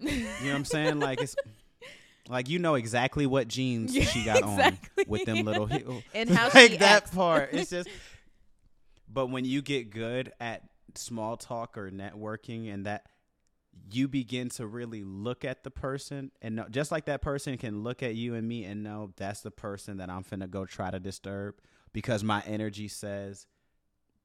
You 0.00 0.20
know 0.20 0.26
what 0.46 0.54
I'm 0.54 0.64
saying? 0.64 1.00
Like 1.00 1.20
it's 1.20 1.36
like 2.28 2.48
you 2.48 2.58
know 2.58 2.74
exactly 2.74 3.26
what 3.26 3.48
jeans 3.48 3.94
Yeah, 3.96 4.04
she 4.04 4.24
got 4.24 4.38
exactly. 4.38 5.04
on 5.04 5.10
with 5.10 5.24
them 5.24 5.44
little 5.44 5.66
heels. 5.66 6.02
And 6.14 6.30
how 6.30 6.44
like 6.54 6.72
she 6.72 6.76
that 6.78 7.02
acts. 7.04 7.14
part. 7.14 7.50
It's 7.52 7.70
just. 7.76 7.88
But 9.12 9.26
when 9.26 9.44
you 9.44 9.60
get 9.62 9.90
good 9.90 10.32
at 10.40 10.62
small 10.94 11.36
talk 11.36 11.76
or 11.76 11.90
networking, 11.90 12.72
and 12.72 12.86
that 12.86 13.06
you 13.92 14.06
begin 14.06 14.48
to 14.50 14.66
really 14.66 15.02
look 15.02 15.44
at 15.44 15.64
the 15.64 15.70
person 15.70 16.30
and 16.42 16.54
know, 16.56 16.66
just 16.70 16.92
like 16.92 17.06
that 17.06 17.22
person 17.22 17.56
can 17.58 17.82
look 17.82 18.02
at 18.02 18.14
you 18.14 18.34
and 18.34 18.46
me 18.46 18.64
and 18.64 18.82
know 18.84 19.12
that's 19.16 19.40
the 19.40 19.50
person 19.50 19.96
that 19.96 20.08
I'm 20.10 20.22
finna 20.22 20.48
go 20.48 20.64
try 20.64 20.90
to 20.90 21.00
disturb 21.00 21.54
because 21.92 22.22
my 22.22 22.40
energy 22.46 22.86
says, 22.88 23.46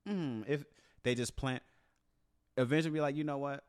mm, 0.08 0.44
if 0.48 0.66
they 1.04 1.16
just 1.16 1.36
plant, 1.36 1.64
eventually 2.58 2.94
be 2.94 3.02
like, 3.02 3.16
you 3.16 3.24
know 3.24 3.38
what? 3.40 3.64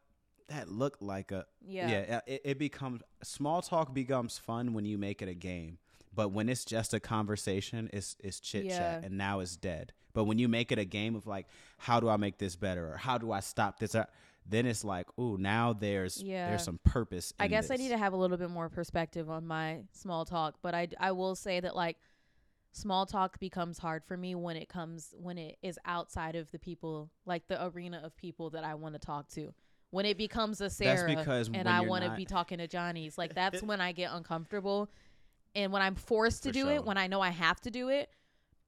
That 0.48 0.68
looked 0.70 1.02
like 1.02 1.32
a 1.32 1.46
Yeah. 1.66 1.88
yeah. 1.88 2.20
it, 2.26 2.40
it 2.44 2.58
becomes 2.58 3.02
small 3.22 3.62
talk 3.62 3.92
becomes 3.92 4.38
fun 4.38 4.74
when 4.74 4.84
you 4.84 4.96
make 4.96 5.20
it 5.22 5.28
a 5.28 5.34
game, 5.34 5.78
but 6.14 6.28
when 6.30 6.48
it's 6.48 6.64
just 6.64 6.94
a 6.94 7.00
conversation, 7.00 7.90
it's 7.92 8.16
it's 8.22 8.38
chit 8.38 8.66
Yeah. 8.66 8.78
chat, 8.78 9.04
and 9.04 9.18
now 9.18 9.40
it's 9.40 9.56
dead. 9.56 9.92
But 10.12 10.24
when 10.24 10.38
you 10.38 10.48
make 10.48 10.70
it 10.72 10.78
a 10.78 10.84
game 10.84 11.14
of 11.16 11.26
like, 11.26 11.46
how 11.78 11.98
do 12.00 12.08
I 12.08 12.16
make 12.16 12.38
this 12.38 12.54
better, 12.56 12.90
or 12.92 12.96
how 12.96 13.18
do 13.18 13.32
I 13.32 13.40
stop 13.40 13.80
this, 13.80 13.94
or, 13.94 14.06
then 14.48 14.64
it's 14.66 14.84
like, 14.84 15.06
ooh, 15.18 15.36
now 15.36 15.72
there's 15.72 16.22
Yeah. 16.22 16.48
there's 16.48 16.62
some 16.62 16.78
purpose. 16.84 17.32
I 17.40 17.48
guess 17.48 17.70
I 17.70 17.76
need 17.76 17.88
to 17.88 17.98
have 17.98 18.12
a 18.12 18.16
little 18.16 18.36
bit 18.36 18.50
more 18.50 18.68
perspective 18.68 19.28
on 19.28 19.46
my 19.46 19.82
small 19.92 20.24
talk, 20.24 20.58
but 20.62 20.74
I 20.76 20.88
I 21.00 21.10
will 21.10 21.34
say 21.34 21.58
that 21.58 21.74
like 21.74 21.96
small 22.70 23.04
talk 23.06 23.40
becomes 23.40 23.78
hard 23.78 24.04
for 24.04 24.16
me 24.16 24.34
when 24.36 24.54
it 24.56 24.68
comes 24.68 25.12
when 25.18 25.38
it 25.38 25.58
is 25.62 25.76
outside 25.86 26.36
of 26.36 26.50
the 26.52 26.58
people 26.58 27.10
like 27.24 27.48
the 27.48 27.64
arena 27.66 28.00
of 28.04 28.14
people 28.16 28.50
that 28.50 28.62
I 28.64 28.74
want 28.74 28.94
to 28.94 28.98
talk 29.00 29.28
to. 29.30 29.52
When 29.90 30.04
it 30.04 30.18
becomes 30.18 30.60
a 30.60 30.68
Sarah 30.68 31.08
and 31.54 31.68
I 31.68 31.80
want 31.82 32.02
to 32.02 32.08
not- 32.08 32.16
be 32.16 32.24
talking 32.24 32.58
to 32.58 32.66
Johnny's, 32.66 33.16
like 33.16 33.34
that's 33.40 33.62
when 33.62 33.80
I 33.80 33.92
get 33.92 34.10
uncomfortable. 34.12 34.90
And 35.54 35.72
when 35.72 35.80
I'm 35.80 35.94
forced 35.94 36.42
to 36.42 36.50
For 36.50 36.52
do 36.54 36.60
sure. 36.64 36.72
it, 36.72 36.84
when 36.84 36.98
I 36.98 37.06
know 37.06 37.20
I 37.22 37.30
have 37.30 37.60
to 37.62 37.70
do 37.70 37.88
it, 37.88 38.10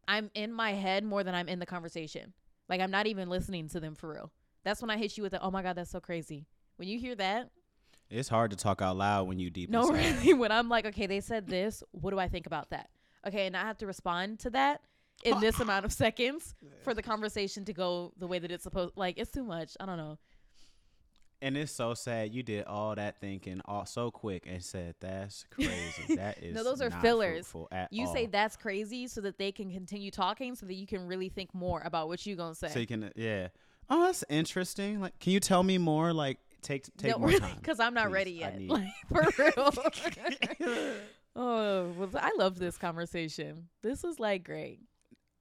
I'm 0.07 0.31
in 0.35 0.53
my 0.53 0.73
head 0.73 1.05
more 1.05 1.23
than 1.23 1.35
I'm 1.35 1.49
in 1.49 1.59
the 1.59 1.66
conversation. 1.66 2.33
Like 2.69 2.81
I'm 2.81 2.91
not 2.91 3.07
even 3.07 3.29
listening 3.29 3.69
to 3.71 3.81
them 3.81 3.95
for 3.95 4.11
real. 4.11 4.33
That's 4.64 4.81
when 4.81 4.91
I 4.91 4.97
hit 4.97 5.16
you 5.16 5.23
with 5.23 5.33
the 5.33 5.43
oh 5.43 5.51
my 5.51 5.62
god, 5.62 5.77
that's 5.77 5.91
so 5.91 6.01
crazy. 6.01 6.47
When 6.77 6.89
you 6.89 6.99
hear 6.99 7.14
that, 7.16 7.51
It's 8.11 8.29
hard 8.29 8.51
to 8.53 8.57
talk 8.57 8.81
out 8.81 8.97
loud 8.97 9.27
when 9.29 9.39
you 9.39 9.51
deep. 9.51 9.69
no, 9.69 9.91
inside. 9.91 10.19
really. 10.23 10.35
When 10.35 10.53
I'm 10.53 10.69
like, 10.69 10.87
okay, 10.87 11.07
they 11.07 11.21
said 11.21 11.47
this. 11.49 11.83
What 11.91 12.11
do 12.11 12.19
I 12.19 12.29
think 12.29 12.47
about 12.47 12.71
that? 12.71 12.89
Okay, 13.27 13.47
and 13.47 13.57
I 13.57 13.62
have 13.62 13.79
to 13.79 13.87
respond 13.87 14.39
to 14.41 14.51
that 14.51 14.81
in 15.25 15.41
this 15.41 15.59
amount 15.64 15.85
of 15.85 15.93
seconds 15.93 16.55
for 16.83 16.95
the 16.95 17.03
conversation 17.03 17.64
to 17.66 17.73
go 17.75 18.12
the 18.19 18.27
way 18.27 18.39
that 18.39 18.51
it's 18.51 18.62
supposed. 18.62 18.93
Like, 18.97 19.19
it's 19.19 19.31
too 19.33 19.43
much. 19.45 19.77
I 19.81 19.87
don't 19.87 19.97
know. 19.99 20.19
And 21.41 21.57
it's 21.57 21.70
so 21.70 21.95
sad. 21.95 22.34
You 22.34 22.43
did 22.43 22.64
all 22.64 22.95
that 22.97 23.20
thinking 23.20 23.61
all 23.64 23.86
so 23.86 24.11
quick 24.11 24.45
and 24.47 24.62
said 24.62 24.97
that's 25.01 25.45
crazy. 25.51 25.68
That 26.16 26.43
is 26.43 26.55
no, 26.55 26.64
those 26.64 26.80
are 26.80 26.91
fillers. 26.91 27.53
You 27.91 28.07
all. 28.07 28.12
say 28.12 28.26
that's 28.26 28.57
crazy 28.57 29.07
so 29.07 29.20
that 29.20 29.39
they 29.39 29.53
can 29.53 29.70
continue 29.70 30.11
talking, 30.11 30.57
so 30.57 30.66
that 30.66 30.74
you 30.74 30.86
can 30.86 31.07
really 31.07 31.28
think 31.28 31.55
more 31.55 31.80
about 31.84 32.09
what 32.09 32.26
you 32.26 32.34
gonna 32.34 32.55
say. 32.55 32.68
so 32.68 32.80
you 32.80 32.86
can 32.86 33.05
uh, 33.05 33.11
yeah. 33.14 33.49
Oh, 33.91 34.05
that's 34.05 34.24
interesting. 34.28 35.01
Like, 35.01 35.18
can 35.18 35.32
you 35.32 35.41
tell 35.41 35.62
me 35.62 35.78
more? 35.78 36.12
Like, 36.12 36.39
take 36.62 36.84
take 36.97 37.12
no, 37.12 37.18
more 37.18 37.28
really, 37.28 37.41
time 37.41 37.57
because 37.57 37.80
I'm 37.80 37.95
not 37.95 38.07
please. 38.07 38.12
ready 38.12 38.30
yet. 38.32 38.61
Like 38.61 38.89
for 39.09 39.26
real. 39.39 39.74
oh, 41.36 41.89
was 41.97 42.14
I 42.14 42.32
love 42.36 42.59
this 42.59 42.76
conversation. 42.76 43.68
This 43.82 44.03
was 44.03 44.18
like 44.18 44.45
great. 44.45 44.80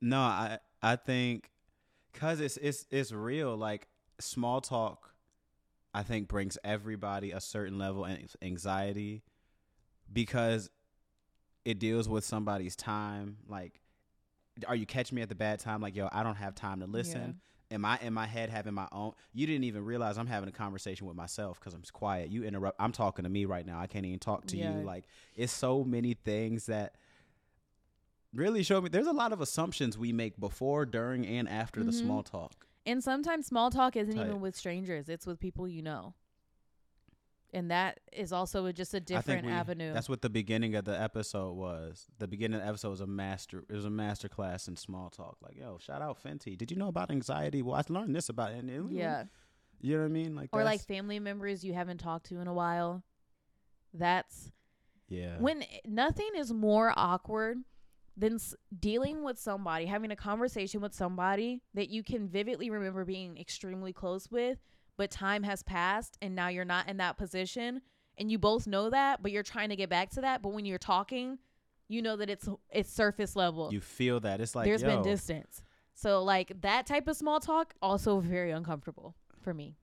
No, 0.02 0.20
I 0.20 0.60
I 0.82 0.96
think 0.96 1.50
cuz 2.14 2.40
it's 2.40 2.58
it's 2.58 2.86
it's 2.92 3.12
real 3.12 3.56
like 3.56 3.88
small 4.20 4.62
talk 4.62 5.14
I 5.98 6.04
think 6.04 6.28
brings 6.28 6.60
everybody 6.64 7.32
a 7.32 7.42
certain 7.42 7.80
level 7.80 8.06
of 8.06 8.16
anxiety 8.44 9.24
because 10.14 10.70
it 11.66 11.80
deals 11.80 12.08
with 12.08 12.24
somebody's 12.24 12.76
time. 12.76 13.38
Like 13.48 13.82
are 14.68 14.76
you 14.76 14.86
catching 14.86 15.16
me 15.16 15.24
at 15.24 15.30
the 15.30 15.36
bad 15.36 15.60
time? 15.60 15.82
Like 15.82 15.96
yo 15.96 16.08
I 16.12 16.22
don't 16.22 16.36
have 16.36 16.54
time 16.54 16.82
to 16.82 16.86
listen. 16.86 17.42
Am 17.72 17.84
I 17.84 17.98
in 18.02 18.14
my 18.14 18.28
head 18.28 18.50
having 18.52 18.76
my 18.76 18.88
own 18.92 19.14
you 19.34 19.48
didn't 19.48 19.64
even 19.64 19.84
realize 19.84 20.20
I'm 20.20 20.28
having 20.28 20.48
a 20.50 20.52
conversation 20.52 21.08
with 21.08 21.16
myself 21.16 21.60
cuz 21.60 21.74
I'm 21.74 21.82
quiet. 21.92 22.30
You 22.30 22.44
interrupt 22.44 22.80
I'm 22.80 22.92
talking 22.92 23.24
to 23.24 23.30
me 23.30 23.46
right 23.46 23.66
now. 23.66 23.80
I 23.80 23.88
can't 23.88 24.06
even 24.06 24.20
talk 24.20 24.46
to 24.48 24.58
Yeah. 24.58 24.78
you 24.78 24.86
like 24.86 25.06
it's 25.36 25.52
so 25.52 25.84
many 25.84 26.14
things 26.14 26.68
that 26.68 26.94
really 28.36 28.62
show 28.62 28.80
me 28.82 28.90
there's 28.90 29.08
a 29.08 29.12
lot 29.14 29.34
of 29.34 29.42
assumptions 29.42 29.98
we 29.98 30.14
make 30.14 30.40
before, 30.40 30.86
during, 30.86 31.26
and 31.26 31.50
after 31.50 31.84
the 31.84 31.92
Mhm. 31.92 32.02
small 32.02 32.22
talk. 32.22 32.67
And 32.88 33.04
sometimes 33.04 33.46
small 33.46 33.70
talk 33.70 33.96
isn't 33.96 34.16
Tight. 34.16 34.26
even 34.26 34.40
with 34.40 34.56
strangers; 34.56 35.10
it's 35.10 35.28
with 35.28 35.40
people 35.40 35.68
you 35.68 35.82
know. 35.82 36.16
And 37.54 37.72
that 37.72 38.00
is 38.12 38.34
also 38.34 38.72
just 38.72 38.94
a 38.94 39.00
different 39.00 39.46
we- 39.46 39.52
avenue. 39.52 39.94
That's 39.94 40.10
what 40.10 40.22
the 40.22 40.30
beginning 40.30 40.76
of 40.76 40.86
the 40.86 41.00
episode 41.00 41.54
was. 41.54 42.08
The 42.18 42.28
beginning 42.28 42.60
of 42.60 42.64
the 42.64 42.70
episode 42.70 42.90
was 42.90 43.02
a 43.02 43.08
master. 43.08 43.64
It 43.70 43.74
was 43.74 43.86
a 43.86 43.90
master 43.90 44.30
class 44.30 44.68
in 44.68 44.76
small 44.76 45.10
talk. 45.10 45.38
Like, 45.42 45.58
yo, 45.58 45.78
shout 45.78 46.02
out 46.02 46.22
Fenty. 46.22 46.58
Did 46.58 46.72
you 46.72 46.78
know 46.78 46.88
about 46.88 47.12
anxiety? 47.12 47.62
Well, 47.62 47.76
I 47.76 47.84
learned 47.90 48.16
this 48.16 48.30
about 48.30 48.52
it. 48.52 48.64
And 48.64 48.92
yeah. 48.92 49.26
you 49.82 49.96
know 49.96 50.04
what 50.04 50.06
I 50.06 50.10
mean. 50.10 50.36
Like, 50.36 50.50
Or 50.52 50.64
like 50.64 50.82
family 50.82 51.20
members 51.20 51.64
you 51.64 51.74
haven't 51.74 52.00
talked 52.00 52.28
to 52.28 52.40
in 52.40 52.48
a 52.48 52.54
while. 52.54 53.04
That's 53.94 54.52
yeah, 55.10 55.38
when 55.40 55.64
eh, 55.64 55.80
nothing 55.86 56.30
is 56.36 56.54
more 56.54 56.94
awkward 56.96 57.58
than 58.18 58.36
s- 58.36 58.56
dealing 58.80 59.24
with 59.24 59.38
somebody, 59.40 59.86
having 59.86 60.12
a 60.12 60.16
conversation 60.16 60.82
with 60.82 60.94
somebody 60.94 61.62
that 61.76 61.90
you 61.90 62.04
can 62.04 62.28
vividly 62.28 62.70
remember 62.70 63.06
being 63.06 63.38
extremely 63.38 63.94
close 63.94 64.30
with, 64.32 64.58
but 64.98 65.12
time 65.12 65.44
has 65.44 65.62
passed 65.64 66.18
and 66.22 66.36
now 66.36 66.48
you're 66.48 66.66
not 66.66 66.90
in 66.90 66.98
that 66.98 67.18
position 67.18 67.82
and 68.18 68.32
you 68.32 68.40
both 68.40 68.66
know 68.66 68.90
that, 68.90 69.22
but 69.22 69.32
you're 69.32 69.44
trying 69.44 69.70
to 69.70 69.76
get 69.76 69.90
back 69.90 70.10
to 70.12 70.22
that, 70.22 70.42
but 70.42 70.50
when 70.50 70.66
you're 70.66 70.80
talking, 70.80 71.38
you 71.88 72.02
know 72.02 72.18
that 72.18 72.30
it's 72.30 72.50
it's 72.70 72.92
surface 72.92 73.36
level. 73.36 73.72
you 73.72 73.80
feel 73.80 74.20
that 74.20 74.42
it's 74.42 74.56
like 74.56 74.66
There's 74.66 74.82
yo, 74.82 74.88
been 74.90 75.04
distance. 75.04 75.64
So 75.94 76.24
like 76.24 76.62
that 76.62 76.86
type 76.86 77.08
of 77.08 77.16
small 77.16 77.40
talk 77.40 77.76
also 77.82 78.20
very 78.20 78.52
uncomfortable 78.52 79.16
for 79.42 79.54
me. 79.54 79.78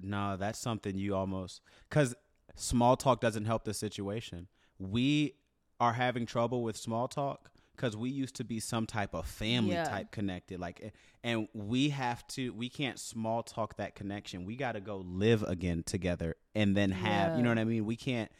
No, 0.00 0.36
that's 0.36 0.58
something 0.58 0.96
you 0.96 1.14
almost 1.14 1.60
because 1.88 2.14
small 2.54 2.96
talk 2.96 3.20
doesn't 3.20 3.44
help 3.44 3.64
the 3.64 3.74
situation. 3.74 4.46
We 4.78 5.34
are 5.80 5.92
having 5.94 6.26
trouble 6.26 6.62
with 6.62 6.76
small 6.76 7.08
talk 7.08 7.50
because 7.76 7.96
we 7.96 8.10
used 8.10 8.34
to 8.34 8.44
be 8.44 8.58
some 8.58 8.86
type 8.86 9.14
of 9.14 9.26
family 9.26 9.74
Yeah. 9.76 9.84
type 9.84 10.10
connected, 10.10 10.58
like, 10.58 10.80
eh, 10.82 10.90
and 11.22 11.46
we 11.54 11.90
have 11.90 12.26
to. 12.28 12.52
We 12.52 12.68
can't 12.68 12.98
small 12.98 13.42
talk 13.44 13.76
that 13.76 13.94
connection. 13.94 14.44
We 14.44 14.56
got 14.56 14.72
to 14.72 14.80
go 14.80 14.96
live 14.98 15.44
again 15.44 15.84
together, 15.84 16.36
and 16.54 16.76
then 16.76 16.90
have 16.90 17.36
you 17.36 17.42
know 17.42 17.50
what 17.50 17.58
I 17.58 17.64
mean. 17.64 17.84
We 17.86 17.94
can't. 17.96 18.30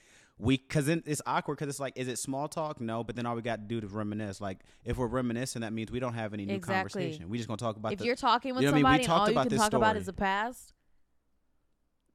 We 0.41 0.57
because 0.57 0.87
then 0.87 1.03
it's 1.07 1.23
awkward 1.27 1.59
because 1.59 1.69
it's 1.69 1.81
like, 1.81 1.93
is 1.97 2.07
it 2.09 2.19
small 2.19 2.49
talk? 2.49 2.81
No, 2.81 3.03
but 3.05 3.15
then 3.17 3.27
all 3.27 3.35
we 3.37 3.43
got 3.43 3.57
to 3.69 3.81
do 3.81 3.85
is 3.85 3.93
reminisce. 3.93 4.41
Like, 4.41 4.59
if 4.85 4.97
we're 4.97 5.07
reminiscing, 5.09 5.63
that 5.63 5.73
means 5.73 5.91
we 5.93 5.99
don't 6.01 6.15
have 6.15 6.33
any 6.35 6.45
new 6.47 6.55
Exactly. 6.55 7.03
conversation. 7.03 7.29
We 7.29 7.39
just 7.39 7.49
gonna 7.49 7.57
talk 7.59 7.77
about 7.77 7.93
if 7.93 7.99
the 8.01 8.05
you're 8.07 8.15
talking 8.17 8.55
with 8.55 8.63
you 8.63 8.71
know 8.71 8.73
what 8.73 8.79
I 8.79 8.83
mean? 8.83 8.99
We 8.99 9.03
somebody 9.03 9.05
and 9.05 9.09
talked 9.09 9.21
all 9.21 9.29
you 9.29 9.35
about 9.35 9.43
can 9.43 9.51
this 9.51 9.61
talk 9.61 9.73
about 9.73 9.87
story. 9.91 9.99
is 10.01 10.07
the 10.07 10.13
past, 10.13 10.73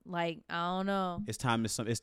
like 0.05 0.39
I 0.49 0.77
don't 0.77 0.85
know. 0.85 1.23
it's 1.27 1.37
time 1.37 1.63
to 1.63 1.69
some 1.69 1.87
it's 1.87 2.01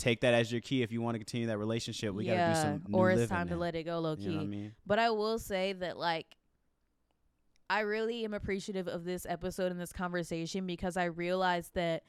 take 0.00 0.20
that 0.22 0.34
as 0.34 0.50
your 0.50 0.60
key 0.60 0.82
if 0.82 0.90
you 0.92 1.00
want 1.02 1.14
to 1.14 1.18
continue 1.18 1.46
that 1.46 1.58
relationship 1.58 2.14
we 2.14 2.24
yeah, 2.24 2.36
gotta 2.36 2.54
do 2.54 2.60
some 2.82 2.92
new 2.92 2.98
or 2.98 3.10
it's 3.10 3.28
time 3.28 3.48
to 3.48 3.56
let 3.56 3.74
it 3.74 3.84
go 3.84 3.98
low 4.00 4.16
key. 4.16 4.22
you 4.24 4.30
know 4.30 4.36
what 4.38 4.42
i 4.42 4.46
mean 4.46 4.72
But 4.86 4.98
I 4.98 5.10
will 5.10 5.38
say 5.38 5.72
that 5.74 5.96
like 5.98 6.36
I 7.68 7.80
really 7.80 8.24
am 8.24 8.34
appreciative 8.34 8.88
of 8.88 9.04
this 9.04 9.24
episode 9.28 9.70
and 9.70 9.80
this 9.80 9.92
conversation 9.92 10.66
because 10.66 10.96
I 10.96 11.04
realized 11.04 11.74
that 11.74 12.02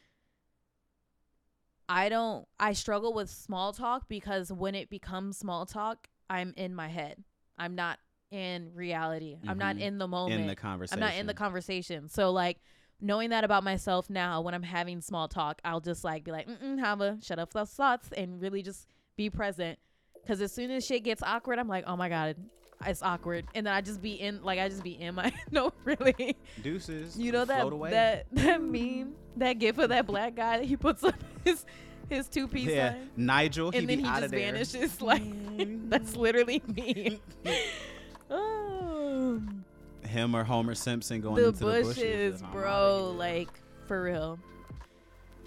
I 1.87 2.09
don't 2.09 2.47
I 2.59 2.73
struggle 2.73 3.13
with 3.13 3.29
small 3.29 3.73
talk 3.73 4.07
because 4.07 4.51
when 4.51 4.75
it 4.75 4.89
becomes 4.89 5.37
small 5.37 5.65
talk, 5.65 6.07
I'm 6.29 6.53
in 6.57 6.73
my 6.73 6.87
head. 6.87 7.23
I'm 7.57 7.75
not 7.75 7.99
in 8.31 8.71
reality. 8.73 9.37
I'm 9.45 9.57
not 9.57 9.75
Mhm. 9.75 9.81
in 9.81 9.97
the 9.97 10.07
moment. 10.07 10.41
in 10.41 10.47
the 10.47 10.55
conversation 10.55 11.03
I'm 11.03 11.07
not 11.09 11.19
in 11.19 11.27
the 11.27 11.33
conversation. 11.33 12.07
So 12.09 12.31
like 12.31 12.59
knowing 13.01 13.31
that 13.31 13.43
about 13.43 13.63
myself 13.63 14.09
now, 14.09 14.41
when 14.41 14.53
I'm 14.53 14.63
having 14.63 15.01
small 15.01 15.27
talk, 15.27 15.59
I'll 15.65 15.79
just 15.81 16.03
like 16.03 16.23
be 16.23 16.31
like, 16.31 16.47
Mm-mm, 16.47 16.79
have 16.79 17.01
a 17.01 17.17
shut 17.21 17.39
up 17.39 17.53
those 17.53 17.69
thoughts 17.71 18.09
and 18.15 18.41
really 18.41 18.61
just 18.61 18.87
be 19.17 19.29
present. 19.29 19.79
Because 20.21 20.39
as 20.41 20.51
soon 20.51 20.69
as 20.71 20.85
shit 20.85 21.03
gets 21.03 21.23
awkward, 21.23 21.57
I'm 21.59 21.67
like, 21.67 21.83
oh 21.87 21.95
my 21.95 22.07
god, 22.09 22.35
it's 22.85 23.01
awkward, 23.03 23.45
and 23.55 23.65
then 23.67 23.73
I 23.73 23.81
just 23.81 24.01
be 24.01 24.13
in 24.13 24.41
like 24.43 24.59
I 24.59 24.67
just 24.69 24.83
be 24.83 24.99
in 24.99 25.15
my 25.15 25.31
no 25.51 25.71
really. 25.85 26.35
deuces 26.63 27.17
You 27.17 27.31
know 27.31 27.45
that 27.45 27.69
that 27.91 28.25
that 28.33 28.61
meme 28.61 29.13
that 29.37 29.53
gif 29.53 29.77
of 29.77 29.89
that 29.89 30.05
black 30.07 30.35
guy 30.35 30.57
that 30.57 30.65
he 30.65 30.75
puts 30.77 31.03
up 31.03 31.15
his 31.43 31.65
his 32.09 32.27
two 32.27 32.47
piece 32.47 32.67
yeah 32.69 32.93
sign. 32.93 33.09
nigel 33.15 33.71
he 33.71 33.77
And 33.79 33.87
then 33.89 33.99
he 33.99 34.05
just 34.05 34.29
vanishes 34.31 35.01
like 35.01 35.23
that's 35.89 36.15
literally 36.15 36.61
me. 36.67 37.21
oh 38.29 39.41
him 40.11 40.35
or 40.35 40.43
homer 40.43 40.75
simpson 40.75 41.21
going 41.21 41.35
the 41.41 41.47
into 41.49 41.59
bushes, 41.65 41.95
the 41.95 42.03
bushes 42.03 42.41
bro. 42.51 43.15
Like 43.17 43.49
for 43.87 44.03
real. 44.03 44.39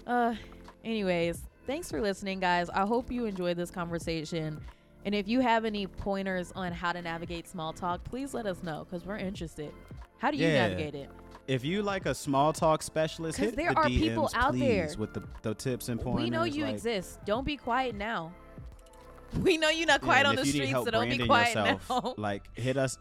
Uh, 0.05 0.35
anyways, 0.83 1.41
thanks 1.65 1.89
for 1.89 2.01
listening, 2.01 2.39
guys. 2.39 2.69
I 2.69 2.85
hope 2.85 3.11
you 3.11 3.25
enjoyed 3.25 3.57
this 3.57 3.71
conversation. 3.71 4.59
And 5.05 5.13
if 5.15 5.27
you 5.27 5.39
have 5.39 5.65
any 5.65 5.85
pointers 5.87 6.51
on 6.55 6.71
how 6.71 6.91
to 6.91 7.01
navigate 7.01 7.47
small 7.47 7.73
talk, 7.73 8.03
please 8.03 8.33
let 8.33 8.45
us 8.45 8.63
know 8.63 8.85
because 8.89 9.05
we're 9.05 9.17
interested. 9.17 9.71
How 10.17 10.31
do 10.31 10.37
you 10.37 10.47
Yeah. 10.47 10.67
navigate 10.67 10.95
it? 10.95 11.09
if 11.47 11.63
you 11.63 11.83
like 11.83 12.07
a 12.07 12.15
small 12.15 12.51
talk 12.51 12.81
specialist 12.81 13.37
'Cause 13.37 13.49
hit 13.49 13.55
there 13.55 13.69
the 13.71 13.77
are 13.77 13.83
DMs, 13.87 13.99
people 13.99 14.29
out 14.33 14.53
please, 14.53 14.59
there. 14.61 14.89
with 14.97 15.13
the, 15.13 15.21
the 15.43 15.53
tips 15.53 15.89
and 15.89 16.01
pointers 16.01 16.23
we 16.23 16.29
know 16.31 16.43
you 16.43 16.63
like, 16.63 16.73
exist. 16.73 17.19
Don't 17.23 17.45
be 17.45 17.55
quiet 17.55 17.93
now. 17.93 18.33
We 19.41 19.57
know 19.57 19.69
you're 19.69 19.85
not 19.85 20.01
quiet 20.01 20.25
and 20.25 20.29
on 20.39 20.43
the 20.43 20.49
streets, 20.49 20.71
so 20.71 20.85
don't 20.85 21.07
be 21.09 21.19
quiet 21.19 21.55
yourself, 21.55 21.87
now. 21.89 22.13
like 22.17 22.43
hit 22.57 22.77
us 22.77 22.97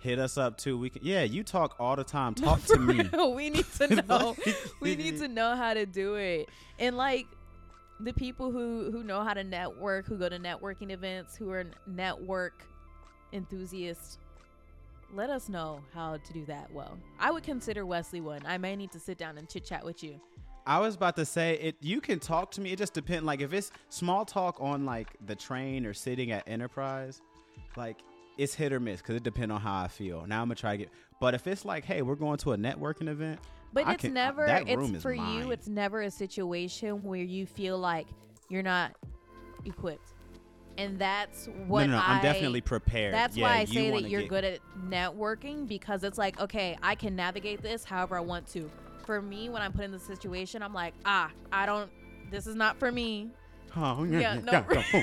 hit 0.00 0.18
us 0.18 0.36
up 0.36 0.58
too. 0.58 0.76
We 0.76 0.90
can. 0.90 1.02
Yeah, 1.04 1.22
you 1.22 1.44
talk 1.44 1.76
all 1.78 1.94
the 1.94 2.04
time. 2.04 2.34
Talk 2.34 2.62
to 2.64 2.78
me. 2.78 3.08
real, 3.12 3.34
we 3.34 3.50
need 3.50 3.66
to 3.74 4.02
know. 4.08 4.36
we 4.80 4.96
need 4.96 5.18
to 5.18 5.28
know 5.28 5.54
how 5.54 5.74
to 5.74 5.86
do 5.86 6.16
it. 6.16 6.48
And 6.78 6.96
like 6.96 7.26
the 8.00 8.12
people 8.12 8.50
who 8.50 8.90
who 8.90 9.04
know 9.04 9.22
how 9.22 9.34
to 9.34 9.44
network, 9.44 10.06
who 10.06 10.16
go 10.16 10.28
to 10.28 10.38
networking 10.38 10.90
events, 10.90 11.36
who 11.36 11.50
are 11.50 11.64
network 11.86 12.64
enthusiasts, 13.32 14.18
let 15.12 15.30
us 15.30 15.48
know 15.48 15.80
how 15.94 16.16
to 16.16 16.32
do 16.32 16.44
that 16.46 16.72
well. 16.72 16.98
I 17.18 17.30
would 17.30 17.44
consider 17.44 17.86
Wesley 17.86 18.20
one. 18.20 18.40
I 18.46 18.58
may 18.58 18.76
need 18.76 18.90
to 18.92 19.00
sit 19.00 19.18
down 19.18 19.38
and 19.38 19.48
chit 19.48 19.64
chat 19.64 19.84
with 19.84 20.02
you. 20.02 20.20
I 20.66 20.78
was 20.78 20.94
about 20.94 21.16
to 21.16 21.24
say 21.24 21.54
it. 21.54 21.76
You 21.80 22.00
can 22.00 22.18
talk 22.20 22.50
to 22.52 22.60
me. 22.60 22.72
It 22.72 22.78
just 22.78 22.94
depends. 22.94 23.24
Like 23.24 23.40
if 23.40 23.52
it's 23.52 23.70
small 23.88 24.24
talk 24.24 24.56
on 24.60 24.84
like 24.84 25.08
the 25.26 25.34
train 25.34 25.86
or 25.86 25.94
sitting 25.94 26.30
at 26.30 26.46
Enterprise, 26.46 27.20
like 27.76 27.98
it's 28.40 28.54
hit 28.54 28.72
or 28.72 28.80
miss 28.80 29.00
because 29.00 29.16
it 29.16 29.22
depends 29.22 29.52
on 29.54 29.60
how 29.60 29.82
I 29.84 29.88
feel. 29.88 30.24
Now 30.26 30.40
I'm 30.42 30.46
gonna 30.48 30.54
try 30.56 30.72
to 30.72 30.78
get. 30.78 30.88
But 31.20 31.34
if 31.34 31.46
it's 31.46 31.64
like, 31.64 31.84
hey, 31.84 32.02
we're 32.02 32.14
going 32.14 32.38
to 32.38 32.52
a 32.52 32.56
networking 32.56 33.08
event, 33.08 33.38
But 33.72 33.86
I 33.86 33.92
it's 33.94 34.02
can- 34.02 34.14
never 34.14 34.46
room 34.76 34.94
it's 34.94 35.02
for 35.02 35.14
mine. 35.14 35.38
you, 35.38 35.50
it's 35.50 35.68
never 35.68 36.00
a 36.02 36.10
situation 36.10 37.02
where 37.02 37.20
you 37.22 37.44
feel 37.46 37.78
like 37.78 38.06
you're 38.48 38.62
not 38.62 38.92
equipped. 39.64 40.14
And 40.78 40.98
that's 40.98 41.48
what 41.66 41.82
no, 41.82 41.86
no, 41.88 41.92
no, 41.98 42.02
I 42.02 42.14
I'm 42.16 42.22
definitely 42.22 42.62
prepared. 42.62 43.12
That's 43.12 43.36
Yeah, 43.36 43.44
why 43.44 43.58
I 43.58 43.64
say 43.66 43.90
that 43.90 44.08
you're 44.08 44.22
get- 44.22 44.30
good 44.30 44.44
at 44.44 44.60
networking 44.88 45.68
because 45.68 46.04
it's 46.04 46.16
like, 46.16 46.40
okay, 46.40 46.78
I 46.82 46.94
can 46.94 47.14
navigate 47.14 47.60
this 47.60 47.84
however 47.84 48.16
I 48.16 48.20
want 48.20 48.46
to. 48.52 48.70
For 49.04 49.20
me, 49.20 49.50
when 49.50 49.60
I'm 49.60 49.72
put 49.72 49.84
in 49.84 49.90
the 49.90 49.98
situation, 49.98 50.62
I'm 50.62 50.72
like, 50.72 50.94
ah, 51.04 51.30
I 51.52 51.66
don't. 51.66 51.90
This 52.30 52.46
is 52.46 52.54
not 52.54 52.78
for 52.78 52.90
me. 52.92 53.30
Oh, 53.76 54.02
Yeah, 54.04 54.34
no, 54.40 54.62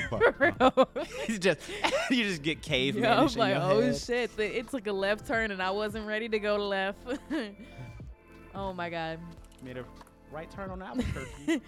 for 0.09 0.35
real. 0.39 0.89
you 1.29 1.37
just 1.37 1.59
you 2.11 2.23
just 2.25 2.41
get 2.41 2.61
caveman. 2.61 3.03
Yeah, 3.03 3.21
I'm 3.21 3.27
like, 3.35 3.53
your 3.55 3.63
oh 3.63 3.81
head. 3.81 3.95
shit! 3.97 4.35
the- 4.35 4.57
It 4.59 4.69
took 4.69 4.87
a 4.87 4.91
left 4.91 5.25
turn 5.27 5.51
and 5.51 5.61
I 5.61 5.71
wasn't 5.71 6.05
ready 6.05 6.27
to 6.29 6.39
go 6.39 6.57
left. 6.57 6.99
oh 8.55 8.73
my 8.73 8.89
god! 8.89 9.19
Made 9.63 9.77
a 9.77 9.85
right 10.31 10.49
turn 10.51 10.69
on 10.69 10.81
Albuquerque. 10.81 11.29
yeah. 11.47 11.59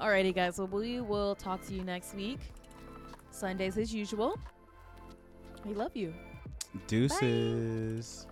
Alrighty, 0.00 0.34
guys. 0.34 0.58
Well, 0.58 0.68
we 0.68 1.00
will 1.00 1.34
talk 1.34 1.66
to 1.66 1.74
you 1.74 1.82
next 1.82 2.14
week. 2.14 2.38
Sundays 3.32 3.76
as 3.76 3.92
usual. 3.92 4.38
We 5.64 5.74
love 5.74 5.96
you. 5.96 6.14
Deuces. 6.86 8.26